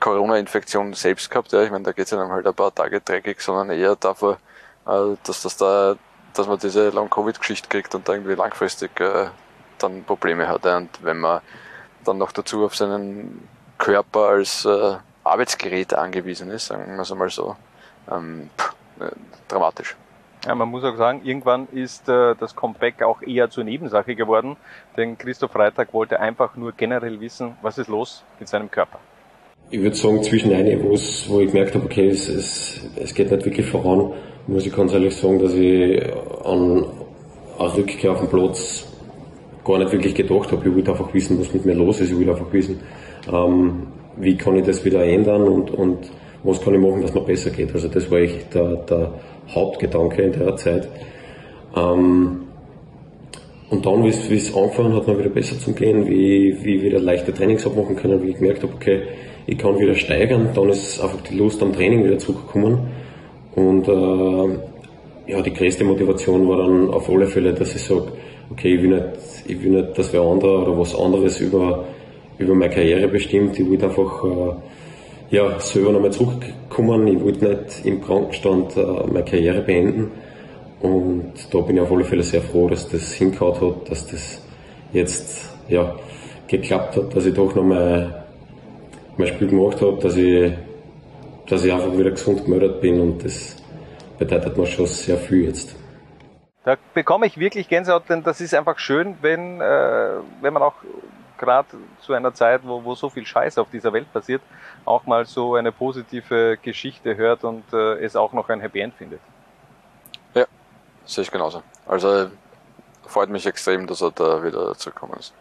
Corona-Infektion 0.00 0.94
selbst 0.94 1.30
gehabt. 1.30 1.52
Ja. 1.52 1.62
Ich 1.62 1.70
meine, 1.70 1.84
da 1.84 1.92
geht 1.92 2.04
es 2.04 2.10
dann 2.10 2.30
halt 2.30 2.46
ein 2.46 2.54
paar 2.54 2.74
Tage 2.74 3.00
dreckig, 3.00 3.40
sondern 3.40 3.70
eher 3.70 3.96
davor, 3.96 4.38
äh, 4.86 5.16
dass 5.24 5.42
das 5.42 5.56
da, 5.56 5.96
dass 6.34 6.46
man 6.46 6.58
diese 6.58 6.90
Long-Covid-Geschichte 6.90 7.68
kriegt 7.68 7.94
und 7.94 8.08
da 8.08 8.14
irgendwie 8.14 8.34
langfristig 8.34 8.98
äh, 9.00 9.26
dann 9.78 10.04
Probleme 10.04 10.48
hat. 10.48 10.64
Ja. 10.64 10.76
Und 10.76 10.90
wenn 11.02 11.18
man 11.18 11.40
dann 12.04 12.18
noch 12.18 12.32
dazu 12.32 12.64
auf 12.64 12.76
seinen 12.76 13.48
Körper 13.76 14.28
als 14.28 14.64
äh, 14.64 14.96
Arbeitsgerät 15.24 15.94
angewiesen 15.94 16.50
ist, 16.50 16.66
sagen 16.66 16.94
wir 16.94 17.02
es 17.02 17.12
einmal 17.12 17.30
so, 17.30 17.56
ähm, 18.10 18.50
pff, 18.58 18.74
äh, 19.00 19.10
dramatisch. 19.48 19.96
Ja, 20.46 20.54
man 20.54 20.68
muss 20.68 20.84
auch 20.84 20.96
sagen, 20.96 21.22
irgendwann 21.24 21.66
ist 21.68 22.08
äh, 22.08 22.34
das 22.38 22.54
Comeback 22.54 23.02
auch 23.02 23.22
eher 23.22 23.50
zur 23.50 23.64
Nebensache 23.64 24.14
geworden, 24.14 24.56
denn 24.96 25.18
Christoph 25.18 25.52
Freitag 25.52 25.92
wollte 25.92 26.20
einfach 26.20 26.56
nur 26.56 26.72
generell 26.72 27.20
wissen, 27.20 27.56
was 27.60 27.78
ist 27.78 27.88
los 27.88 28.24
mit 28.38 28.48
seinem 28.48 28.70
Körper 28.70 29.00
ich 29.70 29.80
würde 29.80 29.96
sagen, 29.96 30.22
zwischen 30.22 30.52
eine, 30.52 30.82
wo 30.82 31.40
ich 31.40 31.48
gemerkt 31.48 31.74
habe, 31.74 31.84
okay, 31.84 32.08
es, 32.08 32.28
es, 32.28 32.90
es 32.96 33.14
geht 33.14 33.30
nicht 33.30 33.44
wirklich 33.44 33.66
voran, 33.66 34.12
muss 34.46 34.66
ich 34.66 34.74
ganz 34.74 34.92
ehrlich 34.92 35.14
sagen, 35.14 35.38
dass 35.38 35.52
ich 35.54 36.02
an 36.44 36.86
eine 37.58 37.76
Rückkehr 37.76 38.12
auf 38.12 38.20
den 38.20 38.30
Platz 38.30 38.86
gar 39.64 39.78
nicht 39.78 39.92
wirklich 39.92 40.14
gedacht 40.14 40.50
habe. 40.52 40.66
Ich 40.66 40.74
wollte 40.74 40.92
einfach 40.92 41.12
wissen, 41.12 41.38
was 41.38 41.52
mit 41.52 41.66
mir 41.66 41.74
los 41.74 42.00
ist. 42.00 42.10
Ich 42.10 42.18
will 42.18 42.30
einfach 42.30 42.50
wissen, 42.52 42.80
ähm, 43.30 43.88
wie 44.16 44.36
kann 44.36 44.56
ich 44.56 44.64
das 44.64 44.84
wieder 44.84 45.04
ändern 45.04 45.42
und, 45.42 45.70
und 45.70 46.10
was 46.42 46.60
kann 46.60 46.74
ich 46.74 46.80
machen, 46.80 47.02
dass 47.02 47.14
mir 47.14 47.20
besser 47.20 47.50
geht. 47.50 47.72
Also 47.74 47.88
das 47.88 48.10
war 48.10 48.18
echt 48.18 48.54
der, 48.54 48.76
der 48.76 49.12
Hauptgedanke 49.54 50.22
in 50.22 50.32
der 50.32 50.56
Zeit. 50.56 50.88
Ähm, 51.76 52.42
und 53.70 53.84
dann, 53.84 54.02
wie 54.02 54.08
es 54.08 54.54
angefangen 54.54 54.94
hat, 54.94 55.06
mir 55.06 55.18
wieder 55.18 55.28
besser 55.28 55.58
zu 55.58 55.72
gehen, 55.72 56.06
wie, 56.06 56.56
wie 56.62 56.76
ich 56.76 56.82
wieder 56.82 57.00
leichte 57.00 57.34
Trainings 57.34 57.66
abmachen 57.66 57.96
können, 57.96 58.22
wie 58.22 58.30
ich 58.30 58.36
gemerkt 58.36 58.62
habe, 58.62 58.72
okay, 58.72 59.02
ich 59.46 59.58
kann 59.58 59.78
wieder 59.78 59.94
steigern, 59.94 60.48
dann 60.54 60.70
ist 60.70 61.00
einfach 61.00 61.20
die 61.22 61.36
Lust 61.36 61.62
am 61.62 61.72
Training 61.72 62.04
wieder 62.04 62.18
zurückgekommen. 62.18 62.88
Und 63.54 63.88
äh, 63.88 65.32
ja, 65.32 65.42
die 65.42 65.52
größte 65.52 65.84
Motivation 65.84 66.48
war 66.48 66.58
dann 66.58 66.88
auf 66.88 67.10
alle 67.10 67.26
Fälle, 67.26 67.52
dass 67.52 67.74
ich 67.74 67.82
sage, 67.82 68.12
okay, 68.50 68.74
ich 68.74 68.82
will 68.82 68.94
nicht, 68.94 69.04
ich 69.46 69.62
will 69.62 69.72
nicht, 69.72 69.98
dass 69.98 70.12
wer 70.12 70.22
andere 70.22 70.62
oder 70.62 70.78
was 70.78 70.98
anderes 70.98 71.40
über, 71.40 71.84
über 72.38 72.54
meine 72.54 72.72
Karriere 72.72 73.08
bestimmt. 73.08 73.58
Ich 73.58 73.70
will 73.70 73.82
einfach 73.84 74.24
äh, 74.24 74.54
ja, 75.30 75.60
selber 75.60 75.92
nochmal 75.92 76.12
zurückkommen. 76.12 77.06
Ich 77.06 77.22
wollte 77.22 77.48
nicht 77.48 77.84
im 77.84 78.02
Krankenstand 78.02 78.76
äh, 78.76 78.80
meine 78.80 79.24
Karriere 79.24 79.60
beenden. 79.60 80.10
Und 80.80 81.32
da 81.52 81.60
bin 81.60 81.76
ich 81.76 81.82
auf 81.82 81.92
alle 81.92 82.04
Fälle 82.04 82.22
sehr 82.22 82.40
froh, 82.40 82.68
dass 82.68 82.88
das 82.88 83.12
hingehauen 83.12 83.60
hat, 83.60 83.90
dass 83.90 84.06
das 84.06 84.42
jetzt 84.92 85.50
ja, 85.68 85.96
geklappt 86.46 86.96
hat, 86.96 87.14
dass 87.14 87.26
ich 87.26 87.34
doch 87.34 87.54
nochmal 87.54 88.24
mein 89.16 89.28
Spiel 89.28 89.48
gemacht 89.48 89.80
habe, 89.80 89.98
dass 90.00 90.16
ich, 90.16 90.52
dass 91.48 91.64
ich 91.64 91.72
einfach 91.72 91.96
wieder 91.96 92.10
gesund 92.10 92.44
gemeldet 92.44 92.80
bin 92.80 93.00
und 93.00 93.24
das 93.24 93.56
bedeutet 94.18 94.56
mir 94.56 94.66
schon 94.66 94.86
sehr 94.86 95.16
viel 95.16 95.46
jetzt. 95.46 95.74
Da 96.64 96.76
bekomme 96.94 97.26
ich 97.26 97.38
wirklich 97.38 97.68
Gänsehaut, 97.68 98.04
denn 98.08 98.22
das 98.22 98.40
ist 98.40 98.54
einfach 98.54 98.78
schön, 98.78 99.16
wenn, 99.20 99.60
äh, 99.60 100.10
wenn 100.40 100.52
man 100.52 100.62
auch 100.62 100.74
gerade 101.38 101.68
zu 102.00 102.12
einer 102.12 102.34
Zeit, 102.34 102.62
wo, 102.64 102.84
wo 102.84 102.94
so 102.94 103.08
viel 103.08 103.24
Scheiß 103.24 103.58
auf 103.58 103.70
dieser 103.70 103.92
Welt 103.92 104.12
passiert, 104.12 104.42
auch 104.84 105.06
mal 105.06 105.24
so 105.24 105.54
eine 105.54 105.72
positive 105.72 106.58
Geschichte 106.60 107.16
hört 107.16 107.44
und 107.44 107.64
äh, 107.72 108.04
es 108.04 108.16
auch 108.16 108.32
noch 108.32 108.48
ein 108.48 108.60
Happy 108.60 108.80
End 108.80 108.94
findet. 108.94 109.20
Ja, 110.34 110.46
sehe 111.04 111.22
ich 111.22 111.30
genauso. 111.30 111.62
Also 111.86 112.30
freut 113.06 113.30
mich 113.30 113.46
extrem, 113.46 113.86
dass 113.86 114.02
er 114.02 114.10
da 114.10 114.42
wieder 114.42 114.74
zurückgekommen 114.74 115.18
ist 115.18 115.32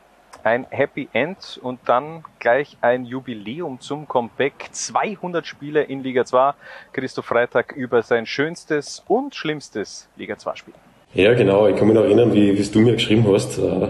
ein 0.47 0.65
Happy 0.69 1.09
End 1.13 1.59
und 1.61 1.79
dann 1.85 2.23
gleich 2.39 2.77
ein 2.81 3.05
Jubiläum 3.05 3.79
zum 3.79 4.07
Comeback. 4.07 4.69
200 4.71 5.45
Spiele 5.45 5.83
in 5.83 6.03
Liga 6.03 6.25
2. 6.25 6.53
Christoph 6.93 7.25
Freitag 7.25 7.73
über 7.73 8.01
sein 8.01 8.25
schönstes 8.25 9.03
und 9.07 9.35
schlimmstes 9.35 10.07
Liga 10.15 10.37
2 10.37 10.55
Spiel. 10.55 10.73
Ja, 11.13 11.33
genau. 11.33 11.67
Ich 11.67 11.75
kann 11.75 11.87
mich 11.87 11.95
noch 11.95 12.03
erinnern, 12.03 12.33
wie, 12.33 12.57
wie 12.57 12.71
du 12.71 12.79
mir 12.79 12.93
geschrieben 12.93 13.25
hast. 13.31 13.57
Äh, 13.57 13.89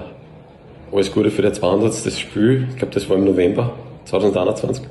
alles 0.91 1.11
Gute 1.11 1.31
für 1.31 1.41
das 1.41 1.59
200. 1.59 1.93
Spiel. 2.13 2.67
Ich 2.69 2.77
glaube, 2.77 2.93
das 2.93 3.09
war 3.09 3.17
im 3.17 3.25
November 3.25 3.73
2021. 4.05 4.83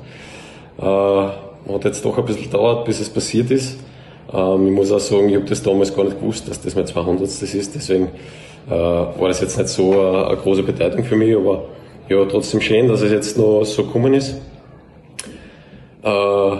Äh, 0.77 0.83
hat 0.83 1.83
jetzt 1.83 2.05
doch 2.05 2.17
ein 2.17 2.25
bisschen 2.25 2.43
gedauert, 2.43 2.85
bis 2.85 2.99
es 2.99 3.09
passiert 3.09 3.51
ist. 3.51 3.79
Ähm, 4.33 4.67
ich 4.67 4.73
muss 4.73 4.91
auch 4.91 4.99
sagen, 4.99 5.29
ich 5.29 5.35
habe 5.35 5.45
das 5.45 5.63
damals 5.63 5.95
gar 5.95 6.05
nicht 6.05 6.19
gewusst, 6.19 6.47
dass 6.47 6.61
das 6.61 6.75
mein 6.75 6.85
200. 6.85 7.23
ist. 7.23 7.75
Deswegen 7.75 8.09
äh, 8.67 8.71
war 8.71 9.27
das 9.27 9.41
jetzt 9.41 9.57
nicht 9.57 9.69
so 9.69 9.91
eine, 9.91 10.27
eine 10.27 10.37
große 10.37 10.63
Bedeutung 10.63 11.03
für 11.03 11.15
mich, 11.15 11.35
aber 11.35 11.65
ja, 12.09 12.23
trotzdem 12.25 12.61
schön, 12.61 12.87
dass 12.87 13.01
es 13.01 13.11
jetzt 13.11 13.37
noch 13.37 13.63
so 13.63 13.83
gekommen 13.83 14.13
ist. 14.13 14.35
Äh, 16.03 16.57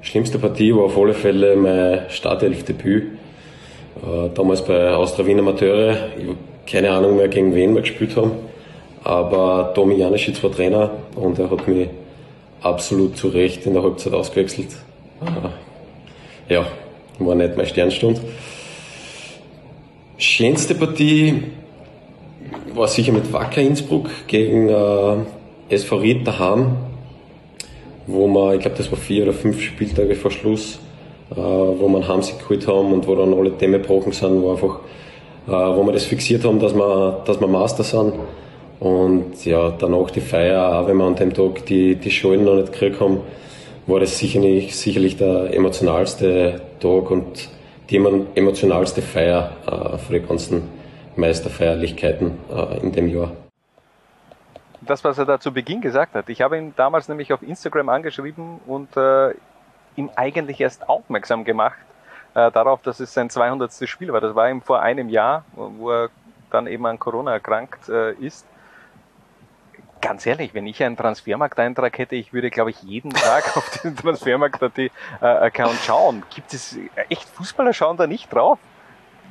schlimmste 0.00 0.38
Partie 0.38 0.74
war 0.74 0.84
auf 0.84 0.98
alle 0.98 1.14
Fälle 1.14 1.56
mein 1.56 2.08
Startelf-Debüt. 2.08 3.04
Äh, 3.04 4.30
damals 4.34 4.64
bei 4.64 4.92
Austria 4.94 5.26
Wien 5.26 5.38
Amateure. 5.38 6.08
Ich 6.18 6.24
habe 6.24 6.36
keine 6.66 6.90
Ahnung 6.90 7.16
mehr, 7.16 7.28
gegen 7.28 7.54
wen 7.54 7.74
wir 7.74 7.82
gespielt 7.82 8.16
haben. 8.16 8.32
Aber 9.04 9.72
Tomi 9.74 9.96
Janisic 9.96 10.42
war 10.42 10.52
Trainer 10.52 10.90
und 11.14 11.38
er 11.38 11.50
hat 11.50 11.66
mich 11.68 11.88
absolut 12.62 13.16
zu 13.16 13.28
Recht 13.28 13.66
in 13.66 13.74
der 13.74 13.82
Halbzeit 13.82 14.12
ausgewechselt. 14.12 14.76
Äh, 15.20 16.54
ja, 16.54 16.66
war 17.18 17.34
nicht 17.34 17.56
meine 17.56 17.68
Sternstund. 17.68 18.20
Schönste 20.16 20.74
Partie 20.74 21.42
war 22.74 22.88
sicher 22.88 23.12
mit 23.12 23.32
Wacker 23.32 23.60
Innsbruck 23.60 24.08
gegen 24.26 24.68
äh, 24.68 25.16
SV 25.68 25.96
Ried 25.96 26.26
daheim, 26.26 26.76
wo 28.06 28.26
man, 28.26 28.54
ich 28.54 28.60
glaube, 28.60 28.76
das 28.76 28.90
war 28.90 28.98
vier 28.98 29.24
oder 29.24 29.32
fünf 29.32 29.60
Spieltage 29.60 30.14
vor 30.14 30.30
Schluss, 30.30 30.78
äh, 31.30 31.36
wo 31.36 31.88
man 31.88 32.06
Hamsig 32.08 32.38
geholt 32.38 32.66
haben 32.66 32.92
und 32.92 33.06
wo 33.06 33.14
dann 33.14 33.34
alle 33.34 33.56
Themen 33.56 33.82
gebrochen 33.82 34.12
sind, 34.12 34.42
wo 34.42 34.52
einfach, 34.52 34.80
äh, 35.46 35.76
wo 35.76 35.84
wir 35.84 35.92
das 35.92 36.04
fixiert 36.04 36.44
haben, 36.44 36.58
dass 36.58 36.74
wir, 36.74 37.22
dass 37.24 37.40
wir 37.40 37.46
Master 37.46 37.84
sind. 37.84 38.14
Und 38.80 39.44
ja, 39.44 39.70
danach 39.70 40.10
die 40.10 40.20
Feier, 40.20 40.78
auch 40.78 40.86
wenn 40.86 40.96
wir 40.96 41.04
an 41.04 41.16
dem 41.16 41.34
Tag 41.34 41.66
die, 41.66 41.96
die 41.96 42.10
Schollen 42.10 42.44
noch 42.44 42.54
nicht 42.54 42.72
gekriegt 42.72 43.00
haben, 43.00 43.20
war 43.86 44.00
das 44.00 44.18
sicherlich, 44.18 44.76
sicherlich 44.76 45.16
der 45.16 45.52
emotionalste 45.52 46.60
Tag 46.78 47.10
und 47.10 47.48
die 47.90 47.96
emotionalste 47.96 49.02
Feier 49.02 49.52
äh, 49.66 49.98
für 49.98 50.20
die 50.20 50.26
ganzen 50.26 50.68
Meisterfeierlichkeiten 51.16 52.38
äh, 52.54 52.80
in 52.80 52.92
dem 52.92 53.08
Jahr. 53.08 53.32
Das, 54.82 55.02
was 55.02 55.18
er 55.18 55.24
da 55.24 55.40
zu 55.40 55.52
Beginn 55.52 55.80
gesagt 55.80 56.14
hat. 56.14 56.28
Ich 56.28 56.40
habe 56.40 56.56
ihn 56.56 56.72
damals 56.76 57.08
nämlich 57.08 57.32
auf 57.32 57.42
Instagram 57.42 57.88
angeschrieben 57.88 58.60
und 58.66 58.96
äh, 58.96 59.34
ihm 59.96 60.10
eigentlich 60.14 60.60
erst 60.60 60.88
aufmerksam 60.88 61.44
gemacht 61.44 61.78
äh, 62.34 62.52
darauf, 62.52 62.80
dass 62.82 63.00
es 63.00 63.12
sein 63.12 63.28
200. 63.28 63.88
Spiel 63.88 64.12
war. 64.12 64.20
Das 64.20 64.34
war 64.34 64.48
ihm 64.48 64.62
vor 64.62 64.80
einem 64.80 65.08
Jahr, 65.08 65.44
wo 65.56 65.90
er 65.90 66.10
dann 66.50 66.66
eben 66.66 66.86
an 66.86 66.98
Corona 66.98 67.32
erkrankt 67.32 67.88
äh, 67.88 68.12
ist 68.12 68.46
ganz 70.00 70.26
ehrlich, 70.26 70.54
wenn 70.54 70.66
ich 70.66 70.82
einen 70.82 70.96
Transfermarkt-Eintrag 70.96 71.98
hätte, 71.98 72.16
ich 72.16 72.32
würde, 72.32 72.50
glaube 72.50 72.70
ich, 72.70 72.82
jeden 72.82 73.10
Tag 73.10 73.56
auf 73.56 73.70
den 73.82 73.96
Transfermarkt.at-Account 73.96 75.74
äh, 75.74 75.86
schauen. 75.86 76.22
Gibt 76.34 76.54
es 76.54 76.76
echt 77.08 77.28
Fußballer 77.28 77.72
schauen 77.72 77.96
da 77.96 78.06
nicht 78.06 78.32
drauf? 78.32 78.58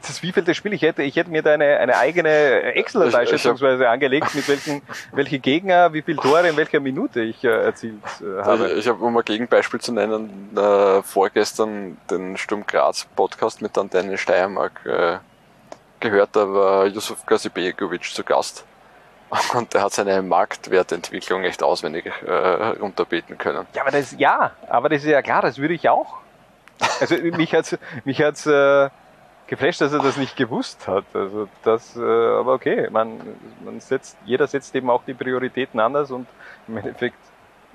Das 0.05 0.21
wievielte 0.21 0.53
Spiel 0.53 0.73
ich 0.73 0.83
hätte, 0.83 1.01
ich 1.01 1.15
hätte 1.15 1.31
mir 1.31 1.41
da 1.41 1.53
eine, 1.53 1.77
eine 1.77 1.97
eigene 1.97 2.29
Excel-Datei 2.75 3.25
schätzungsweise 3.25 3.89
angelegt, 3.89 4.35
mit 4.35 4.47
welchen, 4.47 4.83
welche 5.11 5.39
Gegner, 5.39 5.91
wie 5.91 6.03
viele 6.03 6.17
Tore 6.17 6.47
in 6.47 6.55
welcher 6.55 6.79
Minute 6.79 7.21
ich 7.21 7.43
äh, 7.43 7.47
erzielt 7.47 7.95
äh, 8.21 8.43
habe. 8.43 8.67
Ich, 8.67 8.79
ich 8.79 8.87
habe, 8.87 9.03
um 9.03 9.17
ein 9.17 9.25
Gegenbeispiel 9.25 9.81
zu 9.81 9.91
nennen, 9.91 10.55
äh, 10.55 11.01
vorgestern 11.01 11.97
den 12.11 12.37
Sturm 12.37 12.65
Graz 12.67 13.07
Podcast 13.15 13.61
mit 13.61 13.75
Antenne 13.75 14.17
Steiermark 14.19 14.85
äh, 14.85 15.17
gehört, 15.99 16.35
da 16.35 16.47
war 16.53 16.85
Yusuf 16.85 17.25
Gazibegovic 17.25 18.03
zu 18.03 18.23
Gast. 18.23 18.65
Und 19.53 19.75
er 19.75 19.83
hat 19.83 19.93
seine 19.93 20.21
Marktwertentwicklung 20.21 21.43
echt 21.43 21.63
auswendig 21.63 22.11
äh, 22.25 22.31
runterbeten 22.31 23.37
können. 23.37 23.65
Ja, 23.73 23.81
aber 23.81 23.91
das 23.91 24.15
ja, 24.17 24.51
aber 24.69 24.89
das 24.89 25.03
ist 25.03 25.09
ja 25.09 25.21
klar, 25.21 25.41
das 25.41 25.57
würde 25.57 25.73
ich 25.73 25.89
auch. 25.89 26.17
Also 26.99 27.15
mich 27.37 27.53
hat's 27.53 27.77
mich 28.05 28.21
hat's 28.21 28.45
äh, 28.45 28.89
geflasht, 29.47 29.81
dass 29.81 29.93
er 29.93 29.99
das 29.99 30.17
nicht 30.17 30.35
gewusst 30.35 30.87
hat. 30.87 31.05
Also 31.13 31.47
das, 31.63 31.95
äh, 31.95 32.01
aber 32.01 32.53
okay, 32.53 32.89
man, 32.89 33.19
man 33.63 33.79
setzt, 33.79 34.17
jeder 34.25 34.47
setzt 34.47 34.75
eben 34.75 34.89
auch 34.89 35.03
die 35.05 35.13
Prioritäten 35.13 35.79
anders 35.79 36.11
und 36.11 36.27
im 36.67 36.77
Endeffekt 36.77 37.17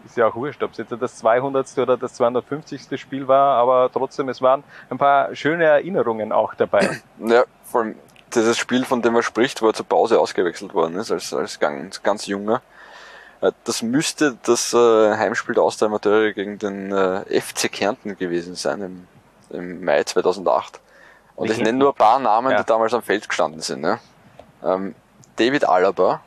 ist 0.05 0.17
ja 0.17 0.27
auch 0.27 0.35
wurscht, 0.35 0.63
ob 0.63 0.73
es 0.73 0.79
jetzt 0.79 0.93
das 0.93 1.17
200. 1.17 1.79
oder 1.79 1.97
das 1.97 2.15
250. 2.15 3.01
Spiel 3.01 3.29
war, 3.29 3.57
aber 3.57 3.91
trotzdem, 3.93 4.29
es 4.29 4.43
waren 4.43 4.65
ein 4.91 4.99
paar 4.99 5.35
schöne 5.35 5.65
Erinnerungen 5.65 6.33
auch 6.33 6.55
dabei. 6.55 7.01
Ja, 7.19 7.45
vor 7.65 7.83
allem 7.83 7.95
dieses 8.35 8.59
Spiel, 8.59 8.85
von 8.85 9.03
dem 9.03 9.15
er 9.17 9.23
spricht, 9.23 9.63
wo 9.63 9.69
er 9.69 9.75
zur 9.75 9.87
Pause 9.87 10.21
ausgewechselt 10.21 10.75
worden 10.75 10.97
ist, 10.97 11.11
als, 11.11 11.33
als 11.33 11.59
ganz, 11.59 12.03
ganz 12.03 12.27
junger. 12.27 12.63
Äh, 13.41 13.53
das 13.65 13.83
müsste 13.83 14.39
das 14.45 14.73
äh, 14.73 15.17
Heimspiel 15.17 15.55
der 15.55 15.65
Austria 15.65 15.89
Amateure 15.89 16.33
gegen 16.33 16.59
den 16.59 16.93
äh, 16.93 17.41
FC 17.41 17.71
Kärnten 17.71 18.17
gewesen 18.17 18.55
sein 18.55 18.81
im, 18.83 19.09
im 19.51 19.85
Mai 19.85 20.03
2008. 20.05 20.81
Und 21.37 21.51
ich, 21.51 21.59
ich 21.59 21.63
nenne 21.63 21.79
nur 21.79 21.91
ein 21.91 21.97
paar 21.97 22.19
Namen, 22.19 22.53
ja. 22.53 22.59
die 22.59 22.67
damals 22.67 22.95
am 22.95 23.03
Feld 23.03 23.29
gestanden 23.29 23.61
sind. 23.61 23.81
Ne? 23.81 23.99
Ähm, 24.65 24.95
David 25.37 25.69
Alaba, 25.69 26.21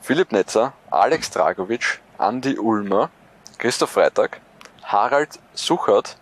Philipp 0.00 0.32
Netzer, 0.32 0.72
Alex 0.90 1.30
Dragovic, 1.30 2.00
Andy 2.18 2.58
Ulmer, 2.58 3.10
Christoph 3.58 3.90
Freitag, 3.90 4.40
Harald 4.82 5.38
Suchert, 5.54 6.16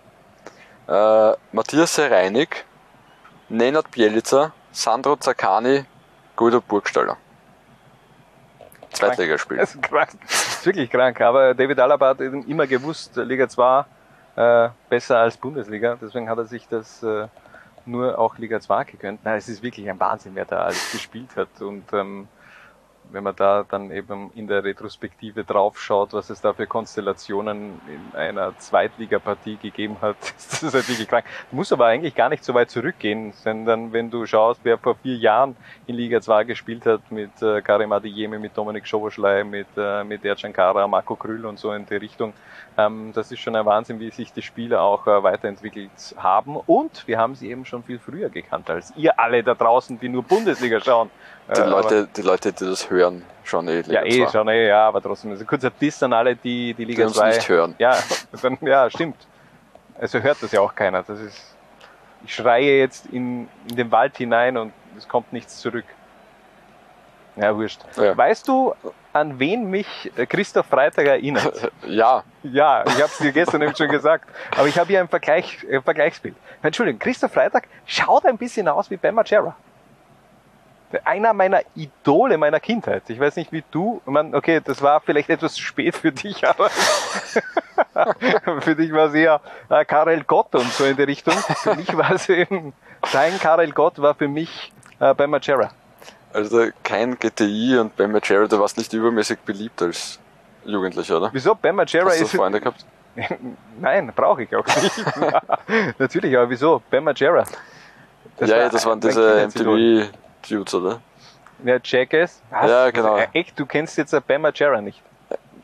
äh, 0.88 1.32
Matthias 1.52 1.94
Sereinig, 1.94 2.64
Nenad 3.48 3.90
Bielica, 3.90 4.52
Sandro 4.72 5.16
Zaccani, 5.16 5.84
Guido 6.36 6.60
Burgstaller. 6.60 7.16
Zweitligaspiel. 8.92 9.56
Das 9.56 9.74
ist 9.74 9.82
krank. 9.82 10.10
Das 10.22 10.48
ist 10.48 10.66
wirklich 10.66 10.90
krank. 10.90 11.20
Aber 11.20 11.54
David 11.54 11.78
Alaba 11.78 12.08
hat 12.08 12.20
immer 12.20 12.66
gewusst, 12.66 13.16
Liga 13.16 13.48
2 13.48 13.84
äh, 14.36 14.68
besser 14.88 15.18
als 15.18 15.36
Bundesliga. 15.36 15.96
Deswegen 16.00 16.28
hat 16.28 16.38
er 16.38 16.44
sich 16.46 16.66
das 16.68 17.02
äh, 17.02 17.28
nur 17.86 18.18
auch 18.18 18.38
Liga 18.38 18.60
2 18.60 18.84
gegönnt. 18.84 19.24
Nein, 19.24 19.38
es 19.38 19.48
ist 19.48 19.62
wirklich 19.62 19.88
ein 19.88 19.98
Wahnsinn, 19.98 20.34
wer 20.34 20.44
da 20.44 20.64
alles 20.64 20.92
gespielt 20.92 21.30
hat. 21.36 21.60
Und 21.60 21.84
ähm, 21.92 22.28
wenn 23.12 23.24
man 23.24 23.36
da 23.36 23.64
dann 23.68 23.90
eben 23.90 24.30
in 24.34 24.46
der 24.46 24.64
Retrospektive 24.64 25.44
draufschaut, 25.44 26.12
was 26.12 26.30
es 26.30 26.40
da 26.40 26.52
für 26.52 26.66
Konstellationen 26.66 27.80
in 27.86 28.18
einer 28.18 28.56
Zweitligapartie 28.58 29.56
gegeben 29.56 29.96
hat, 30.00 30.16
das 30.36 30.62
ist 30.62 30.74
halt 30.74 31.08
krank. 31.08 31.24
Du 31.50 31.56
musst 31.56 31.72
aber 31.72 31.86
eigentlich 31.86 32.14
gar 32.14 32.28
nicht 32.28 32.44
so 32.44 32.54
weit 32.54 32.70
zurückgehen, 32.70 33.32
sondern 33.32 33.92
wenn 33.92 34.10
du 34.10 34.26
schaust, 34.26 34.60
wer 34.64 34.78
vor 34.78 34.96
vier 34.96 35.16
Jahren 35.16 35.56
in 35.86 35.96
Liga 35.96 36.20
2 36.20 36.44
gespielt 36.44 36.86
hat, 36.86 37.10
mit 37.10 37.42
äh, 37.42 37.60
Karim 37.62 37.92
Adiyemi, 37.92 38.38
mit 38.38 38.56
Dominik 38.56 38.86
Schoboschlei, 38.86 39.44
mit, 39.44 39.68
äh, 39.76 40.04
mit 40.04 40.24
Ercan 40.24 40.52
Kara, 40.52 40.86
Marco 40.86 41.16
Krüll 41.16 41.44
und 41.46 41.58
so 41.58 41.72
in 41.72 41.86
die 41.86 41.96
Richtung, 41.96 42.32
ähm, 42.76 43.12
das 43.14 43.32
ist 43.32 43.40
schon 43.40 43.56
ein 43.56 43.66
Wahnsinn, 43.66 44.00
wie 44.00 44.10
sich 44.10 44.32
die 44.32 44.42
Spieler 44.42 44.82
auch 44.82 45.06
äh, 45.06 45.22
weiterentwickelt 45.22 45.90
haben 46.16 46.56
und 46.56 47.06
wir 47.06 47.18
haben 47.18 47.34
sie 47.34 47.50
eben 47.50 47.64
schon 47.64 47.82
viel 47.82 47.98
früher 47.98 48.28
gekannt 48.28 48.70
als 48.70 48.92
ihr 48.96 49.18
alle 49.18 49.42
da 49.42 49.54
draußen, 49.54 49.98
die 49.98 50.08
nur 50.08 50.22
Bundesliga 50.22 50.80
schauen. 50.80 51.10
Die, 51.56 51.60
äh, 51.60 51.64
Leute, 51.64 52.08
die 52.16 52.22
Leute, 52.22 52.52
die 52.52 52.64
das 52.64 52.90
hören, 52.90 53.24
schauen 53.44 53.66
eh 53.68 53.80
Liga 53.80 53.92
Ja, 53.92 54.04
eh, 54.04 54.24
2. 54.24 54.30
schauen 54.30 54.48
eh, 54.48 54.68
ja, 54.68 54.86
aber 54.86 55.02
trotzdem. 55.02 55.32
Also 55.32 55.44
kurzer 55.44 55.70
Diss 55.70 56.02
an 56.02 56.12
alle, 56.12 56.36
die 56.36 56.74
die 56.74 56.84
Liga 56.84 57.06
die 57.06 57.12
2 57.12 57.28
nicht 57.28 57.48
hören. 57.48 57.74
Ja, 57.78 57.98
dann, 58.40 58.58
ja, 58.60 58.88
stimmt. 58.88 59.16
Also 60.00 60.20
hört 60.20 60.42
das 60.42 60.52
ja 60.52 60.60
auch 60.60 60.74
keiner. 60.74 61.02
Das 61.02 61.18
ist, 61.18 61.56
ich 62.24 62.34
schreie 62.34 62.78
jetzt 62.78 63.06
in, 63.06 63.48
in 63.68 63.76
den 63.76 63.90
Wald 63.90 64.16
hinein 64.16 64.56
und 64.56 64.72
es 64.96 65.08
kommt 65.08 65.32
nichts 65.32 65.58
zurück. 65.58 65.84
Ja, 67.36 67.56
wurscht. 67.56 67.80
Ja. 67.96 68.16
Weißt 68.16 68.46
du, 68.46 68.74
an 69.12 69.38
wen 69.38 69.70
mich 69.70 70.10
äh, 70.16 70.26
Christoph 70.26 70.66
Freitag 70.66 71.06
erinnert? 71.06 71.72
ja. 71.86 72.22
Ja, 72.42 72.84
ich 72.86 72.94
habe 72.94 73.04
es 73.04 73.18
dir 73.18 73.32
gestern 73.32 73.62
eben 73.62 73.74
schon 73.74 73.88
gesagt. 73.88 74.28
Aber 74.56 74.66
ich 74.66 74.78
habe 74.78 74.88
hier 74.88 75.00
ein, 75.00 75.08
Vergleich, 75.08 75.58
ein 75.70 75.82
Vergleichsbild. 75.82 76.34
Entschuldigung, 76.62 76.98
Christoph 76.98 77.32
Freitag 77.32 77.68
schaut 77.86 78.24
ein 78.26 78.36
bisschen 78.38 78.68
aus 78.68 78.90
wie 78.90 78.96
Ben 78.96 79.14
Margera 79.14 79.56
einer 81.04 81.32
meiner 81.32 81.60
Idole 81.74 82.36
meiner 82.38 82.60
Kindheit. 82.60 83.04
Ich 83.08 83.20
weiß 83.20 83.36
nicht 83.36 83.52
wie 83.52 83.62
du, 83.70 84.00
man, 84.06 84.34
okay, 84.34 84.60
das 84.62 84.82
war 84.82 85.00
vielleicht 85.00 85.30
etwas 85.30 85.58
spät 85.58 85.96
für 85.96 86.12
dich, 86.12 86.46
aber 86.48 86.70
für 88.60 88.74
dich 88.74 88.92
war 88.92 89.06
es 89.06 89.14
eher 89.14 89.40
äh, 89.68 89.84
Karel 89.84 90.24
Gott 90.24 90.54
und 90.54 90.70
so 90.72 90.84
in 90.84 90.96
der 90.96 91.06
Richtung. 91.06 91.34
Für 91.34 91.74
mich 91.74 91.96
war 91.96 92.12
es 92.12 92.28
eben, 92.28 92.72
dein 93.12 93.38
Karel 93.38 93.72
Gott 93.72 94.00
war 94.00 94.14
für 94.14 94.28
mich 94.28 94.72
äh, 94.98 95.14
bei 95.14 95.26
Majera. 95.26 95.70
Also 96.32 96.68
kein 96.82 97.18
GTI 97.18 97.78
und 97.78 97.96
Ben 97.96 98.12
Majera, 98.12 98.46
du 98.46 98.58
warst 98.58 98.78
nicht 98.78 98.92
übermäßig 98.92 99.40
beliebt 99.40 99.82
als 99.82 100.18
Jugendlicher, 100.64 101.16
oder? 101.16 101.30
Wieso? 101.32 101.54
Ben 101.54 101.74
Majera 101.74 102.06
Hast 102.06 102.20
du 102.20 102.24
ist... 102.24 102.36
Freunde 102.36 102.60
gehabt? 102.60 102.84
Nein, 103.80 104.12
brauche 104.14 104.44
ich 104.44 104.54
auch 104.54 104.64
nicht. 104.66 105.04
Natürlich, 105.98 106.36
aber 106.36 106.48
wieso? 106.48 106.80
Ben 106.90 107.02
Majera. 107.02 107.44
Das 108.36 108.48
ja, 108.48 108.58
war 108.58 108.68
das 108.70 108.86
waren 108.86 109.00
diese 109.00 109.48
MTV 109.48 110.10
Dudes, 110.48 110.74
oder? 110.74 111.00
Ja, 111.64 111.78
Jackass. 111.82 112.42
Was? 112.50 112.70
Ja, 112.70 112.90
genau. 112.90 113.16
Äh, 113.16 113.28
echt, 113.32 113.58
du 113.58 113.66
kennst 113.66 113.98
jetzt 113.98 114.14
Bama 114.26 114.50
Jarrah 114.54 114.80
nicht. 114.80 115.02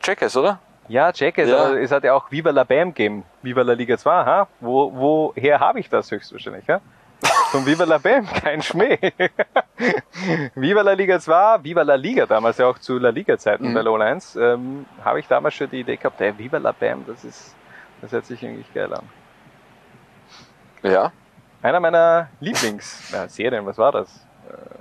Jackass, 0.03 0.37
oder? 0.37 0.59
Ja, 0.87 1.11
Jackass, 1.13 1.49
ja. 1.49 1.65
aber 1.65 1.81
es 1.81 1.91
hat 1.91 2.03
ja 2.03 2.13
auch 2.13 2.31
Viva 2.31 2.51
la 2.51 2.63
Bam 2.63 2.93
gegeben. 2.93 3.23
Viva 3.41 3.61
la 3.61 3.73
Liga 3.73 3.97
2, 3.97 4.11
ha? 4.23 4.47
Wo, 4.61 4.91
woher 4.93 5.59
habe 5.59 5.79
ich 5.79 5.89
das 5.89 6.09
höchstwahrscheinlich, 6.11 6.69
ha? 6.69 6.79
Von 7.51 7.65
Viva 7.65 7.83
la 7.83 7.97
Bam, 7.97 8.25
kein 8.41 8.61
Schmäh. 8.61 8.97
Viva 10.55 10.81
la 10.81 10.93
Liga 10.93 11.19
2, 11.19 11.63
Viva 11.63 11.81
la 11.81 11.95
Liga, 11.95 12.25
damals 12.25 12.57
ja 12.57 12.67
auch 12.67 12.79
zu 12.79 12.99
La 12.99 13.09
Liga-Zeiten 13.09 13.69
mhm. 13.69 13.73
bei 13.73 13.81
Low 13.81 13.97
Lines, 13.97 14.35
ähm, 14.37 14.85
habe 15.03 15.19
ich 15.19 15.27
damals 15.27 15.55
schon 15.55 15.69
die 15.69 15.81
Idee 15.81 15.97
gehabt, 15.97 16.19
hey, 16.19 16.37
Viva 16.37 16.57
la 16.57 16.71
Bam, 16.71 17.03
das 17.05 17.25
ist, 17.25 17.55
das 18.01 18.11
hört 18.13 18.25
sich 18.25 18.45
eigentlich 18.45 18.73
geil 18.73 18.93
an. 18.93 19.03
Ja. 20.83 21.11
Einer 21.61 21.79
meiner 21.79 22.29
Lieblingsserien, 22.39 23.65
was 23.65 23.77
war 23.77 23.91
das? 23.91 24.26
Äh, 24.49 24.77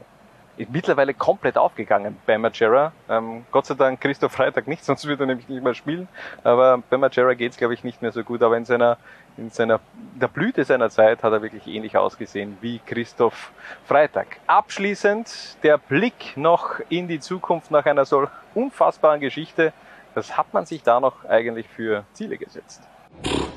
ist 0.57 0.71
mittlerweile 0.71 1.12
komplett 1.12 1.59
aufgegangen 1.59 2.17
bei 2.25 2.39
Majera. 2.39 2.93
Ähm, 3.09 3.45
Gott 3.51 3.67
sei 3.67 3.75
Dank 3.75 4.01
Christoph 4.01 4.33
Freitag 4.33 4.67
nicht, 4.67 4.85
sonst 4.87 5.07
würde 5.07 5.25
er 5.25 5.27
nämlich 5.27 5.49
nicht 5.49 5.62
mehr 5.62 5.75
spielen. 5.75 6.09
Aber 6.45 6.83
bei 6.89 6.97
Majera 6.97 7.35
geht's 7.35 7.57
glaube 7.57 7.75
ich, 7.75 7.85
nicht 7.85 8.03
mehr 8.03 8.12
so 8.12 8.23
gut. 8.25 8.43
Aber 8.43 8.57
in 8.57 8.64
seiner, 8.64 8.97
in 9.37 9.51
seiner, 9.51 9.81
der 10.14 10.29
Blüte 10.29 10.64
seiner 10.64 10.91
Zeit 10.91 11.23
hat 11.23 11.33
er 11.33 11.43
wirklich 11.43 11.67
ähnlich 11.67 11.97
ausgesehen 11.97 12.57
wie 12.61 12.81
Christoph 12.87 13.53
Freitag. 13.85 14.39
Abschließend 14.47 15.59
der 15.62 15.79
Blick 15.79 16.37
noch 16.37 16.81
in 16.89 17.09
die 17.09 17.21
Zukunft 17.21 17.71
nach 17.71 17.85
einer 17.85 18.05
solch 18.05 18.31
unfassbaren 18.55 19.21
Geschichte. 19.21 19.73
Was 20.14 20.39
hat 20.39 20.55
man 20.55 20.64
sich 20.64 20.83
da 20.83 21.01
noch 21.01 21.27
eigentlich 21.27 21.69
für 21.69 22.05
Ziele 22.14 22.39
gesetzt? 22.39 22.83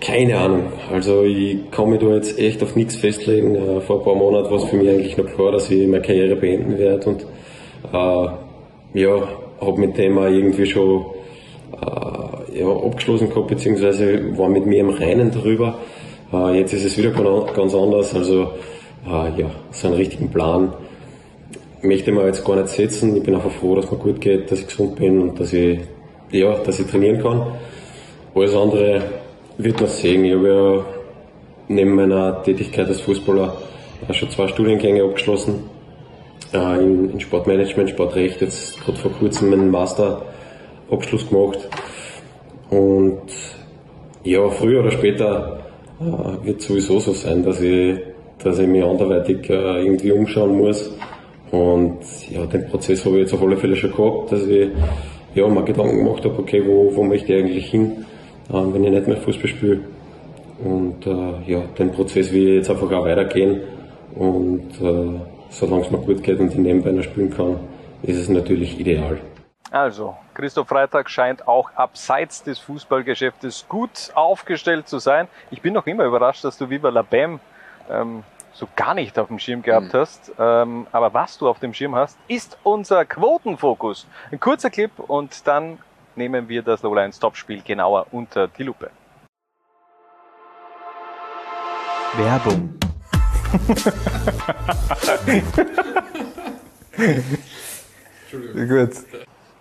Keine 0.01 0.37
Ahnung. 0.37 0.71
Also 0.91 1.23
ich 1.23 1.69
kann 1.71 1.89
mich 1.89 1.99
da 1.99 2.07
jetzt 2.13 2.39
echt 2.39 2.63
auf 2.63 2.75
nichts 2.75 2.95
festlegen. 2.95 3.55
Äh, 3.55 3.81
vor 3.81 3.99
ein 3.99 4.05
paar 4.05 4.15
Monaten 4.15 4.49
war 4.49 4.57
es 4.57 4.63
für 4.65 4.77
mich 4.77 4.89
eigentlich 4.89 5.17
noch 5.17 5.25
klar, 5.25 5.51
dass 5.51 5.69
ich 5.69 5.87
meine 5.87 6.01
Karriere 6.01 6.35
beenden 6.37 6.77
werde 6.77 7.09
und 7.09 7.23
äh, 7.91 8.99
ja, 9.01 9.27
habe 9.59 9.79
mit 9.79 9.97
dem 9.97 10.17
auch 10.17 10.27
irgendwie 10.27 10.65
schon 10.65 11.05
äh, 11.81 12.59
ja, 12.59 12.67
abgeschlossen 12.67 13.29
gehabt, 13.29 13.47
beziehungsweise 13.47 14.37
war 14.37 14.47
mit 14.47 14.65
mir 14.65 14.79
im 14.79 14.89
Reinen 14.89 15.31
darüber. 15.31 15.79
Äh, 16.31 16.59
jetzt 16.59 16.73
ist 16.73 16.85
es 16.85 16.97
wieder 16.97 17.11
ganz 17.11 17.75
anders. 17.75 18.15
Also 18.15 18.51
äh, 19.05 19.41
ja, 19.41 19.51
so 19.71 19.87
einen 19.87 19.97
richtigen 19.97 20.29
Plan 20.29 20.73
möchte 21.81 22.11
mir 22.11 22.25
jetzt 22.25 22.45
gar 22.45 22.55
nicht 22.55 22.69
setzen. 22.69 23.17
Ich 23.17 23.23
bin 23.23 23.35
einfach 23.35 23.51
froh, 23.51 23.75
dass 23.75 23.91
mir 23.91 23.97
gut 23.97 24.21
geht, 24.21 24.49
dass 24.49 24.61
ich 24.61 24.67
gesund 24.67 24.95
bin 24.95 25.21
und 25.21 25.39
dass 25.39 25.51
ich, 25.51 25.79
ja, 26.31 26.55
dass 26.59 26.79
ich 26.79 26.87
trainieren 26.87 27.21
kann. 27.21 27.47
Alles 28.33 28.55
andere 28.55 29.01
wird 29.59 29.79
man 29.79 29.89
sehen. 29.89 30.25
Ich 30.25 30.33
habe 30.33 30.47
ja 30.47 30.85
neben 31.67 31.93
meiner 31.93 32.41
Tätigkeit 32.43 32.87
als 32.87 33.01
Fußballer 33.01 33.57
schon 34.11 34.29
zwei 34.29 34.47
Studiengänge 34.47 35.03
abgeschlossen. 35.03 35.65
Äh, 36.53 36.81
in, 36.81 37.19
Sportmanagement, 37.19 37.89
Sportrecht, 37.89 38.41
jetzt 38.41 38.81
gerade 38.81 38.97
vor 38.97 39.11
kurzem 39.11 39.51
meinen 39.51 39.69
Masterabschluss 39.69 41.29
gemacht. 41.29 41.59
Und 42.69 43.21
ja, 44.23 44.49
früher 44.49 44.79
oder 44.79 44.91
später 44.91 45.59
äh, 45.99 46.45
wird 46.45 46.61
es 46.61 46.67
sowieso 46.67 46.99
so 46.99 47.13
sein, 47.13 47.43
dass 47.43 47.61
ich, 47.61 47.99
dass 48.41 48.57
ich 48.59 48.67
mich 48.67 48.83
anderweitig 48.83 49.49
äh, 49.49 49.83
irgendwie 49.83 50.13
umschauen 50.13 50.57
muss. 50.57 50.89
Und 51.51 51.99
ja, 52.31 52.45
den 52.45 52.67
Prozess 52.67 53.05
habe 53.05 53.17
ich 53.17 53.21
jetzt 53.23 53.33
auf 53.33 53.41
alle 53.41 53.57
Fälle 53.57 53.75
schon 53.75 53.91
gehabt, 53.91 54.31
dass 54.31 54.45
ich 54.45 54.69
ja, 55.35 55.47
mir 55.47 55.63
Gedanken 55.63 55.97
gemacht 55.97 56.23
habe, 56.23 56.39
okay, 56.39 56.63
wo, 56.65 56.95
wo 56.95 57.03
möchte 57.03 57.33
ich 57.33 57.43
eigentlich 57.43 57.69
hin, 57.69 58.05
wenn 58.49 58.83
ich 58.83 58.91
nicht 58.91 59.07
mehr 59.07 59.17
Fußball 59.17 59.47
spiele. 59.47 59.81
Und 60.63 61.05
äh, 61.05 61.51
ja, 61.51 61.61
den 61.77 61.91
Prozess 61.91 62.31
will 62.33 62.47
ich 62.47 62.55
jetzt 62.55 62.69
einfach 62.69 62.91
auch 62.91 63.05
weitergehen. 63.05 63.61
Und 64.15 64.71
äh, 64.81 65.19
solange 65.49 65.83
es 65.83 65.91
mir 65.91 65.99
gut 65.99 66.23
geht 66.23 66.39
und 66.39 66.51
ich 66.51 66.57
nebenbei 66.57 66.91
noch 66.91 67.03
spielen 67.03 67.29
kann, 67.29 67.59
ist 68.03 68.17
es 68.17 68.29
natürlich 68.29 68.79
ideal. 68.79 69.19
Also, 69.71 70.15
Christoph 70.33 70.67
Freitag 70.67 71.09
scheint 71.09 71.47
auch 71.47 71.71
abseits 71.75 72.43
des 72.43 72.57
Fußballgeschäftes 72.59 73.67
gut 73.69 74.11
aufgestellt 74.15 74.87
zu 74.87 74.97
sein. 74.97 75.27
Ich 75.51 75.61
bin 75.61 75.73
noch 75.73 75.85
immer 75.85 76.05
überrascht, 76.05 76.43
dass 76.43 76.57
du 76.57 76.69
Viva 76.69 76.89
la 76.89 77.03
Bam 77.03 77.39
ähm, 77.89 78.23
so 78.51 78.67
gar 78.75 78.95
nicht 78.95 79.19
auf 79.19 79.27
dem 79.27 79.37
Schirm 79.37 79.61
gehabt 79.61 79.93
mhm. 79.93 79.97
hast. 79.97 80.31
Ähm, 80.39 80.87
aber 80.91 81.13
was 81.13 81.37
du 81.37 81.47
auf 81.47 81.59
dem 81.59 81.73
Schirm 81.73 81.95
hast, 81.95 82.17
ist 82.27 82.57
unser 82.63 83.05
Quotenfokus. 83.05 84.07
Ein 84.31 84.39
kurzer 84.39 84.71
Clip 84.71 84.91
und 84.97 85.47
dann 85.47 85.77
nehmen 86.19 86.47
wir 86.47 86.61
das 86.61 86.83
Lowline 86.83 87.11
Topspiel 87.11 87.61
genauer 87.61 88.05
unter 88.11 88.47
die 88.47 88.63
Lupe. 88.63 88.91
Werbung. 92.17 92.77
Gut. 98.53 98.91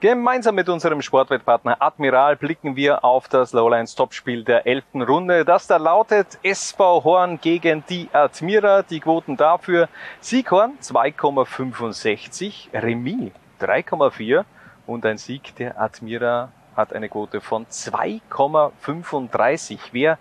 Gemeinsam 0.00 0.54
mit 0.54 0.68
unserem 0.68 1.02
Sportwettpartner 1.02 1.76
Admiral 1.80 2.36
blicken 2.36 2.76
wir 2.76 3.04
auf 3.04 3.28
das 3.28 3.52
Lowlines 3.52 3.94
Topspiel 3.94 4.44
der 4.44 4.66
elften 4.66 5.02
Runde. 5.02 5.44
Das 5.44 5.66
da 5.66 5.76
lautet 5.76 6.38
SV 6.42 7.02
Horn 7.04 7.40
gegen 7.40 7.84
die 7.88 8.08
Admira. 8.12 8.82
Die 8.82 9.00
Quoten 9.00 9.36
dafür 9.36 9.88
Sieghorn 10.20 10.78
2,65, 10.80 12.72
Remis 12.72 13.32
3,4 13.60 14.44
und 14.88 15.06
ein 15.06 15.18
Sieg 15.18 15.54
der 15.56 15.80
Admira 15.80 16.50
hat 16.74 16.92
eine 16.92 17.08
Quote 17.08 17.40
von 17.40 17.66
2,35. 17.66 19.78
Wer 19.92 20.18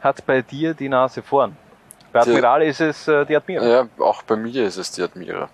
hat 0.00 0.24
bei 0.24 0.40
dir 0.42 0.72
die 0.74 0.88
Nase 0.88 1.22
vorn? 1.22 1.56
Bei 2.12 2.20
Admiral 2.20 2.60
die, 2.60 2.66
ist 2.66 2.80
es 2.80 3.08
äh, 3.08 3.26
die 3.26 3.36
Admira. 3.36 3.66
Ja, 3.66 3.88
auch 3.98 4.22
bei 4.22 4.36
mir 4.36 4.64
ist 4.64 4.76
es 4.76 4.92
die 4.92 5.02
Admira. 5.02 5.48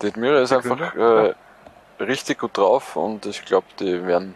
Die 0.00 0.06
Admira 0.08 0.40
ist 0.40 0.52
einfach 0.52 0.94
äh, 0.94 1.34
richtig 2.00 2.38
gut 2.38 2.56
drauf 2.56 2.96
und 2.96 3.26
ich 3.26 3.44
glaube, 3.44 3.66
die 3.78 4.06
werden 4.06 4.34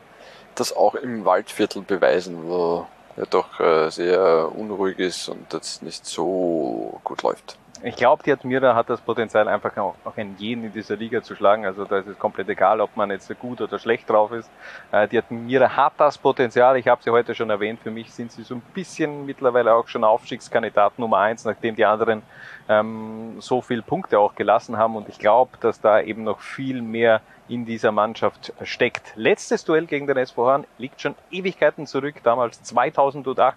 das 0.55 0.77
auch 0.77 0.95
im 0.95 1.25
Waldviertel 1.25 1.83
beweisen, 1.83 2.49
wo 2.49 2.87
er 3.17 3.27
doch 3.27 3.59
äh, 3.59 3.91
sehr 3.91 4.53
unruhig 4.55 4.99
ist 4.99 5.29
und 5.29 5.53
das 5.53 5.83
nicht 5.83 6.05
so 6.05 7.01
gut 7.05 7.23
läuft. 7.23 7.58
Ich 7.85 7.95
glaube, 7.95 8.25
die 8.25 8.33
Admira 8.33 8.75
hat 8.75 8.91
das 8.91 9.01
Potenzial, 9.01 9.47
einfach 9.47 9.77
auch, 9.77 9.95
einen 10.17 10.35
jeden 10.37 10.65
in 10.65 10.73
dieser 10.73 10.97
Liga 10.97 11.23
zu 11.23 11.37
schlagen. 11.37 11.65
Also 11.65 11.85
da 11.85 11.99
ist 11.99 12.09
es 12.09 12.19
komplett 12.19 12.49
egal, 12.49 12.81
ob 12.81 12.97
man 12.97 13.11
jetzt 13.11 13.33
gut 13.39 13.61
oder 13.61 13.79
schlecht 13.79 14.11
drauf 14.11 14.33
ist. 14.33 14.51
Äh, 14.91 15.07
die 15.07 15.19
Admira 15.19 15.77
hat 15.77 15.93
das 15.97 16.19
Potenzial. 16.19 16.77
Ich 16.77 16.89
habe 16.89 17.01
sie 17.05 17.11
heute 17.11 17.37
schon 17.37 17.51
erwähnt. 17.51 17.79
Für 17.81 17.93
mich 17.93 18.13
sind 18.13 18.33
sie 18.33 18.43
so 18.43 18.57
ein 18.57 18.63
bisschen 18.75 19.27
mittlerweile 19.27 19.73
auch 19.75 19.87
schon 19.87 20.03
Aufstiegskandidat 20.03 20.99
Nummer 20.99 21.19
eins, 21.19 21.45
nachdem 21.45 21.77
die 21.77 21.85
anderen 21.85 22.23
ähm, 22.69 23.37
so 23.39 23.63
viel 23.63 23.83
Punkte 23.83 24.19
auch 24.19 24.35
gelassen 24.35 24.77
haben. 24.77 24.97
Und 24.97 25.09
ich 25.09 25.21
glaube, 25.21 25.57
dass 25.61 25.81
da 25.81 26.01
eben 26.01 26.25
noch 26.25 26.41
viel 26.41 26.83
mehr 26.83 27.21
in 27.49 27.65
dieser 27.65 27.93
Mannschaft 27.93 28.53
steckt. 28.63 29.13
Letztes 29.17 29.65
Duell 29.65 29.87
gegen 29.87 30.07
den 30.07 30.17
SV 30.17 30.45
Horn 30.45 30.67
liegt 30.79 31.01
schon 31.01 31.15
Ewigkeiten 31.31 31.87
zurück, 31.87 32.17
damals 32.23 32.63
2008 32.63 33.57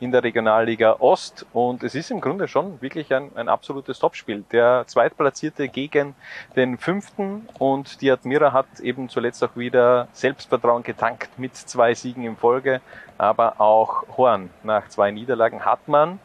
in 0.00 0.12
der 0.12 0.22
Regionalliga 0.22 0.96
Ost 0.98 1.46
und 1.52 1.82
es 1.82 1.94
ist 1.94 2.10
im 2.10 2.20
Grunde 2.20 2.48
schon 2.48 2.80
wirklich 2.80 3.12
ein, 3.14 3.30
ein 3.36 3.48
absolutes 3.48 3.98
Topspiel. 3.98 4.44
Der 4.52 4.84
Zweitplatzierte 4.86 5.68
gegen 5.68 6.14
den 6.56 6.78
Fünften 6.78 7.48
und 7.58 8.00
die 8.00 8.10
Admira 8.10 8.52
hat 8.52 8.80
eben 8.80 9.08
zuletzt 9.08 9.42
auch 9.42 9.56
wieder 9.56 10.08
Selbstvertrauen 10.12 10.82
getankt 10.82 11.38
mit 11.38 11.56
zwei 11.56 11.94
Siegen 11.94 12.24
in 12.24 12.36
Folge, 12.36 12.80
aber 13.18 13.60
auch 13.60 14.16
Horn 14.16 14.50
nach 14.62 14.88
zwei 14.88 15.10
Niederlagen 15.10 15.64
hat 15.64 15.88
man 15.88 16.18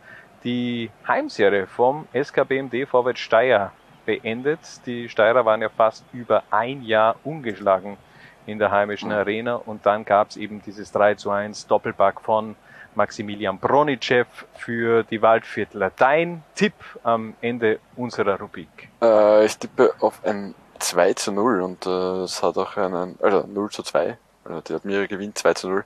die 0.43 0.91
Heimserie 1.07 1.65
vom 1.65 2.07
SKBMD 2.13 2.87
Vorwärts 2.87 3.19
Steyr 3.19 3.71
beendet. 4.05 4.59
Die 4.85 5.09
Steirer 5.09 5.45
waren 5.45 5.61
ja 5.61 5.69
fast 5.69 6.05
über 6.13 6.43
ein 6.51 6.83
Jahr 6.83 7.15
ungeschlagen 7.23 7.97
in 8.45 8.59
der 8.59 8.71
heimischen 8.71 9.09
mhm. 9.09 9.15
Arena 9.15 9.55
und 9.55 9.85
dann 9.85 10.05
gab 10.05 10.29
es 10.29 10.37
eben 10.37 10.61
dieses 10.61 10.91
3 10.91 11.15
zu 11.15 11.31
1 11.31 11.67
Doppelpack 11.67 12.21
von 12.21 12.55
Maximilian 12.95 13.59
Bronicev 13.59 14.27
für 14.55 15.03
die 15.03 15.21
Waldviertler. 15.21 15.91
Dein 15.95 16.43
Tipp 16.55 16.73
am 17.03 17.35
Ende 17.41 17.79
unserer 17.95 18.39
Rubrik? 18.39 18.89
Äh, 19.01 19.45
ich 19.45 19.57
tippe 19.57 19.93
auf 19.99 20.23
ein 20.23 20.55
2 20.79 21.13
zu 21.13 21.31
0 21.31 21.61
und 21.61 21.85
äh, 21.85 22.23
es 22.23 22.41
hat 22.41 22.57
auch 22.57 22.77
einen, 22.77 23.17
also 23.21 23.45
0 23.47 23.69
zu 23.71 23.83
2, 23.83 24.17
also 24.45 24.61
die 24.61 24.73
Admira 24.73 25.05
gewinnt 25.05 25.37
2 25.37 25.53
zu 25.53 25.69
0. 25.69 25.85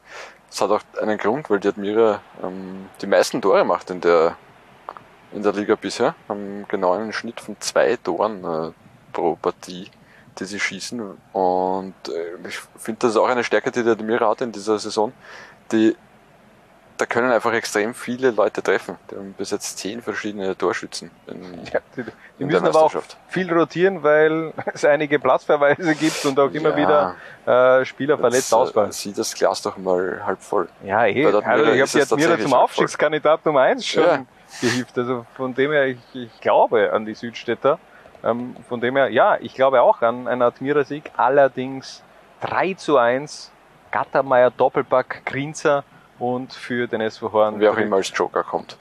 Es 0.51 0.61
hat 0.61 0.71
auch 0.71 0.81
einen 1.01 1.17
Grund, 1.17 1.49
weil 1.49 1.59
die 1.59 1.67
Admira 1.67 2.21
ähm, 2.43 2.89
die 3.01 3.07
meisten 3.07 3.41
Tore 3.41 3.63
macht 3.63 3.89
in 3.91 4.01
der 4.01 4.35
in 5.31 5.43
der 5.43 5.53
Liga 5.53 5.75
bisher, 5.75 6.15
haben 6.27 6.65
genau 6.67 6.93
einen 6.93 7.13
Schnitt 7.13 7.39
von 7.39 7.55
zwei 7.59 7.97
Toren 7.97 8.43
äh, 8.43 8.71
pro 9.13 9.35
Partie, 9.35 9.89
die 10.39 10.45
sie 10.45 10.59
schießen. 10.59 11.01
Und 11.33 11.93
äh, 12.07 12.47
ich 12.47 12.59
finde, 12.77 12.99
das 13.01 13.11
ist 13.11 13.17
auch 13.17 13.27
eine 13.27 13.43
Stärke, 13.43 13.71
die 13.71 13.83
der 13.83 13.93
Admira 13.93 14.29
hat 14.29 14.41
in 14.41 14.51
dieser 14.51 14.79
Saison. 14.79 15.13
Die, 15.71 15.95
da 16.97 17.05
können 17.05 17.31
einfach 17.31 17.53
extrem 17.53 17.93
viele 17.93 18.31
Leute 18.31 18.61
treffen. 18.63 18.97
Die 19.09 19.15
haben 19.15 19.33
bis 19.33 19.51
jetzt 19.51 19.77
zehn 19.77 20.01
verschiedene 20.01 20.57
Torschützen. 20.57 21.11
In, 21.27 21.63
ja, 21.73 21.79
die, 21.95 22.03
die 22.39 22.45
müssen 22.45 22.65
aber 22.65 22.81
auch 22.81 22.93
viel 23.27 23.53
rotieren, 23.53 24.01
weil 24.01 24.51
es 24.73 24.83
einige 24.83 25.19
Platzverweise 25.19 25.93
gibt 25.95 26.25
und 26.25 26.39
auch 26.39 26.51
immer 26.51 26.75
ja, 26.77 27.15
wieder 27.45 27.79
äh, 27.79 27.85
Spieler 27.85 28.17
verletzt 28.17 28.53
ausfallen. 28.53 28.91
Sieh 28.91 29.13
das 29.13 29.33
Glas 29.35 29.61
doch 29.61 29.77
mal 29.77 30.21
halb 30.25 30.41
voll. 30.41 30.67
Ja, 30.83 31.05
eh. 31.05 31.25
Also, 31.25 31.39
ich 31.39 31.45
habe 31.45 31.75
jetzt 31.75 32.11
Admira 32.11 32.39
zum 32.39 32.53
Aufstiegskandidat 32.53 33.45
Nummer 33.45 33.61
eins 33.61 33.85
schon. 33.85 34.03
Ja 34.03 34.25
gehievt. 34.61 34.97
Also 34.97 35.25
von 35.35 35.53
dem 35.53 35.71
her, 35.71 35.87
ich, 35.87 35.97
ich 36.13 36.41
glaube 36.41 36.91
an 36.93 37.05
die 37.05 37.13
Südstädter. 37.13 37.79
Ähm, 38.23 38.55
von 38.67 38.81
dem 38.81 38.95
her, 38.95 39.09
ja, 39.09 39.37
ich 39.39 39.53
glaube 39.53 39.81
auch 39.81 40.01
an 40.01 40.27
einen 40.27 40.41
Admira-Sieg. 40.41 41.11
Allerdings 41.15 42.03
3 42.41 42.73
zu 42.73 42.97
1, 42.97 43.51
Gattermeier, 43.91 44.51
Doppelpack, 44.51 45.25
Grinzer 45.25 45.83
und 46.19 46.53
für 46.53 46.87
den 46.87 47.01
SV 47.01 47.31
Horn. 47.31 47.59
Wer 47.59 47.71
auch 47.71 47.77
immer 47.77 47.97
als 47.97 48.11
Joker 48.13 48.43
kommt. 48.43 48.77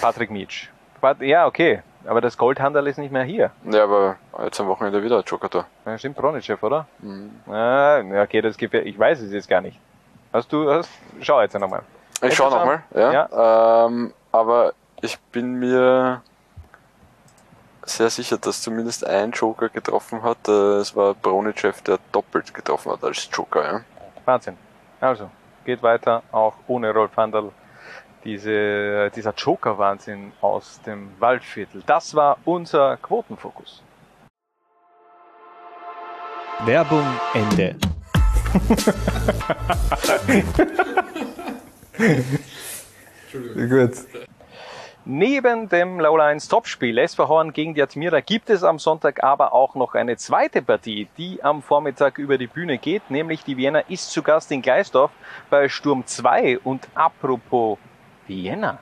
Patrick 0.00 0.30
Mitsch. 0.30 0.68
Ja, 1.20 1.46
okay. 1.46 1.82
Aber 2.04 2.20
das 2.20 2.36
Goldhandel 2.36 2.86
ist 2.86 2.98
nicht 2.98 3.12
mehr 3.12 3.22
hier. 3.22 3.50
Ja, 3.64 3.84
aber 3.84 4.16
jetzt 4.42 4.60
am 4.60 4.66
Wochenende 4.66 5.02
wieder 5.02 5.18
ein 5.18 5.24
Joker 5.24 5.48
da. 5.48 5.66
Ja, 5.86 5.98
stimmt, 5.98 6.16
Bronichev, 6.16 6.64
oder? 6.64 6.86
Mhm. 6.98 7.30
Ah, 7.48 8.00
okay, 8.22 8.40
das 8.40 8.56
gibt 8.56 8.74
ich 8.74 8.98
weiß 8.98 9.20
es 9.20 9.32
jetzt 9.32 9.48
gar 9.48 9.60
nicht. 9.60 9.78
Hast 10.32 10.52
du, 10.52 10.70
hast, 10.70 10.90
schau 11.20 11.40
jetzt 11.40 11.58
nochmal. 11.58 11.82
Ich 12.22 12.34
schau 12.34 12.50
nochmal, 12.50 12.82
ja. 12.94 13.12
ja. 13.12 13.86
Ähm, 13.86 14.12
aber 14.32 14.72
ich 15.02 15.18
bin 15.30 15.58
mir 15.58 16.22
sehr 17.84 18.10
sicher, 18.10 18.38
dass 18.38 18.62
zumindest 18.62 19.06
ein 19.06 19.30
Joker 19.32 19.68
getroffen 19.68 20.22
hat. 20.22 20.48
Äh, 20.48 20.78
es 20.78 20.96
war 20.96 21.14
Bronichev, 21.14 21.82
der 21.82 21.98
doppelt 22.12 22.54
getroffen 22.54 22.92
hat 22.92 23.04
als 23.04 23.28
Joker. 23.30 23.64
Ja. 23.64 23.80
Wahnsinn. 24.24 24.56
Also, 25.00 25.30
geht 25.64 25.82
weiter, 25.82 26.22
auch 26.32 26.54
ohne 26.68 26.92
Rolf 26.92 27.16
Handel. 27.16 27.50
Diese, 28.24 29.10
dieser 29.10 29.34
Joker-Wahnsinn 29.34 30.32
aus 30.40 30.80
dem 30.86 31.10
Waldviertel. 31.18 31.82
Das 31.86 32.14
war 32.14 32.38
unser 32.44 32.96
Quotenfokus. 32.98 33.82
Werbung 36.64 37.04
Ende. 37.34 37.74
Gut. 43.32 43.92
Neben 45.04 45.68
dem 45.68 45.98
Lowlines 45.98 46.46
Topspiel 46.46 46.96
SV 46.96 47.26
Horn 47.26 47.52
gegen 47.52 47.74
die 47.74 47.82
Admira 47.82 48.20
gibt 48.20 48.50
es 48.50 48.62
am 48.62 48.78
Sonntag 48.78 49.24
aber 49.24 49.52
auch 49.52 49.74
noch 49.74 49.94
eine 49.94 50.16
zweite 50.16 50.62
Partie, 50.62 51.08
die 51.18 51.42
am 51.42 51.60
Vormittag 51.60 52.18
über 52.18 52.38
die 52.38 52.46
Bühne 52.46 52.78
geht, 52.78 53.10
nämlich 53.10 53.42
die 53.42 53.56
Vienna 53.56 53.80
ist 53.80 54.12
zu 54.12 54.22
Gast 54.22 54.52
in 54.52 54.62
Gleisdorf 54.62 55.10
bei 55.50 55.68
Sturm 55.68 56.06
2 56.06 56.60
und 56.60 56.86
apropos 56.94 57.78
Vienna. 58.28 58.78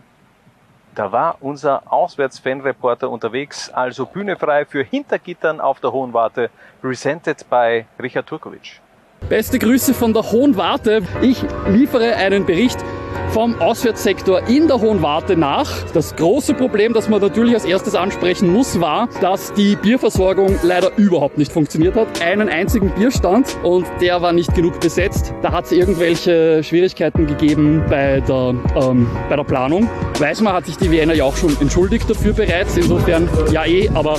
Da 0.95 1.11
war 1.11 1.39
unser 1.41 1.91
Auswärtsfanreporter 1.91 3.09
unterwegs, 3.09 3.71
also 3.71 4.05
Bühne 4.05 4.37
frei 4.37 4.67
für 4.67 4.83
Hintergittern 4.83 5.59
auf 5.59 5.81
der 5.81 5.93
Hohen 5.93 6.13
Warte, 6.13 6.51
presented 6.83 7.49
by 7.49 7.87
Richard 7.99 8.27
Turkovic. 8.27 8.83
Beste 9.29 9.59
Grüße 9.59 9.95
von 9.95 10.13
der 10.13 10.31
Hohen 10.33 10.57
Warte. 10.57 11.03
Ich 11.23 11.43
liefere 11.69 12.17
einen 12.17 12.45
Bericht 12.45 12.85
vom 13.31 13.61
Auswärtssektor 13.61 14.49
in 14.49 14.67
der 14.67 14.81
Hohen 14.81 15.03
Warte 15.03 15.37
nach. 15.37 15.69
Das 15.93 16.17
große 16.17 16.55
Problem, 16.55 16.93
das 16.93 17.09
man 17.09 17.21
natürlich 17.21 17.55
als 17.55 17.65
erstes 17.65 17.95
ansprechen 17.95 18.53
muss, 18.53 18.81
war, 18.81 19.09
dass 19.21 19.53
die 19.53 19.77
Bierversorgung 19.77 20.57
leider 20.63 20.91
überhaupt 20.97 21.39
nicht 21.39 21.53
funktioniert 21.53 21.95
hat. 21.95 22.21
Einen 22.23 22.49
einzigen 22.49 22.91
Bierstand 22.91 23.57
und 23.63 23.87
der 24.01 24.21
war 24.23 24.33
nicht 24.33 24.55
genug 24.55 24.81
besetzt. 24.81 25.33
Da 25.43 25.53
hat 25.53 25.67
es 25.67 25.73
irgendwelche 25.73 26.63
Schwierigkeiten 26.63 27.27
gegeben 27.27 27.85
bei 27.89 28.21
der, 28.21 28.55
ähm, 28.77 29.09
bei 29.29 29.37
der 29.37 29.45
Planung. 29.45 29.89
Weismar 30.19 30.55
hat 30.55 30.67
sich 30.67 30.77
die 30.77 30.91
Vienna 30.91 31.15
ja 31.15 31.25
auch 31.25 31.37
schon 31.37 31.57
entschuldigt 31.61 32.11
dafür 32.11 32.33
bereits. 32.33 32.77
Insofern 32.77 33.29
ja 33.53 33.65
eh, 33.65 33.89
aber 33.95 34.19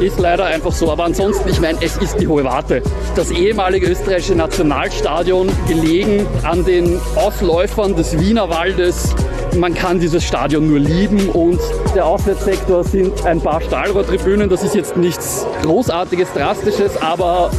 ist 0.00 0.18
leider 0.18 0.44
einfach 0.46 0.72
so. 0.72 0.90
Aber 0.90 1.04
ansonsten, 1.04 1.48
ich 1.48 1.60
meine, 1.60 1.78
es 1.80 1.96
ist 1.96 2.16
die 2.20 2.26
Hohe 2.26 2.44
Warte. 2.44 2.82
Das 3.16 3.30
ehemalige 3.30 3.86
österreichische 3.86 4.34
Nationalstadion 4.34 5.48
gelegen 5.68 6.26
an 6.42 6.64
den 6.64 7.00
Ausläufern 7.16 7.96
des 7.96 8.18
Wiener 8.18 8.48
Waldes. 8.48 9.14
Man 9.56 9.74
kann 9.74 10.00
dieses 10.00 10.24
Stadion 10.24 10.68
nur 10.68 10.80
lieben 10.80 11.28
und 11.28 11.60
der 11.94 12.06
Auswärtssektor 12.06 12.82
sind 12.82 13.24
ein 13.24 13.40
paar 13.40 13.60
Stahlrohrtribünen. 13.60 14.48
Das 14.48 14.62
ist 14.64 14.74
jetzt 14.74 14.96
nichts 14.96 15.46
Großartiges, 15.62 16.32
Drastisches, 16.32 17.00
aber 17.00 17.50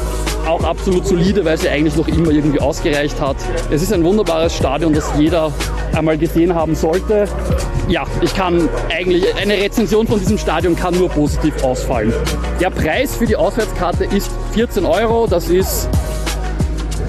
auch 0.47 0.63
absolut 0.63 1.07
solide, 1.07 1.43
weil 1.45 1.57
sie 1.57 1.69
eigentlich 1.69 1.95
noch 1.95 2.07
immer 2.07 2.31
irgendwie 2.31 2.59
ausgereicht 2.59 3.19
hat. 3.19 3.37
Es 3.71 3.81
ist 3.81 3.93
ein 3.93 4.03
wunderbares 4.03 4.55
Stadion, 4.55 4.93
das 4.93 5.11
jeder 5.17 5.51
einmal 5.93 6.17
gesehen 6.17 6.53
haben 6.53 6.75
sollte. 6.75 7.27
Ja, 7.87 8.05
ich 8.21 8.33
kann 8.35 8.69
eigentlich, 8.89 9.23
eine 9.35 9.53
Rezension 9.53 10.07
von 10.07 10.19
diesem 10.19 10.37
Stadion 10.37 10.75
kann 10.75 10.97
nur 10.97 11.09
positiv 11.09 11.63
ausfallen. 11.63 12.13
Der 12.59 12.69
Preis 12.69 13.15
für 13.15 13.25
die 13.25 13.35
Auswärtskarte 13.35 14.05
ist 14.05 14.29
14 14.53 14.85
Euro, 14.85 15.27
das 15.27 15.49
ist 15.49 15.89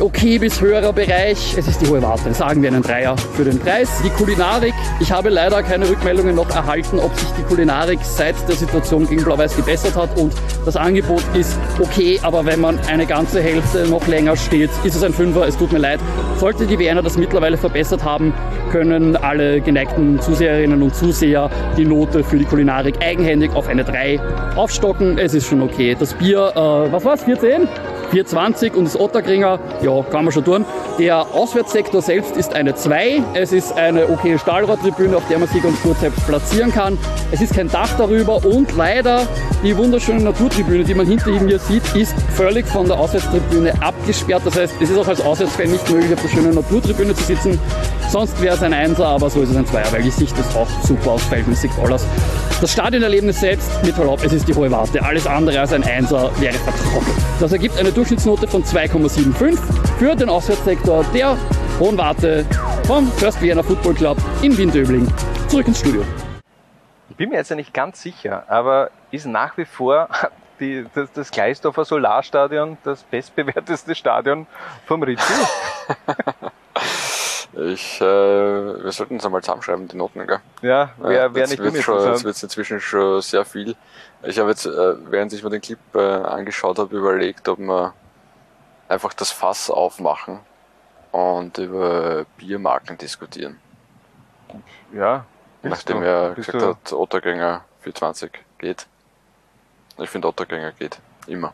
okay 0.01 0.39
bis 0.39 0.61
höherer 0.61 0.93
Bereich. 0.93 1.57
Es 1.57 1.67
ist 1.69 1.81
die 1.81 1.87
hohe 1.87 2.03
Warte. 2.03 2.33
Sagen 2.35 2.63
wir 2.63 2.71
einen 2.71 2.83
Dreier 2.83 3.17
für 3.17 3.45
den 3.45 3.59
Preis. 3.59 3.89
Die 4.05 4.11
Kulinarik. 4.11 4.75
Ich 5.01 5.13
habe 5.13 5.29
leider 5.29 5.63
keine 5.63 5.89
Rückmeldungen 5.89 6.35
noch 6.35 6.49
erhalten, 6.51 6.99
ob 6.99 7.15
sich 7.15 7.29
die 7.39 7.43
Kulinarik 7.43 8.01
seit 8.03 8.37
der 8.49 8.57
Situation 8.57 9.07
gegen 9.09 9.23
Blau-Weiß 9.25 9.57
gebessert 9.57 9.97
hat. 9.97 10.17
Und 10.19 10.33
das 10.65 10.77
Angebot 10.77 11.23
ist 11.35 11.59
okay, 11.81 12.19
aber 12.23 12.45
wenn 12.45 12.61
man 12.61 12.79
eine 12.89 13.07
ganze 13.07 13.41
Hälfte 13.41 13.87
noch 13.87 14.07
länger 14.07 14.37
steht, 14.37 14.71
ist 14.85 14.95
es 14.97 15.03
ein 15.03 15.13
Fünfer. 15.13 15.47
Es 15.47 15.57
tut 15.57 15.73
mir 15.73 15.79
leid. 15.79 16.01
Sollte 16.39 16.67
die 16.67 16.79
Wiener 16.79 17.03
das 17.03 17.17
mittlerweile 17.17 17.57
verbessert 17.57 18.05
haben, 18.05 18.35
können 18.71 19.17
alle 19.17 19.61
geneigten 19.61 20.21
Zuseherinnen 20.21 20.83
und 20.83 20.95
Zuseher 20.95 21.51
die 21.77 21.85
Note 21.85 22.25
für 22.25 22.39
die 22.39 22.45
Kulinarik 22.45 22.97
eigenhändig 23.03 23.53
auf 23.55 23.69
eine 23.69 23.85
3 23.85 24.21
aufstocken. 24.57 25.19
Es 25.19 25.35
ist 25.35 25.47
schon 25.47 25.63
okay. 25.63 25.97
Das 25.99 26.15
Bier, 26.15 26.53
äh, 26.55 26.93
was 26.93 27.05
war's, 27.05 27.23
14? 27.25 27.69
420 28.11 28.75
und 28.75 28.85
das 28.85 28.99
Otterkringer, 28.99 29.59
ja, 29.83 30.03
kann 30.11 30.25
man 30.25 30.33
schon 30.33 30.45
tun. 30.45 30.65
Der 30.99 31.21
Auswärtssektor 31.35 32.01
selbst 32.01 32.37
ist 32.37 32.55
eine 32.55 32.75
2. 32.75 33.23
Es 33.35 33.53
ist 33.53 33.77
eine 33.77 34.09
okay 34.09 34.39
Stahlrohrtribüne, 34.39 35.17
auf 35.17 35.29
der 35.29 35.39
man 35.39 35.49
sich 35.49 35.63
ganz 35.63 35.81
gut 35.83 35.99
selbst 35.99 36.27
platzieren 36.27 36.73
kann. 36.73 36.99
Es 37.33 37.41
ist 37.41 37.55
kein 37.55 37.69
Dach 37.69 37.91
darüber 37.99 38.45
und 38.45 38.75
leider 38.77 39.27
die 39.63 39.77
wunderschöne 39.77 40.23
Naturtribüne, 40.23 40.85
die 40.85 40.95
man 40.95 41.07
hinter 41.07 41.31
mir 41.33 41.59
sieht, 41.59 41.83
ist 41.95 42.15
völlig 42.35 42.67
von 42.67 42.87
der 42.87 42.99
Auswärtstribüne 42.99 43.73
abgesperrt. 43.83 44.43
Das 44.45 44.57
heißt, 44.57 44.75
es 44.81 44.91
ist 44.91 44.99
auch 44.99 45.09
als 45.09 45.21
Auswärtsfan 45.21 45.71
nicht 45.71 45.91
möglich, 45.91 46.13
auf 46.15 46.23
der 46.23 46.29
schönen 46.29 46.55
Naturtribüne 46.55 47.15
zu 47.15 47.25
sitzen. 47.25 47.59
Sonst 48.09 48.41
wäre 48.41 48.55
es 48.55 48.63
ein 48.63 48.73
Einser, 48.73 49.07
aber 49.07 49.29
so 49.29 49.43
ist 49.43 49.51
es 49.51 49.57
ein 49.57 49.67
Zweier, 49.67 49.91
weil 49.91 50.03
die 50.03 50.11
Sicht 50.11 50.39
ist 50.39 50.57
auch 50.57 50.69
super 50.85 51.13
aus, 51.13 51.23
verhältnismäßig 51.25 51.73
aus. 51.79 52.07
Das 52.61 52.73
Stadionerlebnis 52.73 53.41
selbst, 53.41 53.69
mit 53.85 53.95
Verlaub, 53.95 54.25
es 54.25 54.33
ist 54.33 54.49
die 54.49 54.55
hohe 54.55 54.71
Warte. 54.71 55.03
Alles 55.03 55.27
andere 55.27 55.61
als 55.61 55.73
ein 55.73 55.85
Einser 55.85 56.31
wäre 56.39 56.55
vertrocknet. 56.55 57.17
Das 57.41 57.53
ergibt 57.53 57.79
eine 57.79 57.93
Durchschnittsnote 57.97 58.47
von 58.47 58.63
2,75 58.63 59.59
für 59.99 60.15
den 60.15 60.29
Auswärtssektor 60.29 61.03
der 61.15 61.35
Hohen 61.81 61.97
Warte 61.97 62.45
vom 62.87 63.11
First 63.13 63.41
Vienna 63.41 63.63
Football 63.63 63.95
Club 63.95 64.19
in 64.43 64.55
Wien-Döbling. 64.59 65.11
Zurück 65.49 65.67
ins 65.67 65.81
Studio. 65.81 66.05
Ich 67.09 67.17
bin 67.17 67.31
mir 67.31 67.37
jetzt 67.37 67.49
ja 67.49 67.57
nicht 67.57 67.73
ganz 67.73 68.03
sicher, 68.03 68.45
aber 68.49 68.91
ist 69.13 69.25
nach 69.25 69.57
wie 69.57 69.65
vor 69.65 70.11
die, 70.61 70.85
das, 70.95 71.11
das 71.13 71.31
Gleisdorfer 71.31 71.87
Solarstadion 71.87 72.77
das 72.85 73.03
bestbewerteste 73.03 73.95
Stadion 73.95 74.47
vom 74.85 75.03
Ritzi? 75.03 75.33
Ich, 77.59 78.03
äh, 78.03 78.05
wir 78.05 78.93
sollten 78.93 79.15
uns 79.15 79.25
einmal 79.25 79.41
zusammenschreiben, 79.41 79.89
die 79.89 79.97
Noten, 79.97 80.27
gell? 80.27 80.41
Ja, 80.61 80.91
wäre 80.99 81.35
wär 81.35 81.47
nicht 81.47 81.59
wird 81.59 81.83
schon, 81.83 82.07
Jetzt 82.07 82.25
wird 82.25 82.43
inzwischen 82.43 82.81
schon 82.81 83.23
sehr 83.23 83.47
viel. 83.47 83.75
Ich 84.23 84.39
habe 84.39 84.51
jetzt, 84.51 84.67
äh, 84.67 85.11
während 85.11 85.33
ich 85.33 85.43
mir 85.43 85.51
den 85.51 85.61
Clip 85.61 85.79
äh, 85.95 85.99
angeschaut 85.99 86.79
habe, 86.79 86.97
überlegt, 86.97 87.49
ob 87.49 87.59
wir 87.59 87.95
einfach 88.89 89.13
das 89.13 89.31
Fass 89.31 89.71
aufmachen 89.71 90.41
und 91.13 91.59
über 91.59 92.25
Biermarken 92.39 92.99
diskutieren. 92.99 93.59
Ja. 94.93 95.25
Nachdem 95.63 96.01
du, 96.01 96.07
er 96.07 96.35
gesagt 96.35 96.63
du- 96.63 96.67
hat, 96.69 96.93
Ottergänger 96.93 97.65
420 97.81 98.33
geht. 98.59 98.87
Ich 99.99 100.11
finde 100.11 100.29
Ottergänger 100.29 100.73
geht. 100.73 100.99
Immer. 101.27 101.53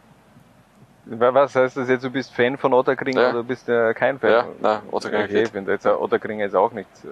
Was 1.04 1.54
heißt 1.56 1.76
das 1.76 1.88
jetzt, 1.88 2.04
du 2.04 2.10
bist 2.10 2.32
Fan 2.32 2.56
von 2.56 2.72
Otterkringer 2.72 3.22
Ja. 3.22 3.30
oder 3.30 3.42
bist 3.42 3.66
du 3.66 3.92
kein 3.94 4.18
Fan? 4.20 4.30
Ja, 4.30 4.46
nein, 4.60 4.80
Otterkringer 4.90 5.24
okay, 5.24 5.32
geht. 5.32 5.46
Ich 5.46 5.52
finde 5.52 5.72
jetzt, 5.72 5.84
äh, 5.84 5.90
Otterkringer 5.90 6.44
ist 6.44 6.54
auch 6.54 6.72
nicht, 6.72 6.88
äh, 7.04 7.08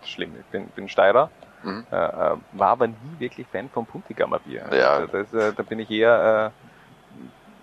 nicht 0.00 0.12
schlimm. 0.12 0.34
Ich 0.40 0.46
bin, 0.46 0.66
bin 0.68 0.88
Steirer, 0.88 1.30
Mhm. 1.66 1.86
äh, 1.90 1.96
äh, 1.96 2.36
war 2.52 2.68
aber 2.68 2.86
nie 2.86 2.94
wirklich 3.18 3.46
Fan 3.48 3.68
von 3.68 3.84
Puntigammer 3.86 4.38
Bier. 4.38 4.64
Ja. 4.72 4.94
Also 4.94 5.06
das, 5.08 5.34
äh, 5.34 5.52
da 5.54 5.62
bin 5.62 5.80
ich 5.80 5.90
eher 5.90 6.52
äh, 6.52 6.66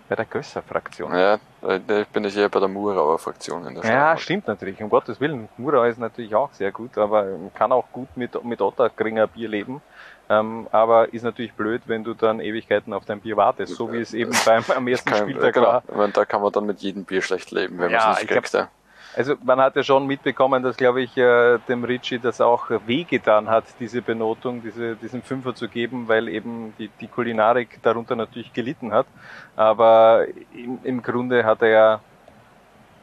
bei 0.08 0.16
der 0.16 0.26
Gösser-Fraktion. 0.26 1.12
Ja, 1.14 1.38
ich 1.66 2.06
bin 2.08 2.24
ich 2.24 2.36
eher 2.36 2.48
bei 2.50 2.60
der 2.60 2.68
Murauer 2.68 3.18
Fraktion 3.18 3.66
in 3.66 3.74
der 3.74 3.82
Ja, 3.84 3.88
Steiermark. 3.88 4.20
stimmt 4.20 4.46
natürlich, 4.48 4.82
um 4.82 4.90
Gottes 4.90 5.18
Willen. 5.20 5.48
Murau 5.56 5.84
ist 5.84 5.98
natürlich 5.98 6.34
auch 6.34 6.52
sehr 6.52 6.72
gut, 6.72 6.98
aber 6.98 7.22
man 7.24 7.52
kann 7.54 7.72
auch 7.72 7.86
gut 7.90 8.08
mit, 8.16 8.42
mit 8.44 8.60
Otterkringer 8.60 9.26
Bier 9.26 9.48
leben. 9.48 9.80
Ähm, 10.28 10.66
aber 10.72 11.12
ist 11.12 11.22
natürlich 11.22 11.52
blöd, 11.54 11.82
wenn 11.86 12.02
du 12.04 12.14
dann 12.14 12.40
Ewigkeiten 12.40 12.92
auf 12.94 13.04
dein 13.04 13.20
Bier 13.20 13.36
wartest, 13.36 13.74
so 13.74 13.92
wie 13.92 14.00
es 14.00 14.14
eben 14.14 14.32
beim 14.44 14.62
am 14.74 14.86
ersten 14.88 15.10
Kann, 15.10 15.28
Spieltag 15.28 15.54
genau, 15.54 15.82
war. 15.86 16.08
da 16.08 16.24
kann 16.24 16.40
man 16.42 16.50
dann 16.52 16.64
mit 16.66 16.80
jedem 16.80 17.04
Bier 17.04 17.20
schlecht 17.20 17.50
leben, 17.50 17.78
wenn 17.78 17.90
Ja, 17.90 18.00
man 18.00 18.10
es 18.12 18.22
ich 18.22 18.30
nicht 18.30 18.32
kriegt. 18.42 18.52
ja. 18.54 18.68
Also 19.16 19.36
man 19.44 19.60
hat 19.60 19.76
ja 19.76 19.84
schon 19.84 20.06
mitbekommen, 20.06 20.62
dass, 20.62 20.76
glaube 20.76 21.02
ich, 21.02 21.16
äh, 21.16 21.58
dem 21.68 21.84
Ritchie 21.84 22.18
das 22.18 22.40
auch 22.40 22.68
wehgetan 22.86 23.48
hat, 23.48 23.64
diese 23.78 24.02
Benotung, 24.02 24.60
diese, 24.62 24.96
diesen 24.96 25.22
Fünfer 25.22 25.54
zu 25.54 25.68
geben, 25.68 26.08
weil 26.08 26.28
eben 26.28 26.74
die, 26.78 26.88
die 27.00 27.06
Kulinarik 27.06 27.80
darunter 27.82 28.16
natürlich 28.16 28.52
gelitten 28.52 28.92
hat. 28.92 29.06
Aber 29.54 30.26
im, 30.52 30.80
im 30.82 31.02
Grunde 31.02 31.44
hat 31.44 31.62
er 31.62 31.68
ja 31.68 32.00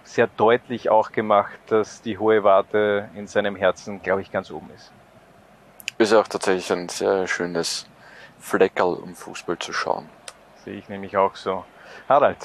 sehr 0.03 0.27
deutlich 0.27 0.89
auch 0.89 1.11
gemacht, 1.11 1.57
dass 1.67 2.01
die 2.01 2.17
hohe 2.17 2.43
Warte 2.43 3.09
in 3.15 3.27
seinem 3.27 3.55
Herzen, 3.55 4.01
glaube 4.01 4.21
ich, 4.21 4.31
ganz 4.31 4.51
oben 4.51 4.69
ist. 4.75 4.91
Ist 5.97 6.11
ja 6.11 6.19
auch 6.19 6.27
tatsächlich 6.27 6.71
ein 6.73 6.89
sehr 6.89 7.27
schönes 7.27 7.87
Fleckerl, 8.39 8.95
um 8.95 9.15
Fußball 9.15 9.57
zu 9.59 9.71
schauen. 9.71 10.09
Sehe 10.65 10.73
ich 10.73 10.89
nämlich 10.89 11.15
auch 11.15 11.35
so. 11.35 11.63
Harald, 12.09 12.37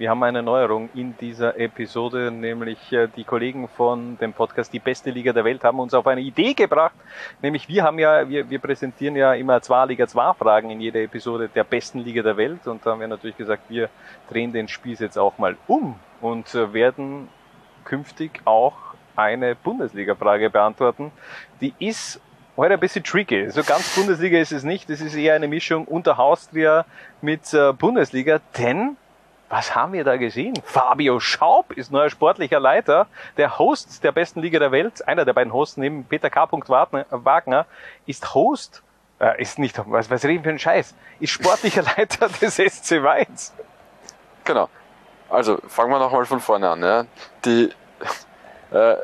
wir 0.00 0.08
haben 0.08 0.22
eine 0.22 0.42
Neuerung 0.42 0.88
in 0.94 1.14
dieser 1.18 1.58
Episode, 1.58 2.30
nämlich 2.30 2.90
äh, 2.90 3.06
die 3.14 3.22
Kollegen 3.22 3.68
von 3.68 4.16
dem 4.16 4.32
Podcast 4.32 4.72
Die 4.72 4.78
beste 4.78 5.10
Liga 5.10 5.34
der 5.34 5.44
Welt 5.44 5.62
haben 5.62 5.78
uns 5.78 5.92
auf 5.92 6.06
eine 6.06 6.22
Idee 6.22 6.54
gebracht. 6.54 6.94
Nämlich 7.42 7.68
wir 7.68 7.84
haben 7.84 7.98
ja, 7.98 8.26
wir, 8.26 8.48
wir 8.48 8.60
präsentieren 8.60 9.14
ja 9.14 9.34
immer 9.34 9.60
zwei 9.60 9.84
Liga 9.84 10.06
2 10.06 10.32
Fragen 10.32 10.70
in 10.70 10.80
jeder 10.80 11.00
Episode 11.00 11.50
der 11.54 11.64
besten 11.64 11.98
Liga 11.98 12.22
der 12.22 12.38
Welt 12.38 12.66
und 12.66 12.84
da 12.86 12.92
haben 12.92 13.00
wir 13.00 13.08
natürlich 13.08 13.36
gesagt, 13.36 13.64
wir 13.68 13.90
drehen 14.30 14.54
den 14.54 14.68
Spieß 14.68 15.00
jetzt 15.00 15.18
auch 15.18 15.36
mal 15.36 15.58
um 15.66 15.96
und 16.22 16.54
äh, 16.54 16.72
werden 16.72 17.28
künftig 17.84 18.40
auch 18.46 18.76
eine 19.16 19.54
Bundesliga-Frage 19.54 20.48
beantworten. 20.48 21.12
Die 21.60 21.74
ist 21.78 22.22
heute 22.56 22.72
ein 22.72 22.80
bisschen 22.80 23.04
tricky. 23.04 23.50
So 23.50 23.62
ganz 23.62 23.94
Bundesliga 23.94 24.38
ist 24.38 24.52
es 24.52 24.64
nicht. 24.64 24.88
Es 24.88 25.02
ist 25.02 25.14
eher 25.14 25.34
eine 25.34 25.46
Mischung 25.46 25.84
unter 25.84 26.18
Austria 26.18 26.86
mit 27.20 27.52
äh, 27.52 27.74
Bundesliga, 27.74 28.40
denn 28.56 28.96
was 29.50 29.74
haben 29.74 29.92
wir 29.92 30.04
da 30.04 30.16
gesehen? 30.16 30.54
Fabio 30.64 31.18
Schaub 31.18 31.72
ist 31.72 31.90
neuer 31.90 32.08
sportlicher 32.08 32.60
Leiter, 32.60 33.08
der 33.36 33.58
Host 33.58 34.02
der 34.04 34.12
besten 34.12 34.40
Liga 34.40 34.60
der 34.60 34.70
Welt, 34.70 35.06
einer 35.06 35.24
der 35.24 35.32
beiden 35.32 35.52
Hosts 35.52 35.76
neben 35.76 36.04
Peter 36.04 36.30
K. 36.30 36.48
Wagner, 36.50 37.66
ist 38.06 38.32
Host, 38.32 38.82
äh, 39.18 39.42
ist 39.42 39.58
nicht, 39.58 39.78
was, 39.86 40.08
was 40.08 40.24
reden 40.24 40.38
wir 40.38 40.44
für 40.44 40.48
einen 40.50 40.58
Scheiß, 40.60 40.94
ist 41.18 41.30
sportlicher 41.30 41.82
Leiter 41.96 42.28
des 42.28 42.56
SC 42.56 43.02
Weiz. 43.02 43.52
Genau. 44.44 44.68
Also 45.28 45.58
fangen 45.66 45.90
wir 45.90 45.98
nochmal 45.98 46.24
von 46.24 46.40
vorne 46.40 46.70
an. 46.70 46.82
Ja. 46.82 47.04
Die, 47.44 47.70
äh, 48.70 48.96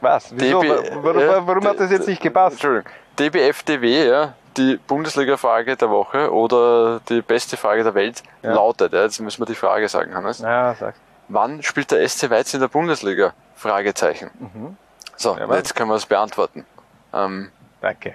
Was? 0.00 0.32
Wieso? 0.34 0.62
DB 0.62 0.90
warum, 0.94 1.46
warum 1.46 1.66
hat 1.66 1.78
das 1.78 1.90
jetzt 1.90 2.08
nicht 2.08 2.22
gepasst? 2.22 2.54
Entschuldigung. 2.54 2.90
DBFDW, 3.18 4.08
ja, 4.08 4.34
die 4.56 4.76
Bundesliga-Frage 4.86 5.76
der 5.76 5.90
Woche 5.90 6.32
oder 6.32 7.00
die 7.08 7.20
beste 7.22 7.56
Frage 7.56 7.84
der 7.84 7.94
Welt 7.94 8.22
Ja. 8.42 8.54
lautet, 8.54 8.92
ja, 8.92 9.02
jetzt 9.02 9.20
müssen 9.20 9.40
wir 9.40 9.46
die 9.46 9.54
Frage 9.54 9.88
sagen, 9.88 10.14
Hannes. 10.14 10.38
Ja, 10.40 10.74
sag. 10.74 10.94
Wann 11.28 11.62
spielt 11.62 11.90
der 11.90 12.06
SC 12.08 12.30
Weiz 12.30 12.54
in 12.54 12.60
der 12.60 12.68
Bundesliga? 12.68 13.32
Fragezeichen. 13.56 14.30
Mhm. 14.38 14.76
So, 15.16 15.36
Jawohl. 15.36 15.56
jetzt 15.56 15.74
können 15.74 15.90
wir 15.90 15.96
es 15.96 16.06
beantworten. 16.06 16.64
Ähm, 17.12 17.50
Danke. 17.80 18.14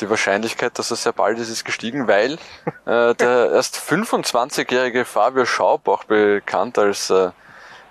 die 0.00 0.10
Wahrscheinlichkeit, 0.10 0.78
dass 0.78 0.90
er 0.90 0.96
sehr 0.96 1.12
bald 1.12 1.38
ist, 1.38 1.48
ist 1.48 1.64
gestiegen, 1.64 2.06
weil 2.08 2.34
äh, 2.86 3.14
der 3.14 3.52
erst 3.52 3.76
25-jährige 3.78 5.04
Fabio 5.04 5.44
Schaub, 5.46 5.88
auch 5.88 6.04
bekannt 6.04 6.78
als 6.78 7.08
äh, 7.10 7.30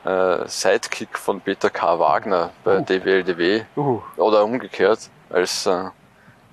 äh, 0.05 0.47
Sidekick 0.47 1.17
von 1.17 1.41
Peter 1.41 1.69
K. 1.71 1.97
Wagner 1.97 2.51
bei 2.63 2.77
DWLDW 2.81 3.63
Uh. 3.75 4.01
oder 4.17 4.43
umgekehrt 4.43 5.09
als 5.31 5.65
äh, 5.65 5.85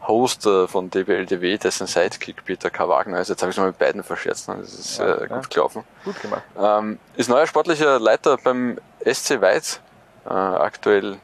Host 0.07 0.47
äh, 0.47 0.67
von 0.67 0.91
DWLDW, 0.91 1.59
dessen 1.59 1.87
Sidekick 1.87 2.45
Peter 2.45 2.71
K. 2.71 2.89
Wagner 2.89 3.21
ist. 3.21 3.29
Jetzt 3.29 3.43
habe 3.43 3.51
ich 3.51 3.57
es 3.57 3.61
mal 3.61 3.69
mit 3.69 3.79
beiden 3.79 4.03
verscherzt, 4.03 4.49
das 4.49 4.75
ist 4.75 4.99
Ja, 4.99 5.15
äh, 5.15 5.29
ja. 5.29 5.37
gut 5.37 5.51
gelaufen. 5.51 5.85
Gut 6.05 6.21
gemacht. 6.21 6.43
Ähm, 6.59 6.99
ist 7.17 7.29
neuer 7.29 7.47
sportlicher 7.47 8.01
Leiter 8.01 8.37
beim 8.37 8.79
SC 9.05 9.41
Weiz 9.41 9.81
äh, 10.25 10.29
aktuell. 10.31 11.19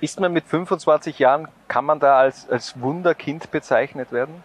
Ist 0.00 0.18
man 0.18 0.32
mit 0.32 0.46
25 0.46 1.18
Jahren, 1.18 1.48
kann 1.68 1.84
man 1.84 2.00
da 2.00 2.18
als, 2.18 2.48
als 2.48 2.80
Wunderkind 2.80 3.50
bezeichnet 3.50 4.12
werden? 4.12 4.42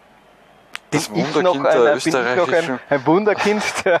Bin 0.90 1.00
Das 1.00 1.10
ich 1.12 1.34
noch 1.42 1.54
Wunderkind 1.56 1.66
ein, 1.66 1.82
der 1.82 1.96
bin 1.96 2.30
ich 2.30 2.36
noch 2.36 2.52
ein, 2.52 2.80
ein 2.88 3.06
Wunderkind 3.06 3.62
der, 3.84 4.00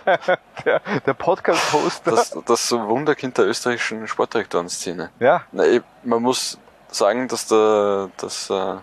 der, 0.64 0.80
der 1.04 1.14
Podcast-Hoster? 1.14 2.10
Das, 2.12 2.38
das 2.44 2.72
Wunderkind 2.72 3.36
der 3.38 3.46
österreichischen 3.46 4.06
Sportdirektorenszene. 4.06 5.10
Ja. 5.18 5.42
Na, 5.50 5.64
eh, 5.64 5.80
man 6.04 6.22
muss 6.22 6.58
sagen, 6.88 7.26
dass 7.26 7.48
der 7.48 8.10
dass, 8.18 8.50
äh, 8.50 8.76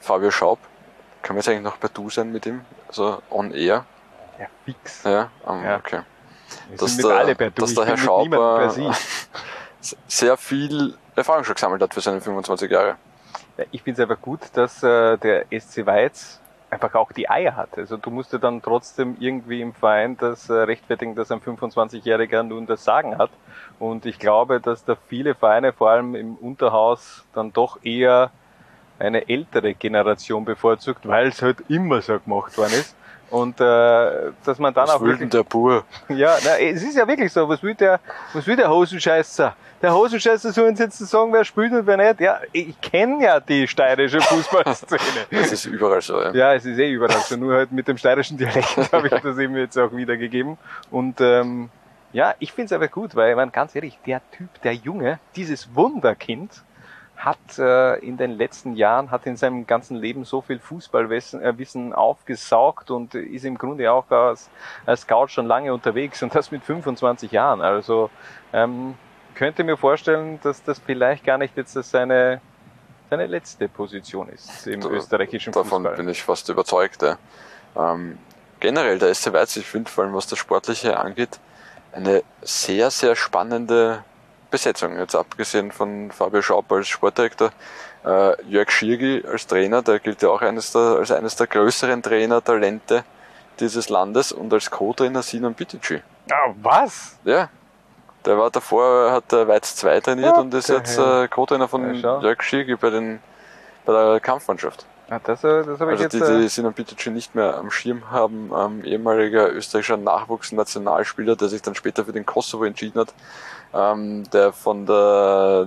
Fabio 0.00 0.30
Schaub, 0.30 0.58
kann 1.22 1.34
man 1.34 1.40
jetzt 1.40 1.48
eigentlich 1.48 1.62
noch 1.62 1.78
per 1.78 1.88
Du 1.90 2.10
sein 2.10 2.32
mit 2.32 2.46
ihm? 2.46 2.62
Also 2.88 3.22
on 3.30 3.52
air? 3.52 3.84
Ja, 4.38 4.46
fix. 4.64 5.04
Ja, 5.04 5.30
ähm, 5.46 5.64
Ja. 5.64 5.76
okay. 5.76 6.00
Wir 6.68 6.78
Dass 6.78 6.96
der, 6.96 7.10
alle 7.10 7.34
per 7.34 7.50
Du, 7.50 7.60
dass 7.60 7.70
ich 7.70 7.76
der 7.76 7.86
Herr 7.86 7.96
Schaub 7.96 8.32
äh, 8.32 8.92
sehr 10.08 10.36
viel 10.36 10.96
Erfahrung 11.14 11.44
schon 11.44 11.54
gesammelt 11.54 11.82
hat 11.82 11.94
für 11.94 12.00
seine 12.00 12.20
25 12.20 12.70
Jahre. 12.70 12.96
Ja, 13.56 13.64
ich 13.70 13.82
finde 13.82 14.02
es 14.02 14.08
einfach 14.10 14.22
gut, 14.22 14.40
dass 14.54 14.82
äh, 14.82 15.16
der 15.18 15.46
SC 15.50 15.86
Weiz 15.86 16.40
einfach 16.70 16.94
auch 16.94 17.12
die 17.12 17.28
Eier 17.28 17.56
hat. 17.56 17.76
Also 17.76 17.96
du 17.96 18.10
musst 18.10 18.32
ja 18.32 18.38
dann 18.38 18.62
trotzdem 18.62 19.16
irgendwie 19.18 19.60
im 19.60 19.74
Verein 19.74 20.16
das 20.16 20.48
äh, 20.48 20.54
rechtfertigen, 20.54 21.14
dass 21.14 21.30
ein 21.30 21.40
25-Jähriger 21.40 22.42
nun 22.42 22.66
das 22.66 22.84
Sagen 22.84 23.18
hat. 23.18 23.30
Und 23.78 24.06
ich 24.06 24.18
glaube, 24.18 24.60
dass 24.60 24.84
da 24.84 24.96
viele 25.08 25.34
Vereine, 25.34 25.72
vor 25.72 25.90
allem 25.90 26.14
im 26.14 26.36
Unterhaus, 26.36 27.24
dann 27.34 27.52
doch 27.52 27.78
eher 27.82 28.30
eine 29.00 29.28
ältere 29.28 29.74
Generation 29.74 30.44
bevorzugt, 30.44 31.06
weil 31.08 31.28
es 31.28 31.42
halt 31.42 31.58
immer 31.68 32.00
so 32.02 32.18
gemacht 32.18 32.56
worden 32.56 32.72
ist. 32.72 32.94
Und 33.30 33.60
äh, 33.60 34.32
dass 34.44 34.58
man 34.58 34.74
dann 34.74 34.88
Was 34.88 34.96
auch 34.96 35.00
will 35.02 35.16
denn 35.16 35.30
der 35.30 35.44
Bur? 35.44 35.84
ja, 36.08 36.36
na, 36.44 36.58
es 36.58 36.82
ist 36.82 36.96
ja 36.96 37.06
wirklich 37.06 37.32
so. 37.32 37.48
Was 37.48 37.62
will 37.62 37.74
der, 37.74 38.00
was 38.32 38.44
will 38.46 38.56
der 38.56 38.68
Hosenscheißer? 38.68 39.54
Der 39.80 39.94
Hosenscheißer 39.94 40.52
soll 40.52 40.68
uns 40.68 40.80
jetzt 40.80 40.98
sagen, 40.98 41.32
wer 41.32 41.44
spielt 41.44 41.72
und 41.72 41.86
wer 41.86 41.96
nicht. 41.96 42.20
Ja, 42.20 42.40
ich 42.52 42.78
kenne 42.80 43.24
ja 43.24 43.40
die 43.40 43.66
steirische 43.68 44.20
Fußballszene. 44.20 45.00
Das 45.30 45.52
ist 45.52 45.64
überall 45.64 46.02
so, 46.02 46.20
ja. 46.20 46.34
Ja, 46.34 46.54
es 46.54 46.66
ist 46.66 46.78
eh 46.78 46.90
überall 46.90 47.20
so. 47.20 47.36
Nur 47.36 47.54
halt 47.54 47.72
mit 47.72 47.86
dem 47.86 47.96
steirischen 47.96 48.36
Dialekt 48.36 48.76
habe 48.92 49.06
ich 49.06 49.22
das 49.22 49.38
eben 49.38 49.56
jetzt 49.56 49.78
auch 49.78 49.92
wiedergegeben. 49.94 50.58
Und 50.90 51.20
ähm, 51.20 51.70
ja, 52.12 52.34
ich 52.40 52.52
finde 52.52 52.66
es 52.66 52.72
aber 52.72 52.88
gut, 52.88 53.14
weil, 53.14 53.36
man 53.36 53.52
ganz 53.52 53.74
ehrlich, 53.76 53.96
der 54.04 54.20
Typ, 54.32 54.48
der 54.62 54.74
Junge, 54.74 55.20
dieses 55.36 55.74
Wunderkind, 55.74 56.62
hat 57.24 57.58
äh, 57.58 57.98
in 57.98 58.16
den 58.16 58.32
letzten 58.32 58.74
Jahren, 58.74 59.10
hat 59.10 59.26
in 59.26 59.36
seinem 59.36 59.66
ganzen 59.66 59.96
Leben 59.96 60.24
so 60.24 60.40
viel 60.40 60.58
Fußballwissen 60.58 61.42
äh, 61.42 61.58
Wissen 61.58 61.92
aufgesaugt 61.92 62.90
und 62.90 63.14
ist 63.14 63.44
im 63.44 63.58
Grunde 63.58 63.92
auch 63.92 64.10
als, 64.10 64.48
als 64.86 65.02
Scout 65.02 65.28
schon 65.28 65.46
lange 65.46 65.72
unterwegs 65.72 66.22
und 66.22 66.34
das 66.34 66.50
mit 66.50 66.64
25 66.64 67.30
Jahren. 67.30 67.60
Also 67.60 68.08
ähm, 68.54 68.94
könnte 69.34 69.64
mir 69.64 69.76
vorstellen, 69.76 70.40
dass 70.42 70.62
das 70.62 70.78
vielleicht 70.78 71.24
gar 71.24 71.36
nicht 71.36 71.56
jetzt 71.58 71.74
seine, 71.74 72.40
seine 73.10 73.26
letzte 73.26 73.68
Position 73.68 74.28
ist 74.30 74.66
im 74.66 74.82
österreichischen 74.86 75.52
Davon 75.52 75.82
Fußball. 75.82 75.96
bin 75.96 76.08
ich 76.08 76.22
fast 76.22 76.48
überzeugt. 76.48 77.02
Ja. 77.02 77.18
Ähm, 77.76 78.18
generell 78.60 78.98
der 78.98 79.14
SC 79.14 79.32
Weiz, 79.34 79.56
ich 79.56 79.66
finde 79.66 79.90
vor 79.90 80.04
allem 80.04 80.14
was 80.14 80.26
das 80.26 80.38
Sportliche 80.38 80.98
angeht, 80.98 81.38
eine 81.92 82.22
sehr, 82.40 82.90
sehr 82.90 83.14
spannende 83.14 84.04
Besetzung. 84.50 84.98
Jetzt 84.98 85.14
abgesehen 85.14 85.72
von 85.72 86.10
Fabio 86.10 86.42
Schaub 86.42 86.70
als 86.72 86.88
Sportdirektor, 86.88 87.50
äh, 88.04 88.42
Jörg 88.44 88.70
Schirgi 88.70 89.24
als 89.30 89.46
Trainer, 89.46 89.82
der 89.82 89.98
gilt 89.98 90.22
ja 90.22 90.30
auch 90.30 90.42
eines 90.42 90.72
der, 90.72 90.80
als 90.98 91.10
eines 91.12 91.36
der 91.36 91.46
größeren 91.46 92.02
Trainertalente 92.02 93.04
dieses 93.58 93.88
Landes 93.88 94.32
und 94.32 94.52
als 94.52 94.70
Co-Trainer 94.70 95.22
Sinan 95.22 95.54
Bitici. 95.54 96.02
Ah, 96.30 96.54
was? 96.62 97.18
Ja. 97.24 97.48
Der 98.24 98.38
war 98.38 98.50
davor, 98.50 99.12
hat 99.12 99.32
der 99.32 99.48
Weiz 99.48 99.76
2 99.76 100.00
trainiert 100.00 100.34
Ja, 100.36 100.40
und 100.40 100.52
ist 100.52 100.68
jetzt 100.68 100.98
äh, 100.98 101.28
Co-Trainer 101.28 101.68
von 101.68 101.94
Ja. 101.94 102.20
Jörg 102.20 102.42
Schirgi 102.42 102.76
bei, 102.76 102.90
den, 102.90 103.20
bei 103.84 103.92
der 103.92 104.20
Kampfmannschaft. 104.20 104.86
Ah, 105.10 105.18
das, 105.24 105.42
äh, 105.42 105.64
das 105.64 105.80
ich 105.80 105.86
Also 105.86 106.02
jetzt. 106.04 106.12
die, 106.14 106.18
äh, 106.20 106.40
die 106.42 106.48
Sinan 106.48 106.72
Bitici 106.72 107.10
nicht 107.10 107.34
mehr 107.34 107.56
am 107.56 107.70
Schirm 107.72 108.12
haben, 108.12 108.52
ähm, 108.56 108.84
ehemaliger 108.84 109.52
österreichischer 109.52 109.96
Nachwuchsnationalspieler, 109.96 111.34
der 111.34 111.48
sich 111.48 111.62
dann 111.62 111.74
später 111.74 112.04
für 112.04 112.12
den 112.12 112.24
Kosovo 112.24 112.64
entschieden 112.64 113.00
hat, 113.00 113.12
ähm, 113.74 114.22
der 114.30 114.52
von 114.52 114.86
der 114.86 115.66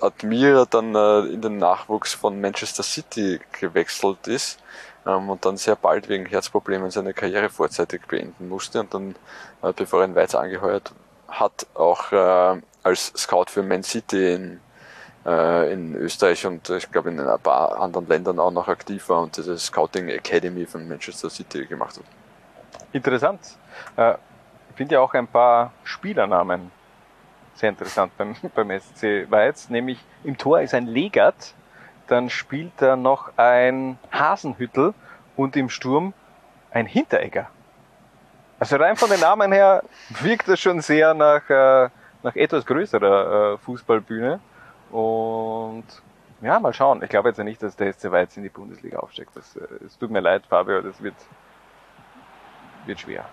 Admira 0.00 0.64
dann 0.70 0.94
äh, 0.94 1.20
in 1.32 1.42
den 1.42 1.56
Nachwuchs 1.58 2.14
von 2.14 2.40
Manchester 2.40 2.84
City 2.84 3.40
gewechselt 3.50 4.28
ist 4.28 4.60
ähm, 5.06 5.28
und 5.28 5.44
dann 5.44 5.56
sehr 5.56 5.74
bald 5.74 6.08
wegen 6.08 6.26
Herzproblemen 6.26 6.92
seine 6.92 7.14
Karriere 7.14 7.48
vorzeitig 7.48 8.02
beenden 8.06 8.48
musste 8.48 8.78
und 8.78 8.94
dann, 8.94 9.16
äh, 9.62 9.72
bevor 9.74 10.02
er 10.02 10.04
in 10.04 10.14
Weiz 10.14 10.36
angeheuert 10.36 10.92
hat, 11.26 11.66
auch 11.74 12.12
äh, 12.12 12.60
als 12.84 13.12
Scout 13.16 13.46
für 13.48 13.64
Man 13.64 13.82
City 13.82 14.34
in 14.34 14.60
äh, 15.28 15.72
in 15.72 15.94
Österreich 15.94 16.46
und 16.46 16.70
ich 16.70 16.90
glaube 16.90 17.10
in 17.10 17.20
ein 17.20 17.40
paar 17.40 17.78
anderen 17.80 18.08
Ländern 18.08 18.38
auch 18.38 18.50
noch 18.50 18.68
aktiv 18.68 19.08
war 19.08 19.22
und 19.22 19.36
diese 19.36 19.58
Scouting 19.58 20.08
Academy 20.08 20.64
von 20.64 20.88
Manchester 20.88 21.28
City 21.28 21.66
gemacht 21.66 21.96
hat. 21.98 22.04
Interessant. 22.92 23.40
Äh, 23.96 24.14
ich 24.70 24.76
finde 24.76 24.94
ja 24.94 25.00
auch 25.00 25.12
ein 25.12 25.26
paar 25.26 25.72
Spielernamen 25.84 26.70
sehr 27.54 27.68
interessant 27.68 28.16
beim, 28.16 28.36
beim 28.54 28.80
SC 28.80 29.30
Weiz. 29.30 29.68
Nämlich 29.68 29.98
im 30.24 30.38
Tor 30.38 30.60
ist 30.60 30.74
ein 30.74 30.86
Legat, 30.86 31.54
dann 32.06 32.30
spielt 32.30 32.72
da 32.78 32.96
noch 32.96 33.36
ein 33.36 33.98
Hasenhüttel 34.10 34.94
und 35.36 35.56
im 35.56 35.68
Sturm 35.68 36.14
ein 36.70 36.86
Hinteregger. 36.86 37.48
Also 38.58 38.76
rein 38.76 38.96
von 38.96 39.10
den 39.10 39.20
Namen 39.20 39.52
her 39.52 39.82
wirkt 40.20 40.48
das 40.48 40.58
schon 40.58 40.80
sehr 40.80 41.14
nach, 41.14 41.48
äh, 41.50 41.90
nach 42.22 42.34
etwas 42.34 42.64
größerer 42.64 43.54
äh, 43.54 43.58
Fußballbühne. 43.58 44.40
Und 44.90 45.84
ja, 46.40 46.60
mal 46.60 46.72
schauen. 46.72 47.02
Ich 47.02 47.08
glaube 47.08 47.28
jetzt 47.28 47.38
ja 47.38 47.44
nicht, 47.44 47.62
dass 47.62 47.76
der 47.76 47.92
SC 47.92 48.10
Weiz 48.10 48.36
in 48.36 48.42
die 48.42 48.48
Bundesliga 48.48 48.98
aufsteigt. 48.98 49.30
Das, 49.34 49.56
äh, 49.56 49.66
es 49.84 49.98
tut 49.98 50.10
mir 50.10 50.20
leid, 50.20 50.46
Fabio, 50.46 50.80
das 50.80 51.02
wird, 51.02 51.16
wird 52.86 53.00
schwer. 53.00 53.24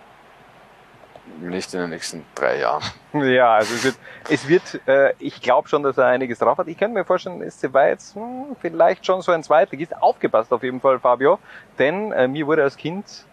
Nicht 1.40 1.74
in 1.74 1.80
den 1.80 1.90
nächsten 1.90 2.24
drei 2.34 2.58
Jahren. 2.60 2.82
Ja, 3.12 3.54
also 3.54 3.74
es 3.74 3.84
wird, 3.84 3.96
es 4.28 4.48
wird 4.48 4.88
äh, 4.88 5.14
ich 5.18 5.40
glaube 5.40 5.68
schon, 5.68 5.82
dass 5.82 5.98
er 5.98 6.06
einiges 6.06 6.38
drauf 6.38 6.58
hat. 6.58 6.68
Ich 6.68 6.78
könnte 6.78 6.94
mir 6.94 7.04
vorstellen, 7.04 7.48
SC 7.50 7.72
Weiz 7.72 8.14
hm, 8.14 8.56
vielleicht 8.60 9.06
schon 9.06 9.22
so 9.22 9.32
ein 9.32 9.42
Zweitligist. 9.42 9.96
Aufgepasst 10.00 10.52
auf 10.52 10.62
jeden 10.62 10.80
Fall, 10.80 10.98
Fabio. 11.00 11.38
Denn 11.78 12.12
äh, 12.12 12.28
mir 12.28 12.46
wurde 12.46 12.62
als 12.62 12.76
Kind 12.76 13.24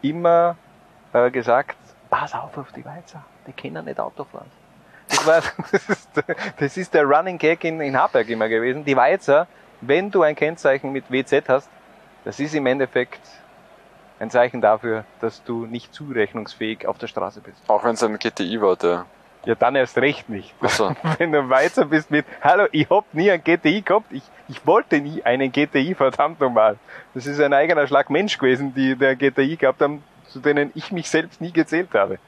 immer 0.00 0.56
äh, 1.12 1.30
gesagt, 1.30 1.76
pass 2.08 2.34
auf 2.34 2.56
auf 2.56 2.72
die 2.72 2.84
Weizer, 2.84 3.24
die 3.46 3.52
können 3.52 3.84
nicht 3.84 3.98
Auto 3.98 4.24
fahren. 4.24 4.50
Das, 5.24 5.26
war, 5.26 5.42
das, 5.70 5.88
ist, 5.88 6.08
das 6.58 6.76
ist 6.76 6.94
der 6.94 7.04
Running 7.04 7.38
Gag 7.38 7.64
in, 7.64 7.80
in 7.80 7.96
Harberg 7.96 8.28
immer 8.28 8.48
gewesen. 8.48 8.84
Die 8.84 8.96
Weizer, 8.96 9.46
wenn 9.80 10.10
du 10.10 10.22
ein 10.22 10.34
Kennzeichen 10.34 10.92
mit 10.92 11.10
WZ 11.10 11.48
hast, 11.48 11.68
das 12.24 12.40
ist 12.40 12.54
im 12.54 12.66
Endeffekt 12.66 13.20
ein 14.20 14.30
Zeichen 14.30 14.60
dafür, 14.60 15.04
dass 15.20 15.42
du 15.42 15.66
nicht 15.66 15.92
zurechnungsfähig 15.92 16.86
auf 16.86 16.98
der 16.98 17.08
Straße 17.08 17.40
bist. 17.40 17.58
Auch 17.68 17.84
wenn 17.84 17.94
es 17.94 18.02
ein 18.02 18.18
GTI 18.18 18.60
war, 18.60 18.76
der. 18.76 19.06
Ja, 19.44 19.56
dann 19.56 19.74
erst 19.74 19.98
recht 19.98 20.28
nicht. 20.28 20.54
Ach 20.60 20.70
so. 20.70 20.94
Wenn 21.18 21.32
du 21.32 21.48
Weizer 21.48 21.86
bist 21.86 22.12
mit, 22.12 22.24
hallo, 22.42 22.68
ich 22.70 22.88
hab 22.88 23.12
nie 23.12 23.28
ein 23.28 23.42
GTI 23.42 23.82
gehabt, 23.82 24.12
ich, 24.12 24.22
ich 24.48 24.64
wollte 24.64 25.00
nie 25.00 25.24
einen 25.24 25.50
GTI, 25.50 25.96
verdammt 25.96 26.38
nochmal. 26.38 26.76
Das 27.12 27.26
ist 27.26 27.40
ein 27.40 27.52
eigener 27.52 27.88
Schlag 27.88 28.08
Mensch 28.08 28.38
gewesen, 28.38 28.72
die 28.72 28.94
der 28.94 29.16
GTI 29.16 29.56
gehabt 29.56 29.82
haben, 29.82 30.04
zu 30.28 30.38
denen 30.38 30.70
ich 30.76 30.92
mich 30.92 31.10
selbst 31.10 31.40
nie 31.40 31.50
gezählt 31.50 31.88
habe. 31.92 32.20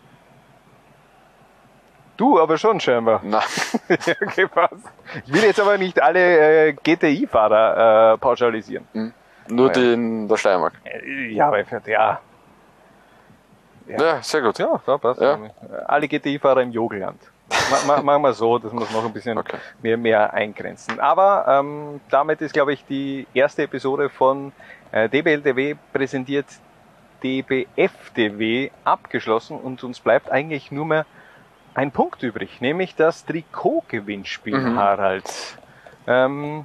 Du 2.17 2.41
aber 2.41 2.59
schon 2.59 2.79
scheinbar. 2.81 3.21
Na. 3.25 3.43
ja, 3.89 3.97
okay, 4.23 4.47
passt. 4.47 4.75
Ich 5.27 5.33
will 5.33 5.43
jetzt 5.43 5.61
aber 5.61 5.77
nicht 5.79 6.01
alle 6.01 6.69
äh, 6.69 6.73
GTI-Fahrer 6.73 8.15
äh, 8.15 8.19
pauschalisieren. 8.19 8.87
Nur 9.49 9.67
Ja. 9.69 9.73
die 9.73 9.93
in 9.93 10.29
der 10.29 10.37
Steiermark. 10.37 10.75
Ja, 11.31 11.49
aber 11.49 11.59
ja. 11.87 12.21
Ja, 13.87 14.23
sehr 14.23 14.41
gut. 14.43 14.59
Ja, 14.59 14.81
da 14.87 14.97
passt. 14.97 15.21
Ja. 15.21 15.39
Alle 15.87 16.09
GTI-Fahrer 16.09 16.63
im 16.63 16.71
Jogelland. 16.71 17.21
ma, 17.71 17.97
ma, 17.97 18.03
machen 18.03 18.23
wir 18.23 18.33
so, 18.33 18.59
das 18.59 18.73
muss 18.73 18.91
noch 18.91 19.05
ein 19.05 19.13
bisschen 19.13 19.39
mehr, 19.83 19.97
mehr 19.99 20.33
eingrenzen. 20.33 20.99
Aber 21.01 21.45
ähm, 21.49 22.01
damit 22.11 22.41
ist, 22.41 22.55
glaube 22.55 22.73
ich, 22.73 22.85
die 22.87 23.27
erste 23.35 23.65
Episode 23.65 24.09
von 24.09 24.53
äh, 24.93 25.09
DBLDW 25.09 25.75
präsentiert 25.93 26.47
DBFDW 27.23 28.71
abgeschlossen 28.85 29.59
und 29.59 29.83
uns 29.85 30.01
bleibt 30.01 30.31
eigentlich 30.31 30.71
nur 30.71 30.87
mehr 30.87 31.07
ein 31.75 31.91
Punkt 31.91 32.23
übrig, 32.23 32.61
nämlich 32.61 32.95
das 32.95 33.25
Trikot-Gewinnspiel, 33.27 34.57
Mhm. 34.59 34.79
Harald. 34.79 35.25
Ähm, 36.07 36.65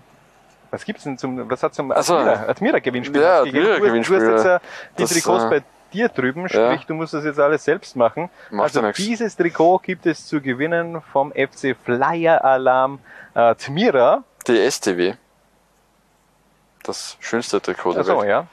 was 0.71 0.85
gibt's 0.85 1.03
denn 1.03 1.17
zum, 1.17 1.49
was 1.49 1.63
hat 1.63 1.73
zum 1.73 1.91
Ach 1.91 2.03
so. 2.03 2.15
Admira, 2.15 2.45
Admira-Gewinnspiel 2.49 3.21
Ja, 3.21 3.39
Admira-Gewinnspiel, 3.41 4.19
du 4.19 4.25
hast 4.25 4.31
jetzt 4.33 4.45
ja. 4.45 4.59
die 4.97 5.01
Das, 5.01 5.09
Trikots 5.11 5.43
äh, 5.45 5.49
bei 5.49 5.63
dir 5.93 6.09
drüben, 6.09 6.47
sprich, 6.47 6.85
du 6.85 6.93
musst 6.93 7.13
das 7.15 7.25
jetzt 7.25 7.39
alles 7.39 7.63
selbst 7.63 7.95
machen. 7.95 8.29
Macht 8.51 8.75
also 8.75 8.81
ja 8.81 8.91
dieses 8.91 9.35
Trikot 9.35 9.79
gibt 9.79 10.05
es 10.05 10.27
zu 10.27 10.39
gewinnen 10.41 11.01
vom 11.11 11.31
FC 11.31 11.75
Flyer 11.83 12.43
Alarm 12.45 12.99
äh, 13.33 13.39
Admira. 13.39 14.23
Die 14.47 14.69
STW. 14.69 15.15
Das 16.83 17.17
schönste 17.19 17.59
Trikot 17.61 17.93
der 17.93 18.01
Achso, 18.01 18.19
Welt. 18.21 18.29
ja. 18.29 18.47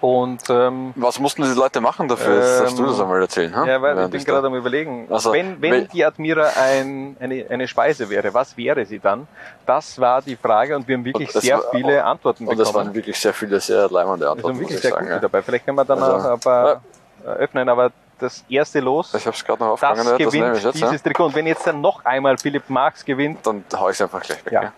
Und 0.00 0.42
ähm, 0.50 0.92
Was 0.96 1.18
mussten 1.18 1.42
die 1.42 1.48
Leute 1.58 1.80
machen 1.80 2.06
dafür? 2.06 2.36
Jetzt 2.36 2.60
darfst 2.60 2.78
du 2.78 2.84
das 2.86 3.00
einmal 3.00 3.20
erzählen. 3.22 3.56
Ha? 3.56 3.66
Ja, 3.66 3.80
weil 3.80 3.98
ich 4.04 4.10
bin 4.10 4.24
da- 4.24 4.32
gerade 4.32 4.46
am 4.48 4.54
überlegen. 4.54 5.06
Also, 5.10 5.32
wenn 5.32 5.60
wenn 5.62 5.72
wel- 5.72 5.88
die 5.90 6.04
Admira 6.04 6.48
ein, 6.54 7.16
eine, 7.18 7.46
eine 7.48 7.66
Speise 7.66 8.08
wäre, 8.10 8.32
was 8.34 8.56
wäre 8.58 8.84
sie 8.84 8.98
dann? 8.98 9.26
Das 9.64 9.98
war 9.98 10.20
die 10.20 10.36
Frage 10.36 10.76
und 10.76 10.86
wir 10.86 10.96
haben 10.96 11.04
wirklich 11.04 11.28
Und 11.28 11.36
das 11.36 11.42
sehr 11.44 11.56
war- 11.58 11.70
viele 11.70 12.04
Antworten 12.04 12.46
Und 12.46 12.58
das 12.58 12.68
bekommen. 12.68 12.86
waren 12.88 12.94
wirklich 12.94 13.18
sehr 13.18 13.32
viele, 13.32 13.58
sehr 13.58 13.88
leimende 13.90 14.28
Antworten, 14.30 14.54
sind 14.56 14.62
muss 14.62 14.70
wirklich 14.70 14.76
ich 14.76 14.82
sehr 14.82 14.90
sagen. 14.90 15.04
gute 15.04 15.14
ja. 15.14 15.20
dabei. 15.20 15.42
Vielleicht 15.42 15.64
können 15.64 15.78
wir 15.78 15.84
dann 15.86 16.02
Also, 16.02 16.28
ein 16.28 16.40
paar 16.40 16.82
äh, 17.24 17.28
öffnen, 17.28 17.68
aber 17.68 17.90
das 18.18 18.44
erste 18.48 18.80
Los, 18.80 19.14
Ich 19.14 19.26
habe 19.26 19.34
es 19.36 19.44
gerade 19.44 19.62
noch 19.64 19.78
das 19.78 19.90
aufgegangen, 19.90 20.18
ja, 20.18 20.24
das 20.24 20.32
gewinnt 20.34 20.56
ich 20.58 20.62
jetzt. 20.64 20.74
dieses 20.74 20.90
Ja. 20.92 20.98
Trikot. 20.98 21.24
Und 21.24 21.34
wenn 21.34 21.46
jetzt 21.46 21.66
dann 21.66 21.80
noch 21.80 22.04
einmal 22.04 22.36
Philipp 22.38 22.68
Marx 22.68 23.04
gewinnt, 23.04 23.46
Dann 23.46 23.64
hau 23.74 23.88
ich 23.88 23.94
es 23.96 24.02
einfach 24.02 24.22
gleich 24.22 24.44
weg. 24.44 24.52
Ja. 24.52 24.62
Ja. 24.64 24.72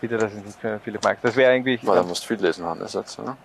bitte, 0.00 0.16
das 0.18 0.32
ist 0.32 0.44
nicht 0.44 0.60
für 0.60 0.78
Philipp 0.84 1.02
Marx. 1.02 1.20
Das 1.22 1.34
wäre 1.36 1.50
eigentlich. 1.52 1.86
Weil 1.86 1.96
da 1.96 2.02
musst 2.02 2.22
du 2.24 2.28
viel 2.28 2.40
lesen, 2.44 2.64
Hannes. 2.64 2.92
Jetzt, 2.92 3.18
ja. 3.18 3.36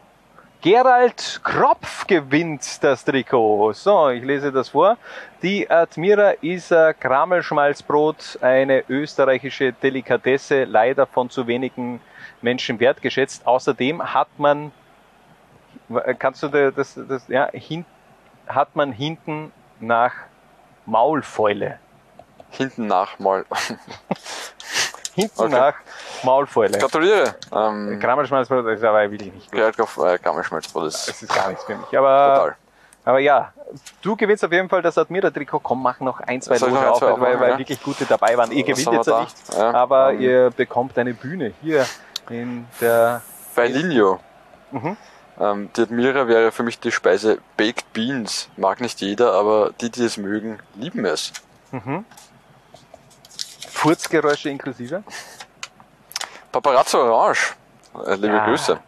Gerald 0.66 1.41
Kropf 1.43 2.07
gewinnt 2.07 2.84
das 2.84 3.05
Trikot. 3.05 3.74
So, 3.74 4.09
ich 4.09 4.24
lese 4.24 4.51
das 4.51 4.70
vor. 4.70 4.97
Die 5.43 5.70
Admira 5.70 6.34
Isa 6.41 6.91
Kramelschmalzbrot, 6.93 8.39
eine 8.41 8.84
österreichische 8.89 9.74
Delikatesse, 9.74 10.63
leider 10.63 11.05
von 11.05 11.30
zu 11.30 11.45
wenigen 11.45 12.01
Menschen 12.41 12.80
wertgeschätzt. 12.80 13.45
Außerdem 13.45 14.11
hat 14.11 14.28
man, 14.39 14.72
kannst 16.18 16.41
du 16.41 16.47
da- 16.47 16.72
das, 16.72 16.99
das, 17.07 17.28
ja, 17.28 17.47
hin, 17.51 17.86
hat 18.47 18.76
man 18.76 18.91
hinten 18.91 19.51
nach 19.80 20.13
Maulfäule. 20.88 21.78
Hinten 22.49 22.88
nach 22.88 23.20
mal. 23.20 23.45
Hinten 25.16 25.41
Okay. 25.43 25.49
nach 25.51 25.74
Maulfäule. 26.24 26.78
Gratuliere. 26.78 27.36
Ähm, 27.53 27.99
Kramelschmalzbrot 28.01 28.66
ist 28.68 28.84
aber 28.84 29.09
wirklich 29.09 29.34
nicht 29.34 29.45
gut. 29.49 29.57
Gerhard 29.59 29.78
Kopf, 29.78 29.97
äh, 29.97 30.18
Gammelschmalzbrot 30.22 30.88
ist 30.88 31.07
Das 31.07 31.22
ist 31.22 31.34
gar 31.34 31.47
nichts 31.49 31.63
für 31.63 31.76
mich. 31.76 31.97
Aber, 31.97 32.36
total. 32.36 32.55
aber 33.05 33.20
ja, 33.20 33.53
du 34.01 34.16
gewinnst 34.18 34.43
auf 34.43 34.51
jeden 34.51 34.68
Fall 34.68 34.82
das 34.82 34.97
Admira-Trikot. 34.97 35.59
Komm, 35.59 35.82
mach 35.82 36.01
noch 36.01 36.20
ein, 36.20 36.41
zwei 36.41 36.57
Lose 36.57 36.91
auf, 36.91 36.99
zwei 36.99 37.20
weil, 37.22 37.39
weil 37.39 37.49
ja? 37.51 37.57
wirklich 37.57 37.82
gute 37.82 38.05
dabei 38.05 38.38
waren. 38.38 38.51
Ihr 38.51 38.63
gewinnt 38.63 38.91
jetzt 38.91 39.07
ja 39.07 39.13
da? 39.13 39.22
nicht, 39.22 39.36
Ja, 39.57 39.72
aber 39.74 40.11
ähm, 40.13 40.22
ihr 40.22 40.49
bekommt 40.51 40.97
eine 40.97 41.13
Bühne 41.13 41.53
hier 41.61 41.86
in 42.30 42.66
der... 42.82 43.22
Feilinho. 43.53 44.20
Mhm. 44.72 44.97
Ähm, 45.39 45.70
die 45.78 45.82
Admira 45.84 46.28
wäre 46.28 46.51
für 46.51 46.63
mich 46.63 46.80
die 46.80 46.91
Speise 46.91 47.38
Baked 47.55 47.93
Beans. 47.93 48.49
Mag 48.57 48.82
nicht 48.82 48.99
jeder, 48.99 49.32
aber 49.34 49.72
die, 49.80 49.89
die 49.89 50.03
es 50.03 50.18
mögen, 50.18 50.59
lieben 50.76 51.05
es. 51.05 51.32
Mhm. 51.72 52.03
Furzgeräusche 53.86 54.50
inklusive. 54.50 55.04
Paparazzo 56.52 56.98
Orange. 57.04 57.54
Äh, 58.08 58.16
liebe 58.16 58.34
Ja. 58.36 58.46
Grüße. 58.48 58.80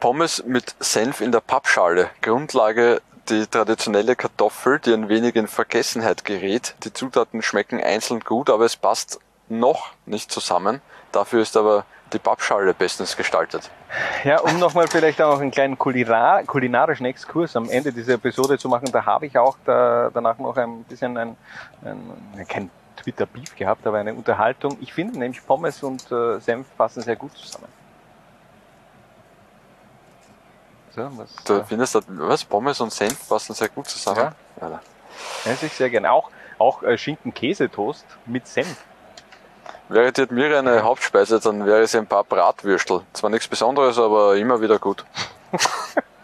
Pommes 0.00 0.42
mit 0.44 0.74
Senf 0.80 1.20
in 1.20 1.30
der 1.30 1.38
Pappschale. 1.40 2.10
Grundlage 2.20 3.00
die 3.28 3.46
traditionelle 3.46 4.16
Kartoffel, 4.16 4.80
die 4.80 4.92
ein 4.92 5.08
wenig 5.08 5.36
in 5.36 5.46
Vergessenheit 5.46 6.24
gerät. 6.24 6.74
Die 6.82 6.92
Zutaten 6.92 7.40
schmecken 7.40 7.80
einzeln 7.80 8.18
gut, 8.18 8.50
aber 8.50 8.64
es 8.64 8.74
passt 8.76 9.20
noch 9.48 9.90
nicht 10.06 10.32
zusammen. 10.32 10.82
Dafür 11.12 11.40
ist 11.42 11.56
aber 11.56 11.84
die 12.12 12.18
Pappschale 12.18 12.74
bestens 12.74 13.16
gestaltet. 13.16 13.70
Ja, 14.24 14.40
um 14.40 14.58
nochmal 14.58 14.88
vielleicht 14.88 15.22
auch 15.22 15.38
einen 15.38 15.52
kleinen 15.52 15.78
kulina- 15.78 16.42
kulinarischen 16.44 17.06
Exkurs 17.06 17.54
am 17.54 17.70
Ende 17.70 17.92
dieser 17.92 18.14
Episode 18.14 18.58
zu 18.58 18.68
machen, 18.68 18.90
da 18.90 19.06
habe 19.06 19.26
ich 19.26 19.38
auch 19.38 19.56
da, 19.64 20.10
danach 20.12 20.38
noch 20.38 20.56
ein 20.56 20.82
bisschen 20.84 21.16
ein, 21.16 21.36
ein 21.84 22.46
kein 22.48 22.70
Twitter-Beef 23.02 23.56
gehabt, 23.56 23.86
aber 23.86 23.98
eine 23.98 24.14
Unterhaltung. 24.14 24.76
Ich 24.80 24.92
finde 24.92 25.18
nämlich 25.18 25.44
Pommes 25.46 25.82
und 25.82 26.10
äh, 26.12 26.38
Senf 26.40 26.66
passen 26.76 27.02
sehr 27.02 27.16
gut 27.16 27.36
zusammen. 27.36 27.68
So, 30.94 31.08
was, 31.16 31.34
Du 31.44 31.64
findest, 31.64 31.94
das- 31.94 32.04
was? 32.08 32.44
Pommes 32.44 32.80
und 32.80 32.92
Senf 32.92 33.28
passen 33.28 33.54
sehr 33.54 33.68
gut 33.68 33.86
zusammen? 33.88 34.32
Ja. 34.60 34.80
esse 35.44 35.66
ich 35.66 35.72
sehr 35.72 35.90
gerne. 35.90 36.10
Auch, 36.10 36.30
auch 36.58 36.82
äh, 36.82 36.96
Schinken-Käsetoast 36.98 38.04
mit 38.26 38.46
Senf. 38.46 38.76
Wäre 39.90 40.12
die 40.12 40.22
Admira 40.22 40.58
eine 40.58 40.82
Hauptspeise, 40.82 41.40
dann 41.40 41.64
wäre 41.64 41.86
sie 41.86 41.98
ein 41.98 42.06
paar 42.06 42.24
Bratwürstel. 42.24 43.02
Zwar 43.14 43.30
nichts 43.30 43.48
Besonderes, 43.48 43.98
aber 43.98 44.36
immer 44.36 44.60
wieder 44.60 44.78
gut. 44.78 45.04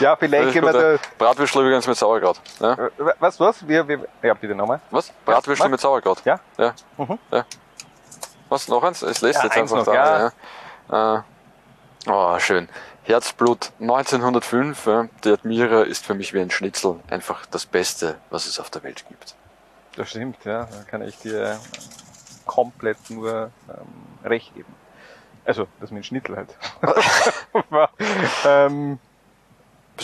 Ja, 0.00 0.16
vielleicht 0.16 0.52
gehen 0.52 0.64
wir 0.64 0.72
da, 0.72 0.98
Bratwürstel 1.18 1.62
übrigens 1.62 1.86
mit 1.86 1.96
Sauerkraut. 1.96 2.40
Ja? 2.60 2.72
Äh, 2.72 2.90
Was, 3.18 3.38
was? 3.38 3.66
Wir, 3.66 3.86
wir, 3.86 4.06
ja, 4.22 4.34
bitte 4.34 4.54
nochmal. 4.54 4.80
Was? 4.90 5.12
Bratwürstel 5.24 5.64
was? 5.66 5.70
mit 5.70 5.80
Sauerkraut? 5.80 6.22
Ja? 6.24 6.40
Ja. 6.58 6.74
Mhm. 6.96 7.18
ja. 7.30 7.44
Was, 8.48 8.68
noch 8.68 8.82
eins? 8.82 9.02
Ich 9.02 9.20
lese 9.20 9.38
Ja, 9.38 9.44
jetzt 9.44 9.56
eins 9.56 9.72
einfach 9.72 9.86
noch, 9.86 9.92
da. 9.92 10.32
Ja. 10.90 11.16
Äh, 11.18 11.22
oh, 12.10 12.38
schön. 12.38 12.68
Herzblut 13.04 13.72
1905. 13.80 14.86
Ja. 14.86 15.06
Die 15.24 15.30
Admira 15.30 15.82
ist 15.82 16.04
für 16.04 16.14
mich 16.14 16.32
wie 16.32 16.40
ein 16.40 16.50
Schnitzel. 16.50 17.00
Einfach 17.10 17.46
das 17.46 17.66
Beste, 17.66 18.16
was 18.30 18.46
es 18.46 18.58
auf 18.58 18.70
der 18.70 18.82
Welt 18.82 19.04
gibt. 19.08 19.34
Das 19.96 20.10
stimmt, 20.10 20.44
ja. 20.44 20.64
Da 20.64 20.82
kann 20.88 21.02
ich 21.02 21.18
dir 21.18 21.58
komplett 22.46 23.10
nur 23.10 23.50
ähm, 23.68 24.28
recht 24.28 24.54
geben. 24.54 24.74
Also, 25.44 25.66
das 25.80 25.90
mit 25.90 26.02
dem 26.02 26.04
Schnitzel 26.04 26.36
halt. 26.36 26.56
Ähm, 28.46 28.98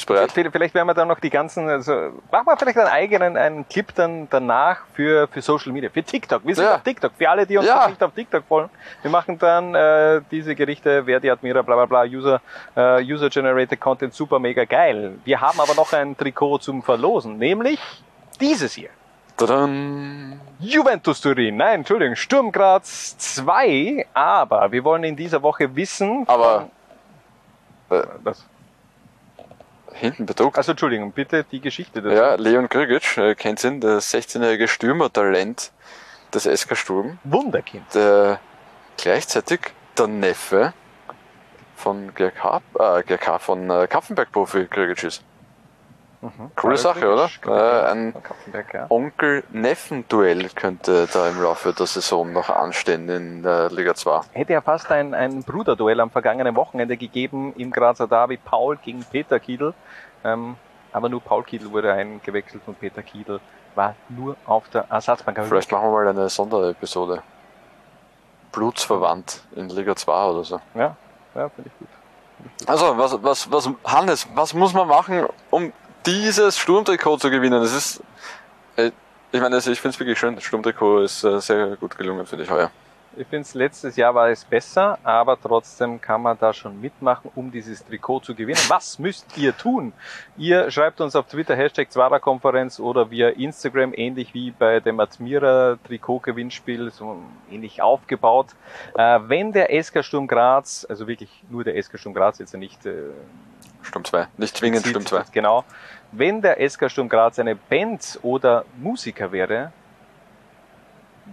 bereit? 0.04 0.32
Vielleicht, 0.32 0.74
werden 0.74 0.86
wir 0.86 0.94
dann 0.94 1.08
noch 1.08 1.20
die 1.20 1.30
ganzen, 1.30 1.68
also 1.68 1.92
machen 2.30 2.46
wir 2.46 2.56
vielleicht 2.56 2.78
einen 2.78 2.88
eigenen 2.88 3.36
einen 3.36 3.68
Clip 3.68 3.94
dann 3.94 4.28
danach 4.28 4.80
für, 4.94 5.28
für 5.28 5.40
Social 5.40 5.72
Media, 5.72 5.88
für 5.90 6.02
TikTok. 6.02 6.44
Wir 6.44 6.54
sind 6.54 6.64
Ja. 6.64 6.74
auf 6.76 6.82
TikTok, 6.82 7.12
für 7.16 7.30
alle, 7.30 7.46
die 7.46 7.56
uns 7.56 7.66
Ja. 7.66 7.88
nicht 7.88 8.02
auf 8.02 8.12
TikTok 8.12 8.44
folgen. 8.46 8.70
Wir 9.02 9.10
machen 9.10 9.38
dann 9.38 9.74
äh, 9.74 10.20
diese 10.30 10.54
Gerichte, 10.54 11.06
wer 11.06 11.20
die 11.20 11.30
Admira, 11.30 11.62
bla 11.62 11.76
bla 11.76 11.86
bla, 11.86 12.02
User, 12.04 12.40
äh, 12.74 13.02
User 13.02 13.30
Generated 13.30 13.80
Content, 13.80 14.12
super 14.14 14.38
mega 14.38 14.64
geil. 14.64 15.18
Wir 15.24 15.40
haben 15.40 15.60
aber 15.60 15.74
noch 15.74 15.92
ein 15.92 16.16
Trikot 16.16 16.58
zum 16.58 16.82
Verlosen, 16.82 17.38
nämlich 17.38 17.80
dieses 18.40 18.74
hier. 18.74 18.90
Tadam. 19.36 20.40
Juventus 20.58 21.20
Turin, 21.20 21.56
nein, 21.56 21.80
Entschuldigung, 21.80 22.16
Sturm 22.16 22.52
Graz 22.52 23.16
2, 23.18 24.06
aber 24.14 24.72
wir 24.72 24.84
wollen 24.84 25.04
in 25.04 25.16
dieser 25.16 25.42
Woche 25.42 25.76
wissen. 25.76 26.24
Aber 26.26 26.70
äh, 27.90 28.02
was? 28.22 28.46
hinten 29.96 30.26
bedruckt. 30.26 30.56
Also 30.56 30.72
Entschuldigung, 30.72 31.12
bitte 31.12 31.44
die 31.44 31.60
Geschichte 31.60 32.02
dazu. 32.02 32.14
Ja, 32.14 32.34
Leon 32.36 32.68
Grigic, 32.68 33.16
äh, 33.18 33.34
kennt 33.34 33.64
ihn, 33.64 33.80
der 33.80 33.98
16-jährige 33.98 34.68
Stürmertalent 34.68 35.72
des 36.32 36.44
SK 36.44 36.76
Sturm. 36.76 37.18
Wunderkind. 37.24 37.94
Der 37.94 38.40
gleichzeitig 38.96 39.60
der 39.98 40.06
Neffe 40.06 40.72
von 41.74 42.14
GRK, 42.14 42.62
äh, 42.78 43.02
GRK 43.02 43.38
von 43.38 43.70
äh, 43.70 43.86
Kaffenberg-Profi 43.86 44.66
Grigic 44.70 45.04
ist. 45.04 45.22
Coole 46.30 46.50
Karl 46.54 46.76
Sache, 46.76 47.12
oder? 47.12 47.28
Grigic, 47.40 47.46
Äh, 47.46 47.90
ein 47.90 48.14
ja. 48.72 48.86
Onkel-Neffen-Duell 48.88 50.48
könnte 50.50 51.08
da 51.12 51.28
im 51.28 51.42
Laufe 51.42 51.72
der 51.72 51.86
Saison 51.86 52.32
noch 52.32 52.50
anstehen 52.50 53.08
in 53.08 53.42
der 53.42 53.70
Liga 53.70 53.94
2. 53.94 54.20
Hätte 54.32 54.52
ja 54.52 54.60
fast 54.60 54.90
ein, 54.90 55.14
ein 55.14 55.42
Bruderduell 55.42 56.00
am 56.00 56.10
vergangenen 56.10 56.56
Wochenende 56.56 56.96
gegeben 56.96 57.52
im 57.56 57.70
Grazer 57.70 58.06
Derby. 58.06 58.36
Paul 58.36 58.76
gegen 58.76 59.04
Peter 59.04 59.38
Kiedl. 59.40 59.74
Ähm, 60.24 60.56
aber 60.92 61.08
nur 61.08 61.20
Paul 61.20 61.42
Kiedl 61.44 61.70
wurde 61.70 61.92
eingewechselt 61.92 62.62
und 62.66 62.80
Peter 62.80 63.02
Kiedl 63.02 63.40
war 63.74 63.94
nur 64.08 64.36
auf 64.46 64.68
der 64.70 64.86
Ersatzbank. 64.90 65.38
Vielleicht 65.46 65.70
machen 65.70 65.88
wir 65.88 66.04
mal 66.04 66.08
eine 66.08 66.28
Sonderepisode. 66.28 67.22
Blutsverwandt 68.52 69.42
in 69.54 69.68
Liga 69.68 69.94
2 69.94 70.24
oder 70.30 70.44
so. 70.44 70.60
Ja, 70.74 70.96
ja 71.34 71.48
finde 71.50 71.70
ich 71.70 71.78
gut. 71.78 71.88
Also, 72.66 72.96
was, 72.96 73.22
was, 73.22 73.50
was, 73.52 73.70
Hannes, 73.84 74.26
was 74.34 74.54
muss 74.54 74.72
man 74.72 74.88
machen, 74.88 75.26
um 75.50 75.72
dieses 76.06 76.58
Sturmtrikot 76.58 77.18
zu 77.18 77.30
gewinnen? 77.30 77.60
Das 77.60 77.74
ist, 77.74 78.02
äh, 78.76 78.90
ich 79.32 79.40
meine, 79.40 79.56
also 79.56 79.70
ich 79.70 79.80
finde 79.80 79.94
es 79.94 80.00
wirklich 80.00 80.18
schön. 80.18 80.34
Das 80.34 80.44
Sturmtrikot 80.44 81.02
ist 81.02 81.24
äh, 81.24 81.40
sehr 81.40 81.76
gut 81.76 81.98
gelungen, 81.98 82.26
finde 82.26 82.44
ich 82.44 82.50
heuer. 82.50 82.70
Ich 83.18 83.26
finde, 83.28 83.48
letztes 83.54 83.96
Jahr 83.96 84.14
war 84.14 84.28
es 84.28 84.44
besser, 84.44 84.98
aber 85.02 85.40
trotzdem 85.40 85.98
kann 86.02 86.20
man 86.20 86.36
da 86.38 86.52
schon 86.52 86.78
mitmachen, 86.78 87.30
um 87.34 87.50
dieses 87.50 87.82
Trikot 87.82 88.20
zu 88.20 88.34
gewinnen. 88.34 88.60
Was 88.68 88.98
müsst 88.98 89.38
ihr 89.38 89.56
tun? 89.56 89.94
Ihr 90.36 90.70
schreibt 90.70 91.00
uns 91.00 91.16
auf 91.16 91.26
Twitter 91.26 91.56
Hashtag 91.56 91.90
Zwara-Konferenz 91.90 92.78
oder 92.78 93.10
via 93.10 93.30
Instagram, 93.30 93.94
ähnlich 93.94 94.34
wie 94.34 94.50
bei 94.50 94.80
dem 94.80 95.00
Admira 95.00 95.78
Trikot-Gewinnspiel, 95.86 96.90
so 96.90 97.22
ähnlich 97.50 97.80
aufgebaut. 97.80 98.48
Äh, 98.98 99.20
wenn 99.22 99.52
der 99.52 99.70
SK 99.82 100.04
Sturm 100.04 100.26
Graz, 100.26 100.86
also 100.86 101.06
wirklich 101.08 101.30
nur 101.48 101.64
der 101.64 101.82
SK 101.82 101.98
Sturm 101.98 102.12
Graz, 102.12 102.38
jetzt 102.38 102.52
nicht 102.52 102.84
äh, 102.84 103.12
Sturm 103.86 104.04
2, 104.04 104.28
nicht 104.36 104.56
zwingend 104.56 104.86
Sturm 104.86 105.06
2. 105.06 105.24
Genau. 105.32 105.64
Wenn 106.18 106.40
der 106.40 106.66
SK 106.66 106.90
Sturm 106.90 107.10
Graz 107.10 107.38
eine 107.38 107.54
Band 107.54 108.18
oder 108.22 108.64
Musiker 108.78 109.30
wäre, 109.32 109.70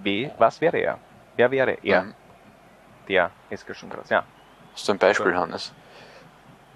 wie, 0.03 0.29
was 0.37 0.59
wäre 0.59 0.77
er? 0.77 0.97
Wer 1.37 1.51
wäre 1.51 1.77
er? 1.81 2.03
Mhm. 2.03 2.13
Der 3.07 3.31
SK 3.55 3.75
Sturm 3.75 3.91
Graz, 3.91 4.09
ja. 4.09 4.25
Hast 4.73 4.87
du 4.87 4.91
ein 4.91 4.97
Beispiel, 4.97 5.37
Hannes? 5.37 5.73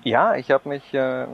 Ja, 0.04 0.36
ich 0.36 0.52
habe 0.52 0.70
mich, 0.70 0.94
äh, 0.94 1.26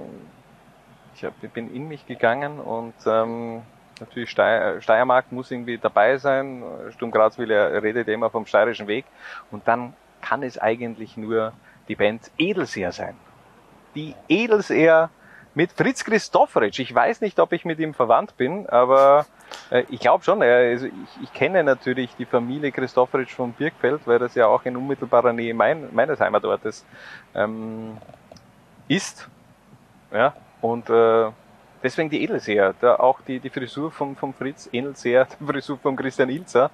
ich, 1.13 1.23
hab, 1.23 1.33
ich 1.43 1.51
bin 1.51 1.71
in 1.75 1.87
mich 1.87 2.07
gegangen 2.07 2.59
und 2.59 2.95
ähm, 3.05 3.61
natürlich 3.99 4.31
Steier, 4.31 4.81
Steiermark 4.81 5.31
muss 5.31 5.51
irgendwie 5.51 5.77
dabei 5.77 6.17
sein. 6.17 6.63
Sturm 6.89 7.11
Graz 7.11 7.37
will 7.37 7.51
ja, 7.51 7.67
redet 7.67 8.07
immer 8.07 8.31
vom 8.31 8.47
steirischen 8.47 8.87
Weg 8.87 9.05
und 9.51 9.67
dann 9.67 9.93
kann 10.21 10.41
es 10.41 10.57
eigentlich 10.57 11.17
nur 11.17 11.53
die 11.87 11.95
Band 11.95 12.31
Edelseer 12.39 12.91
sein. 12.91 13.15
Die 13.93 14.15
Edelseer 14.27 15.11
mit 15.55 15.71
Fritz 15.71 16.03
Christofferitsch. 16.03 16.79
Ich 16.79 16.93
weiß 16.93 17.21
nicht, 17.21 17.39
ob 17.39 17.53
ich 17.53 17.65
mit 17.65 17.79
ihm 17.79 17.93
verwandt 17.93 18.35
bin, 18.37 18.67
aber 18.67 19.25
äh, 19.69 19.83
ich 19.89 19.99
glaube 19.99 20.23
schon. 20.23 20.41
Er, 20.41 20.71
also 20.71 20.87
ich, 20.87 20.93
ich 21.23 21.33
kenne 21.33 21.63
natürlich 21.63 22.15
die 22.15 22.25
Familie 22.25 22.71
Christofferitsch 22.71 23.33
von 23.33 23.53
Birkfeld, 23.53 24.01
weil 24.05 24.19
das 24.19 24.35
ja 24.35 24.47
auch 24.47 24.65
in 24.65 24.75
unmittelbarer 24.75 25.33
Nähe 25.33 25.53
mein, 25.53 25.93
meines 25.93 26.19
Heimatortes 26.19 26.85
ähm, 27.35 27.97
ist. 28.87 29.27
Ja, 30.11 30.33
und 30.61 30.89
äh, 30.89 31.31
deswegen 31.83 32.09
die 32.09 32.23
Edelseher. 32.23 32.73
Da 32.79 32.95
auch 32.95 33.21
die, 33.21 33.39
die 33.39 33.49
Frisur 33.49 33.91
von, 33.91 34.15
von 34.15 34.33
Fritz 34.33 34.69
ähnelt 34.71 34.97
sehr 34.97 35.25
der 35.25 35.47
Frisur 35.47 35.77
von 35.77 35.95
Christian 35.95 36.29
Ilzer. 36.29 36.71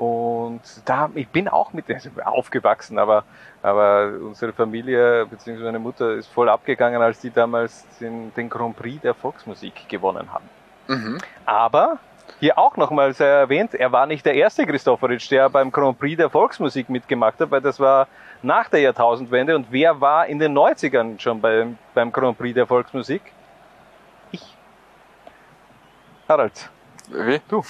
Und 0.00 0.62
da, 0.86 1.10
ich 1.14 1.28
bin 1.28 1.46
auch 1.46 1.74
mit 1.74 1.90
also 1.90 2.08
aufgewachsen, 2.24 2.98
aber, 2.98 3.24
aber 3.62 4.14
unsere 4.22 4.54
Familie 4.54 5.26
bzw. 5.26 5.62
meine 5.62 5.78
Mutter 5.78 6.14
ist 6.14 6.28
voll 6.28 6.48
abgegangen, 6.48 7.02
als 7.02 7.20
die 7.20 7.28
damals 7.28 7.86
den, 8.00 8.32
den 8.32 8.48
Grand 8.48 8.76
Prix 8.76 9.02
der 9.02 9.12
Volksmusik 9.12 9.90
gewonnen 9.90 10.32
haben. 10.32 10.48
Mhm. 10.88 11.18
Aber 11.44 11.98
hier 12.38 12.56
auch 12.56 12.78
nochmals 12.78 13.20
erwähnt, 13.20 13.74
er 13.74 13.92
war 13.92 14.06
nicht 14.06 14.24
der 14.24 14.32
erste 14.32 14.64
Christopheritsch, 14.64 15.30
der 15.30 15.50
beim 15.50 15.70
Grand 15.70 15.98
Prix 15.98 16.16
der 16.16 16.30
Volksmusik 16.30 16.88
mitgemacht 16.88 17.38
hat, 17.38 17.50
weil 17.50 17.60
das 17.60 17.78
war 17.78 18.08
nach 18.40 18.70
der 18.70 18.80
Jahrtausendwende. 18.80 19.54
Und 19.54 19.66
wer 19.68 20.00
war 20.00 20.26
in 20.28 20.38
den 20.38 20.56
90ern 20.56 21.20
schon 21.20 21.42
beim, 21.42 21.76
beim 21.92 22.10
Grand 22.10 22.38
Prix 22.38 22.54
der 22.54 22.66
Volksmusik? 22.66 23.20
Ich. 24.32 24.56
Harald. 26.26 26.70
Wie? 27.10 27.38
Du. 27.50 27.62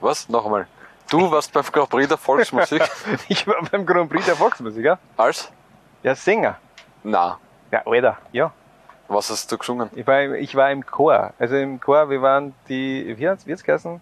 Was? 0.00 0.28
Nochmal. 0.28 0.66
Du 1.10 1.28
warst 1.28 1.52
beim 1.52 1.64
Grand 1.64 1.90
Prix 1.90 2.08
der 2.08 2.16
Volksmusik? 2.16 2.82
ich 3.28 3.44
war 3.44 3.56
beim 3.68 3.84
Grand 3.84 4.08
Prix 4.08 4.26
der 4.26 4.36
Volksmusik, 4.36 4.84
ja. 4.84 4.96
Als? 5.16 5.50
Ja, 6.04 6.14
Sänger. 6.14 6.56
Na. 7.02 7.38
Ja, 7.72 7.82
Alter, 7.84 8.16
ja. 8.30 8.52
Was 9.08 9.28
hast 9.28 9.50
du 9.50 9.58
gesungen? 9.58 9.90
Ich 9.96 10.06
war, 10.06 10.22
ich 10.22 10.54
war 10.54 10.70
im 10.70 10.86
Chor. 10.86 11.32
Also 11.36 11.56
im 11.56 11.80
Chor, 11.80 12.08
wir 12.10 12.22
waren 12.22 12.54
die, 12.68 13.12
wie 13.18 13.28
hat's, 13.28 13.44
wie 13.44 13.52
hat's 13.52 13.64
geheißen? 13.64 14.00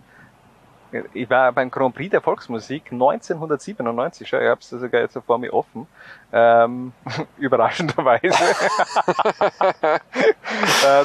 Ich 1.12 1.28
war 1.28 1.52
beim 1.52 1.70
Grand 1.70 1.94
Prix 1.94 2.10
der 2.10 2.20
Volksmusik 2.22 2.92
1997 2.92 4.26
schon. 4.26 4.40
Ich 4.40 4.48
hab's 4.48 4.70
sogar 4.70 5.02
jetzt 5.02 5.18
vor 5.26 5.38
mir 5.38 5.52
offen. 5.52 5.86
Ähm, 6.32 6.92
überraschenderweise. 7.38 8.26
äh, 9.84 9.98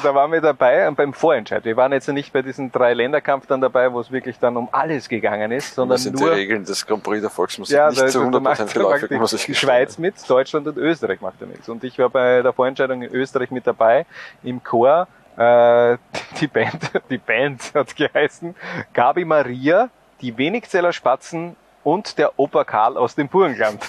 da 0.02 0.14
waren 0.14 0.32
wir 0.32 0.40
dabei 0.40 0.88
und 0.88 0.96
beim 0.96 1.12
Vorentscheid. 1.12 1.64
Wir 1.64 1.76
waren 1.76 1.92
jetzt 1.92 2.08
nicht 2.08 2.32
bei 2.32 2.42
diesem 2.42 2.72
Drei-Länder-Kampf 2.72 3.46
dann 3.46 3.60
dabei, 3.60 3.92
wo 3.92 4.00
es 4.00 4.10
wirklich 4.10 4.38
dann 4.38 4.56
um 4.56 4.68
alles 4.72 5.08
gegangen 5.08 5.52
ist, 5.52 5.74
sondern 5.74 5.96
das 5.96 6.04
sind 6.04 6.18
nur 6.18 6.30
die 6.30 6.36
Regeln 6.36 6.64
des 6.64 6.86
Grand 6.86 7.02
Prix 7.02 7.20
der 7.20 7.30
Volksmusik 7.30 7.76
ja, 7.76 7.88
nicht 7.88 8.02
da, 8.02 8.06
zu 8.08 8.20
da 8.30 8.38
100% 8.38 8.40
macht, 8.40 8.72
geläufig, 8.72 9.10
muss 9.18 9.32
ich 9.32 9.46
gestehen. 9.46 9.68
Schweiz 9.68 9.98
mit, 9.98 10.14
Deutschland 10.28 10.66
und 10.66 10.76
Österreich 10.76 11.20
macht 11.20 11.40
da 11.40 11.46
mit. 11.46 11.68
Und 11.68 11.84
ich 11.84 11.98
war 11.98 12.10
bei 12.10 12.42
der 12.42 12.52
Vorentscheidung 12.52 13.02
in 13.02 13.12
Österreich 13.12 13.50
mit 13.50 13.66
dabei, 13.66 14.06
im 14.42 14.62
Chor. 14.62 15.08
Äh, 15.36 15.98
die 16.40 16.46
Band, 16.46 16.90
die 17.10 17.18
Band 17.18 17.74
hat 17.74 17.96
geheißen 17.96 18.54
Gabi 18.92 19.24
Maria, 19.24 19.90
die 20.20 20.36
Wenigzeller 20.36 20.92
Spatzen 20.92 21.56
und 21.82 22.18
der 22.18 22.38
Opa 22.38 22.64
Karl 22.64 22.96
aus 22.96 23.14
dem 23.14 23.28
Burgenland. 23.28 23.80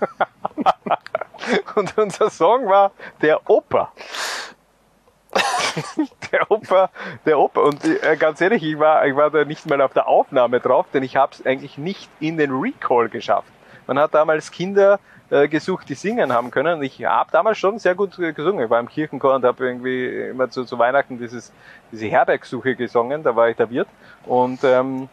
und 1.74 1.96
unser 1.98 2.30
Song 2.30 2.66
war 2.66 2.92
der 3.20 3.48
Opa. 3.48 3.92
der 6.32 6.50
Opa, 6.50 6.90
der 7.24 7.38
Opa. 7.38 7.60
Und 7.62 7.84
äh, 7.84 8.16
ganz 8.16 8.40
ehrlich, 8.40 8.62
ich 8.62 8.78
war, 8.78 9.06
ich 9.06 9.16
war 9.16 9.30
da 9.30 9.44
nicht 9.44 9.66
mal 9.66 9.80
auf 9.80 9.92
der 9.92 10.06
Aufnahme 10.06 10.60
drauf, 10.60 10.86
denn 10.92 11.02
ich 11.02 11.16
habe 11.16 11.32
es 11.32 11.44
eigentlich 11.46 11.78
nicht 11.78 12.10
in 12.20 12.36
den 12.36 12.50
Recall 12.50 13.08
geschafft. 13.08 13.48
Man 13.86 13.98
hat 13.98 14.14
damals 14.14 14.50
Kinder 14.50 15.00
äh, 15.32 15.48
gesucht, 15.48 15.88
die 15.88 15.94
singen 15.94 16.30
haben 16.30 16.50
können. 16.50 16.82
Ich 16.82 17.02
habe 17.02 17.30
damals 17.32 17.56
schon 17.56 17.78
sehr 17.78 17.94
gut 17.94 18.14
gesungen. 18.16 18.64
Ich 18.64 18.70
war 18.70 18.78
im 18.78 18.88
Kirchenchor 18.88 19.34
und 19.34 19.44
habe 19.46 19.66
irgendwie 19.66 20.28
immer 20.28 20.50
zu, 20.50 20.64
zu 20.64 20.78
Weihnachten 20.78 21.18
dieses, 21.18 21.50
diese 21.90 22.06
Herbergsuche 22.06 22.76
gesungen. 22.76 23.22
Da 23.22 23.34
war 23.34 23.48
ich 23.48 23.56
der 23.56 23.70
Wirt. 23.70 23.88
Und 24.26 24.62
ähm, 24.62 25.08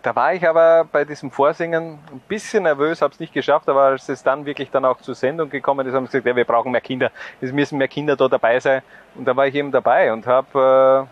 da 0.00 0.16
war 0.16 0.32
ich 0.32 0.48
aber 0.48 0.86
bei 0.90 1.04
diesem 1.04 1.30
Vorsingen 1.30 1.98
ein 2.10 2.22
bisschen 2.26 2.62
nervös, 2.62 3.02
habe 3.02 3.12
es 3.12 3.20
nicht 3.20 3.34
geschafft, 3.34 3.68
aber 3.68 3.82
als 3.82 4.08
es 4.08 4.22
dann 4.22 4.46
wirklich 4.46 4.70
dann 4.70 4.86
auch 4.86 5.02
zur 5.02 5.14
Sendung 5.14 5.50
gekommen 5.50 5.86
ist, 5.86 5.92
haben 5.92 6.06
sie 6.06 6.12
gesagt, 6.12 6.26
ja, 6.26 6.36
wir 6.36 6.46
brauchen 6.46 6.72
mehr 6.72 6.80
Kinder, 6.80 7.10
es 7.42 7.52
müssen 7.52 7.76
mehr 7.76 7.88
Kinder 7.88 8.16
da 8.16 8.28
dabei 8.28 8.60
sein. 8.60 8.80
Und 9.14 9.26
da 9.26 9.36
war 9.36 9.46
ich 9.46 9.54
eben 9.54 9.72
dabei 9.72 10.10
und 10.10 10.26
habe 10.26 11.06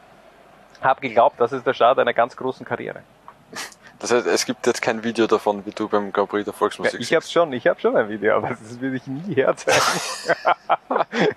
äh, 0.81 0.85
hab 0.85 1.03
geglaubt, 1.03 1.39
das 1.39 1.53
ist 1.53 1.67
der 1.67 1.75
Start 1.75 1.99
einer 1.99 2.15
ganz 2.15 2.35
großen 2.35 2.65
Karriere. 2.65 3.03
Das 4.03 4.11
heißt, 4.11 4.27
es 4.27 4.45
gibt 4.45 4.67
jetzt 4.67 4.83
kein 4.83 5.05
Video 5.05 5.29
davon, 5.29 5.65
wie 5.65 5.71
du 5.71 5.89
beim 5.89 6.13
Grand 6.13 6.29
Prix 6.29 6.45
der 6.45 6.53
Volksmusik 6.53 6.95
Ja, 6.95 7.01
ich 7.01 7.15
habe 7.15 7.25
schon, 7.25 7.53
ich 7.53 7.69
habe 7.69 7.81
schon 7.81 7.97
ein 7.97 8.09
Video, 8.09 8.35
aber 8.35 8.49
das 8.49 8.81
will 8.81 8.97
ich 8.97 9.07
nie 9.07 9.37
herzeigen. 9.37 9.81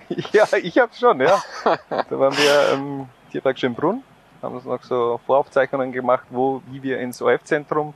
ja, 0.33 0.47
ich 0.57 0.79
habe 0.79 0.91
schon, 0.99 1.21
ja. 1.21 1.43
Da 1.63 2.19
waren 2.19 2.35
wir 2.35 2.73
im 2.73 3.05
Tierpark 3.31 3.59
Schönbrunn, 3.59 4.01
haben 4.41 4.55
uns 4.55 4.65
noch 4.65 4.81
so 4.81 5.19
Voraufzeichnungen 5.27 5.91
gemacht, 5.91 6.25
wo, 6.31 6.63
wie 6.71 6.81
wir 6.81 6.99
ins 6.99 7.21
OF-Zentrum 7.21 7.93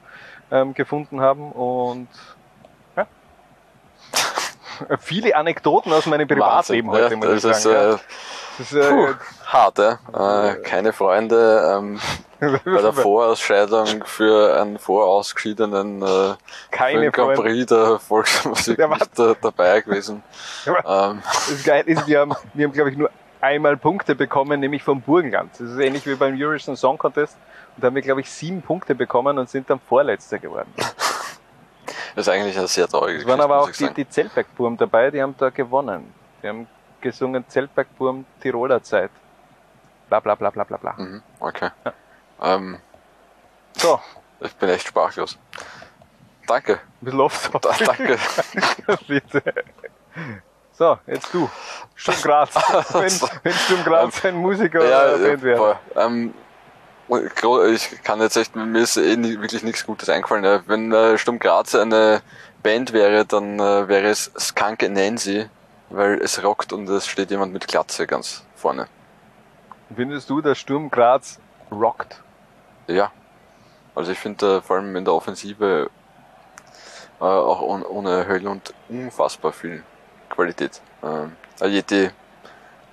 ähm, 0.51 0.75
gefunden 0.75 1.19
haben 1.19 1.51
und 1.51 2.07
ja. 2.95 3.07
viele 4.99 5.35
Anekdoten 5.35 5.91
aus 5.91 6.05
meinem 6.05 6.27
Privatleben 6.27 6.89
Wahnsinn, 6.89 7.03
heute, 7.03 7.13
ja, 7.15 7.17
muss 7.17 7.37
ich 7.37 7.41
das 7.41 7.57
ist, 7.57 7.65
ja. 7.65 7.93
äh, 7.95 7.97
Das 8.59 8.73
ist, 8.73 8.77
äh, 8.77 8.89
Puh, 8.89 9.07
hart, 9.45 9.77
ja. 9.77 9.99
Äh, 10.51 10.55
keine 10.63 10.91
Freunde, 10.91 11.77
ähm, 11.77 11.99
bei 12.39 12.81
der 12.81 12.91
Vorausscheidung 12.91 14.03
für 14.05 14.59
einen 14.59 14.77
vorausgeschiedenen 14.77 16.01
äh, 16.01 16.35
Keine 16.69 17.09
Grand 17.09 17.37
Freunde. 17.37 17.41
Prix 17.41 17.65
der 17.67 17.99
Volksmusik 17.99 18.77
Ja, 18.77 18.89
nicht 18.89 19.17
äh, 19.17 19.35
dabei 19.41 19.79
gewesen. 19.79 20.23
Ja, 20.65 21.11
ähm, 21.11 21.21
Das 21.23 21.63
geil 21.63 21.83
ist, 21.85 22.05
wir 22.05 22.19
haben, 22.19 22.35
wir 22.53 22.65
haben 22.65 22.73
glaube 22.73 22.91
ich 22.91 22.97
nur 22.97 23.09
einmal 23.39 23.77
Punkte 23.77 24.13
bekommen, 24.13 24.59
nämlich 24.59 24.83
vom 24.83 24.99
Burgenland. 25.01 25.51
Das 25.53 25.69
ist 25.69 25.79
ähnlich 25.79 26.05
wie 26.05 26.15
beim 26.15 26.37
Eurovision 26.37 26.75
Song 26.75 26.97
Contest. 26.97 27.37
Und 27.77 27.83
da 27.83 27.87
haben 27.87 27.95
wir 27.95 28.01
glaube 28.01 28.19
ich 28.19 28.29
sieben 28.29 28.61
Punkte 28.61 28.93
bekommen 28.93 29.37
und 29.37 29.49
sind 29.49 29.69
dann 29.69 29.79
Vorletzter 29.79 30.37
geworden. 30.37 30.71
das 30.77 32.27
ist 32.27 32.29
eigentlich 32.29 32.57
eine 32.57 32.67
sehr 32.67 32.89
traurige 32.89 33.19
Es 33.19 33.25
waren 33.25 33.39
aber 33.39 33.61
auch 33.61 33.71
die, 33.71 33.89
die 33.93 34.09
Zeltbergburm 34.09 34.75
dabei, 34.75 35.11
die 35.11 35.21
haben 35.21 35.35
da 35.37 35.49
gewonnen. 35.49 36.13
Die 36.43 36.47
haben 36.49 36.67
gesungen 37.01 37.45
Zeltbergburm 37.47 38.25
Tiroler 38.41 38.83
Zeit. 38.83 39.11
Bla 40.09 40.19
bla 40.19 40.35
bla 40.35 40.49
bla 40.49 40.63
bla 40.63 40.77
bla. 40.77 40.93
Mhm, 40.97 41.21
okay. 41.39 41.69
Ähm, 42.41 42.79
so. 43.77 43.99
Ich 44.41 44.55
bin 44.55 44.69
echt 44.69 44.87
sprachlos. 44.87 45.37
Danke. 46.47 46.73
Ein 46.73 47.05
bisschen 47.05 47.21
oft. 47.21 47.53
Da, 47.53 47.71
danke. 47.85 48.17
Bitte. 49.07 49.43
So, 50.71 50.97
jetzt 51.07 51.33
du. 51.33 51.49
Sturm 51.95 52.17
Graz. 52.21 52.55
wenn, 52.93 53.29
wenn 53.43 53.53
Sturm 53.53 53.83
Graz 53.83 54.23
ein 54.25 54.37
Musiker 54.37 54.79
oder 54.79 55.15
eine 55.15 55.17
Band 55.27 55.43
wäre. 55.43 55.79
ähm, 55.95 56.33
ich 57.73 58.03
kann 58.03 58.21
jetzt 58.21 58.37
echt, 58.37 58.55
mir 58.55 58.81
ist 58.81 58.97
eh 58.97 59.17
nie, 59.17 59.39
wirklich 59.41 59.63
nichts 59.63 59.85
Gutes 59.85 60.09
eingefallen. 60.09 60.43
Ja. 60.43 60.61
Wenn 60.67 60.91
äh, 60.91 61.17
Sturm 61.17 61.37
Graz 61.37 61.75
eine 61.75 62.21
Band 62.63 62.93
wäre, 62.93 63.25
dann 63.25 63.59
äh, 63.59 63.87
wäre 63.87 64.07
es 64.07 64.31
Skunk 64.37 64.81
Nancy, 64.89 65.49
weil 65.89 66.21
es 66.21 66.43
rockt 66.43 66.73
und 66.73 66.87
es 66.89 67.07
steht 67.07 67.31
jemand 67.31 67.53
mit 67.53 67.67
Glatze 67.67 68.07
ganz 68.07 68.45
vorne. 68.55 68.87
Findest 69.95 70.29
du, 70.29 70.41
dass 70.41 70.57
Sturm 70.57 70.89
Graz 70.89 71.39
rockt? 71.71 72.21
Ja. 72.87 73.11
Also 73.95 74.11
ich 74.11 74.19
finde 74.19 74.57
äh, 74.57 74.61
vor 74.61 74.77
allem 74.77 74.95
in 74.95 75.05
der 75.05 75.13
Offensive 75.13 75.89
äh, 77.19 77.23
auch 77.23 77.61
ohne, 77.61 77.87
ohne 77.87 78.27
Höllund 78.27 78.73
unfassbar 78.87 79.51
viel 79.51 79.83
Qualität. 80.29 80.81
Ähm, 81.03 81.35
Ajeti 81.59 82.11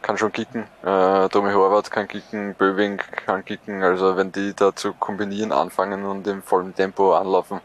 kann 0.02 0.16
schon 0.18 0.32
kicken, 0.32 0.64
äh, 0.82 1.28
Tommy 1.28 1.52
Horvath 1.52 1.90
kann 1.90 2.06
kicken, 2.06 2.54
Böwing 2.54 2.98
kann 2.98 3.44
kicken, 3.44 3.82
also 3.82 4.16
wenn 4.16 4.30
die 4.30 4.54
da 4.54 4.74
zu 4.74 4.92
kombinieren 4.94 5.52
anfangen 5.52 6.04
und 6.04 6.26
im 6.28 6.42
vollen 6.42 6.74
Tempo 6.74 7.14
anlaufen, 7.14 7.60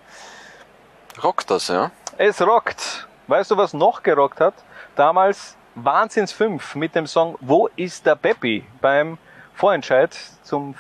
Rockt 1.24 1.52
das, 1.52 1.68
ja? 1.68 1.92
Es 2.18 2.42
rockt. 2.42 3.08
Weißt 3.28 3.52
du, 3.52 3.58
was 3.58 3.74
noch 3.74 4.02
gerockt 4.02 4.40
hat? 4.40 4.54
Damals 5.02 5.58
Wahnsinns 5.74 6.32
5 6.32 6.76
mit 6.76 6.94
dem 6.94 7.08
Song 7.08 7.36
Wo 7.42 7.68
ist 7.76 8.06
der 8.06 8.14
Peppi 8.14 8.64
beim 8.82 9.18
Vorentscheid 9.56 10.16
zum 10.44 10.76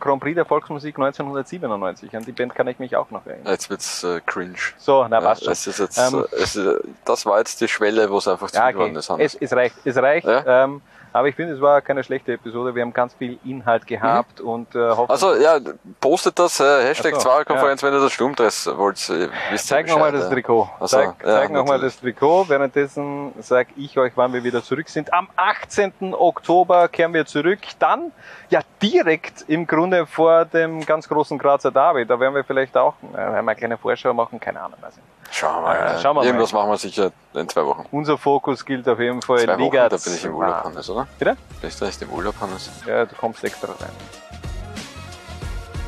Grand 0.00 0.22
Prix 0.22 0.34
der 0.34 0.46
Volksmusik 0.46 0.96
1997. 0.96 2.16
An 2.16 2.24
die 2.24 2.32
Band 2.32 2.54
kann 2.54 2.68
ich 2.68 2.78
mich 2.78 2.96
auch 2.96 3.10
noch 3.10 3.26
erinnern. 3.26 3.52
Jetzt 3.52 3.68
wird's 3.68 4.02
äh, 4.02 4.22
cringe. 4.24 4.56
So, 4.78 5.06
na 5.06 5.20
passt 5.20 5.42
ja, 5.42 5.54
schon. 5.54 5.74
jetzt, 5.76 5.98
Ähm, 5.98 6.24
äh, 6.32 6.42
ist, 6.42 6.58
das 7.04 7.26
war 7.26 7.36
jetzt 7.36 7.60
die 7.60 7.68
Schwelle, 7.68 8.08
wo 8.10 8.16
es 8.16 8.28
einfach 8.28 8.50
zu 8.50 8.56
Ja, 8.56 8.70
geworden 8.70 8.96
okay. 8.96 9.22
ist. 9.22 9.34
Es, 9.34 9.42
es 9.42 9.52
reicht, 9.54 9.76
es 9.84 9.96
reicht. 9.98 10.26
Ja? 10.26 10.64
Ähm, 10.64 10.80
aber 11.12 11.28
ich 11.28 11.34
finde, 11.34 11.54
es 11.54 11.60
war 11.60 11.80
keine 11.80 12.04
schlechte 12.04 12.32
Episode. 12.32 12.74
Wir 12.74 12.82
haben 12.82 12.92
ganz 12.92 13.14
viel 13.14 13.38
Inhalt 13.44 13.86
gehabt 13.86 14.40
und 14.40 14.74
äh, 14.74 14.90
hoffen, 14.90 15.10
Also 15.10 15.34
ja, 15.34 15.58
postet 16.00 16.38
das 16.38 16.60
äh, 16.60 16.84
Hashtag 16.84 17.14
so, 17.14 17.20
Zwarer-Konferenz, 17.20 17.82
wenn 17.82 17.92
ihr 17.92 18.00
das 18.00 18.12
Sturmdress 18.12 18.70
wollt. 18.76 19.08
Ihr 19.08 19.30
wisst 19.50 19.66
Zeig 19.68 19.88
ja 19.88 19.94
nochmal 19.94 20.12
das 20.12 20.24
ja. 20.24 20.30
Trikot. 20.30 20.68
So, 20.80 20.86
zeig 20.86 21.14
ja, 21.20 21.26
zeig 21.26 21.50
nochmal 21.50 21.80
das 21.80 21.98
Trikot. 22.00 22.48
Währenddessen 22.48 23.32
sage 23.40 23.70
ich 23.76 23.98
euch, 23.98 24.12
wann 24.14 24.32
wir 24.32 24.44
wieder 24.44 24.62
zurück 24.62 24.88
sind. 24.88 25.12
Am 25.12 25.28
18. 25.36 26.14
Oktober 26.14 26.88
kehren 26.88 27.12
wir 27.12 27.26
zurück. 27.26 27.60
Dann 27.78 28.12
ja 28.48 28.60
direkt 28.82 29.44
im 29.48 29.66
Grunde 29.66 30.06
vor 30.06 30.44
dem 30.44 30.84
ganz 30.86 31.08
großen 31.08 31.38
Grazer 31.38 31.70
Derby. 31.70 32.06
Da 32.06 32.18
werden 32.20 32.34
wir 32.34 32.44
vielleicht 32.44 32.76
auch 32.76 32.94
äh, 33.14 33.18
eine 33.18 33.54
kleine 33.56 33.78
Vorschau 33.78 34.12
machen. 34.14 34.38
Keine 34.38 34.60
Ahnung. 34.60 34.78
Also, 34.82 35.00
Schauen 35.30 35.56
wir 35.56 35.60
mal. 35.62 35.76
Äh, 35.76 35.78
ja. 35.78 35.98
schauen 36.00 36.16
wir 36.16 36.24
Irgendwas 36.24 36.52
mal. 36.52 36.60
machen 36.60 36.70
wir 36.72 36.78
sicher 36.78 37.12
in 37.34 37.48
zwei 37.48 37.64
Wochen. 37.64 37.86
Unser 37.92 38.18
Fokus 38.18 38.64
gilt 38.64 38.88
auf 38.88 38.98
jeden 38.98 39.22
Fall 39.22 39.38
Zwei 39.44 39.52
Wochen, 39.54 39.62
Liga 39.62 39.88
da 39.88 39.96
bin 39.96 40.14
ich 40.14 40.24
im 40.24 40.34
Urlaub, 40.34 40.64
Hannes, 40.64 40.90
oder? 40.90 41.06
Bitte? 41.18 41.36
Bist 41.60 41.80
du 41.80 41.84
echt 41.84 42.02
im 42.02 42.10
Urlaub, 42.10 42.34
Hannes? 42.40 42.70
Ja, 42.86 43.04
du 43.04 43.14
kommst 43.14 43.42
extra 43.44 43.68
rein. 43.68 43.90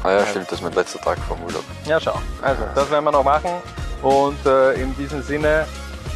Ah 0.05 0.11
ja, 0.13 0.27
stimmt, 0.27 0.47
das 0.47 0.59
ist 0.59 0.63
mein 0.63 0.73
letzter 0.73 1.01
Tag 1.01 1.19
vom 1.29 1.41
Urlaub. 1.45 1.65
Ja, 1.87 2.01
schau. 2.01 2.19
Also, 2.41 2.63
das 2.75 2.91
werden 2.91 3.05
wir 3.05 3.13
noch 3.13 3.25
machen. 3.25 3.51
Und 4.03 4.45
äh, 4.47 4.73
in 4.75 4.97
diesem 4.97 5.23
Sinne, 5.23 5.67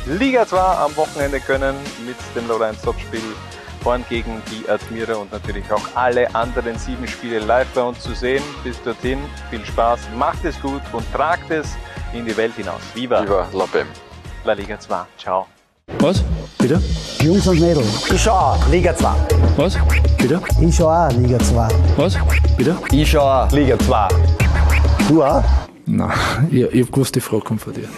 Liga 0.07 0.47
2 0.47 0.59
am 0.59 0.97
Wochenende 0.97 1.41
können 1.41 1.77
mit 2.05 2.17
dem 2.35 2.49
Lorenz 2.49 2.83
Topspiel 2.83 3.23
vorn 3.83 4.05
gegen 4.09 4.43
die 4.51 4.69
Admira 4.69 5.15
und 5.15 5.31
natürlich 5.31 5.71
auch 5.71 5.83
alle 5.95 6.33
anderen 6.35 6.77
sieben 6.77 7.07
Spiele 7.07 7.39
live 7.39 7.69
bei 7.75 7.83
uns 7.83 8.01
zu 8.01 8.15
sehen. 8.15 8.43
Bis 8.65 8.83
dorthin, 8.83 9.21
viel 9.51 9.65
Spaß, 9.65 10.01
macht 10.17 10.45
es 10.45 10.61
gut 10.61 10.83
und 10.93 11.05
tragt 11.13 11.49
es 11.53 11.77
in 12.13 12.25
die 12.25 12.37
Welt 12.37 12.55
hinaus. 12.57 12.81
Viva, 12.95 13.23
Viva 13.23 13.49
La 13.53 13.67
Bem. 13.67 13.87
La 14.45 14.53
Liga 14.53 14.79
2. 14.79 14.97
Ciao. 15.19 15.47
Was? 16.01 16.23
Bitte? 16.59 16.81
Jungs 17.21 17.47
und 17.47 17.61
Mädels. 17.61 18.11
Ich 18.11 18.23
schau 18.23 18.33
auch 18.33 18.69
Liga 18.69 18.95
2. 18.97 19.09
Was? 19.57 19.77
Bitte? 20.19 20.41
Ich 20.61 20.77
schau 20.77 20.89
auch 20.89 21.11
Liga 21.13 21.39
2. 21.39 21.69
Was? 21.97 22.17
Bitte? 22.57 22.77
Ich 22.91 23.11
schau 23.11 23.21
auch 23.21 23.51
Liga 23.53 23.79
2. 23.79 24.09
Du 25.09 25.23
auch? 25.23 25.43
Nein, 25.87 26.11
ich, 26.51 26.63
ich 26.63 26.83
hab 26.85 26.93
gewusst, 26.93 27.15
die 27.15 27.21
Frage 27.21 27.43
kommt 27.43 27.63
von 27.63 27.73
dir. 27.73 27.89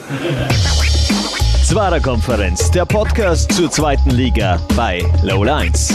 Zwarer 1.65 2.01
Konferenz, 2.01 2.71
der 2.71 2.85
Podcast 2.85 3.53
zur 3.53 3.71
zweiten 3.71 4.11
Liga 4.11 4.59
bei 4.77 5.03
Low 5.23 5.45
Lines. 5.45 5.95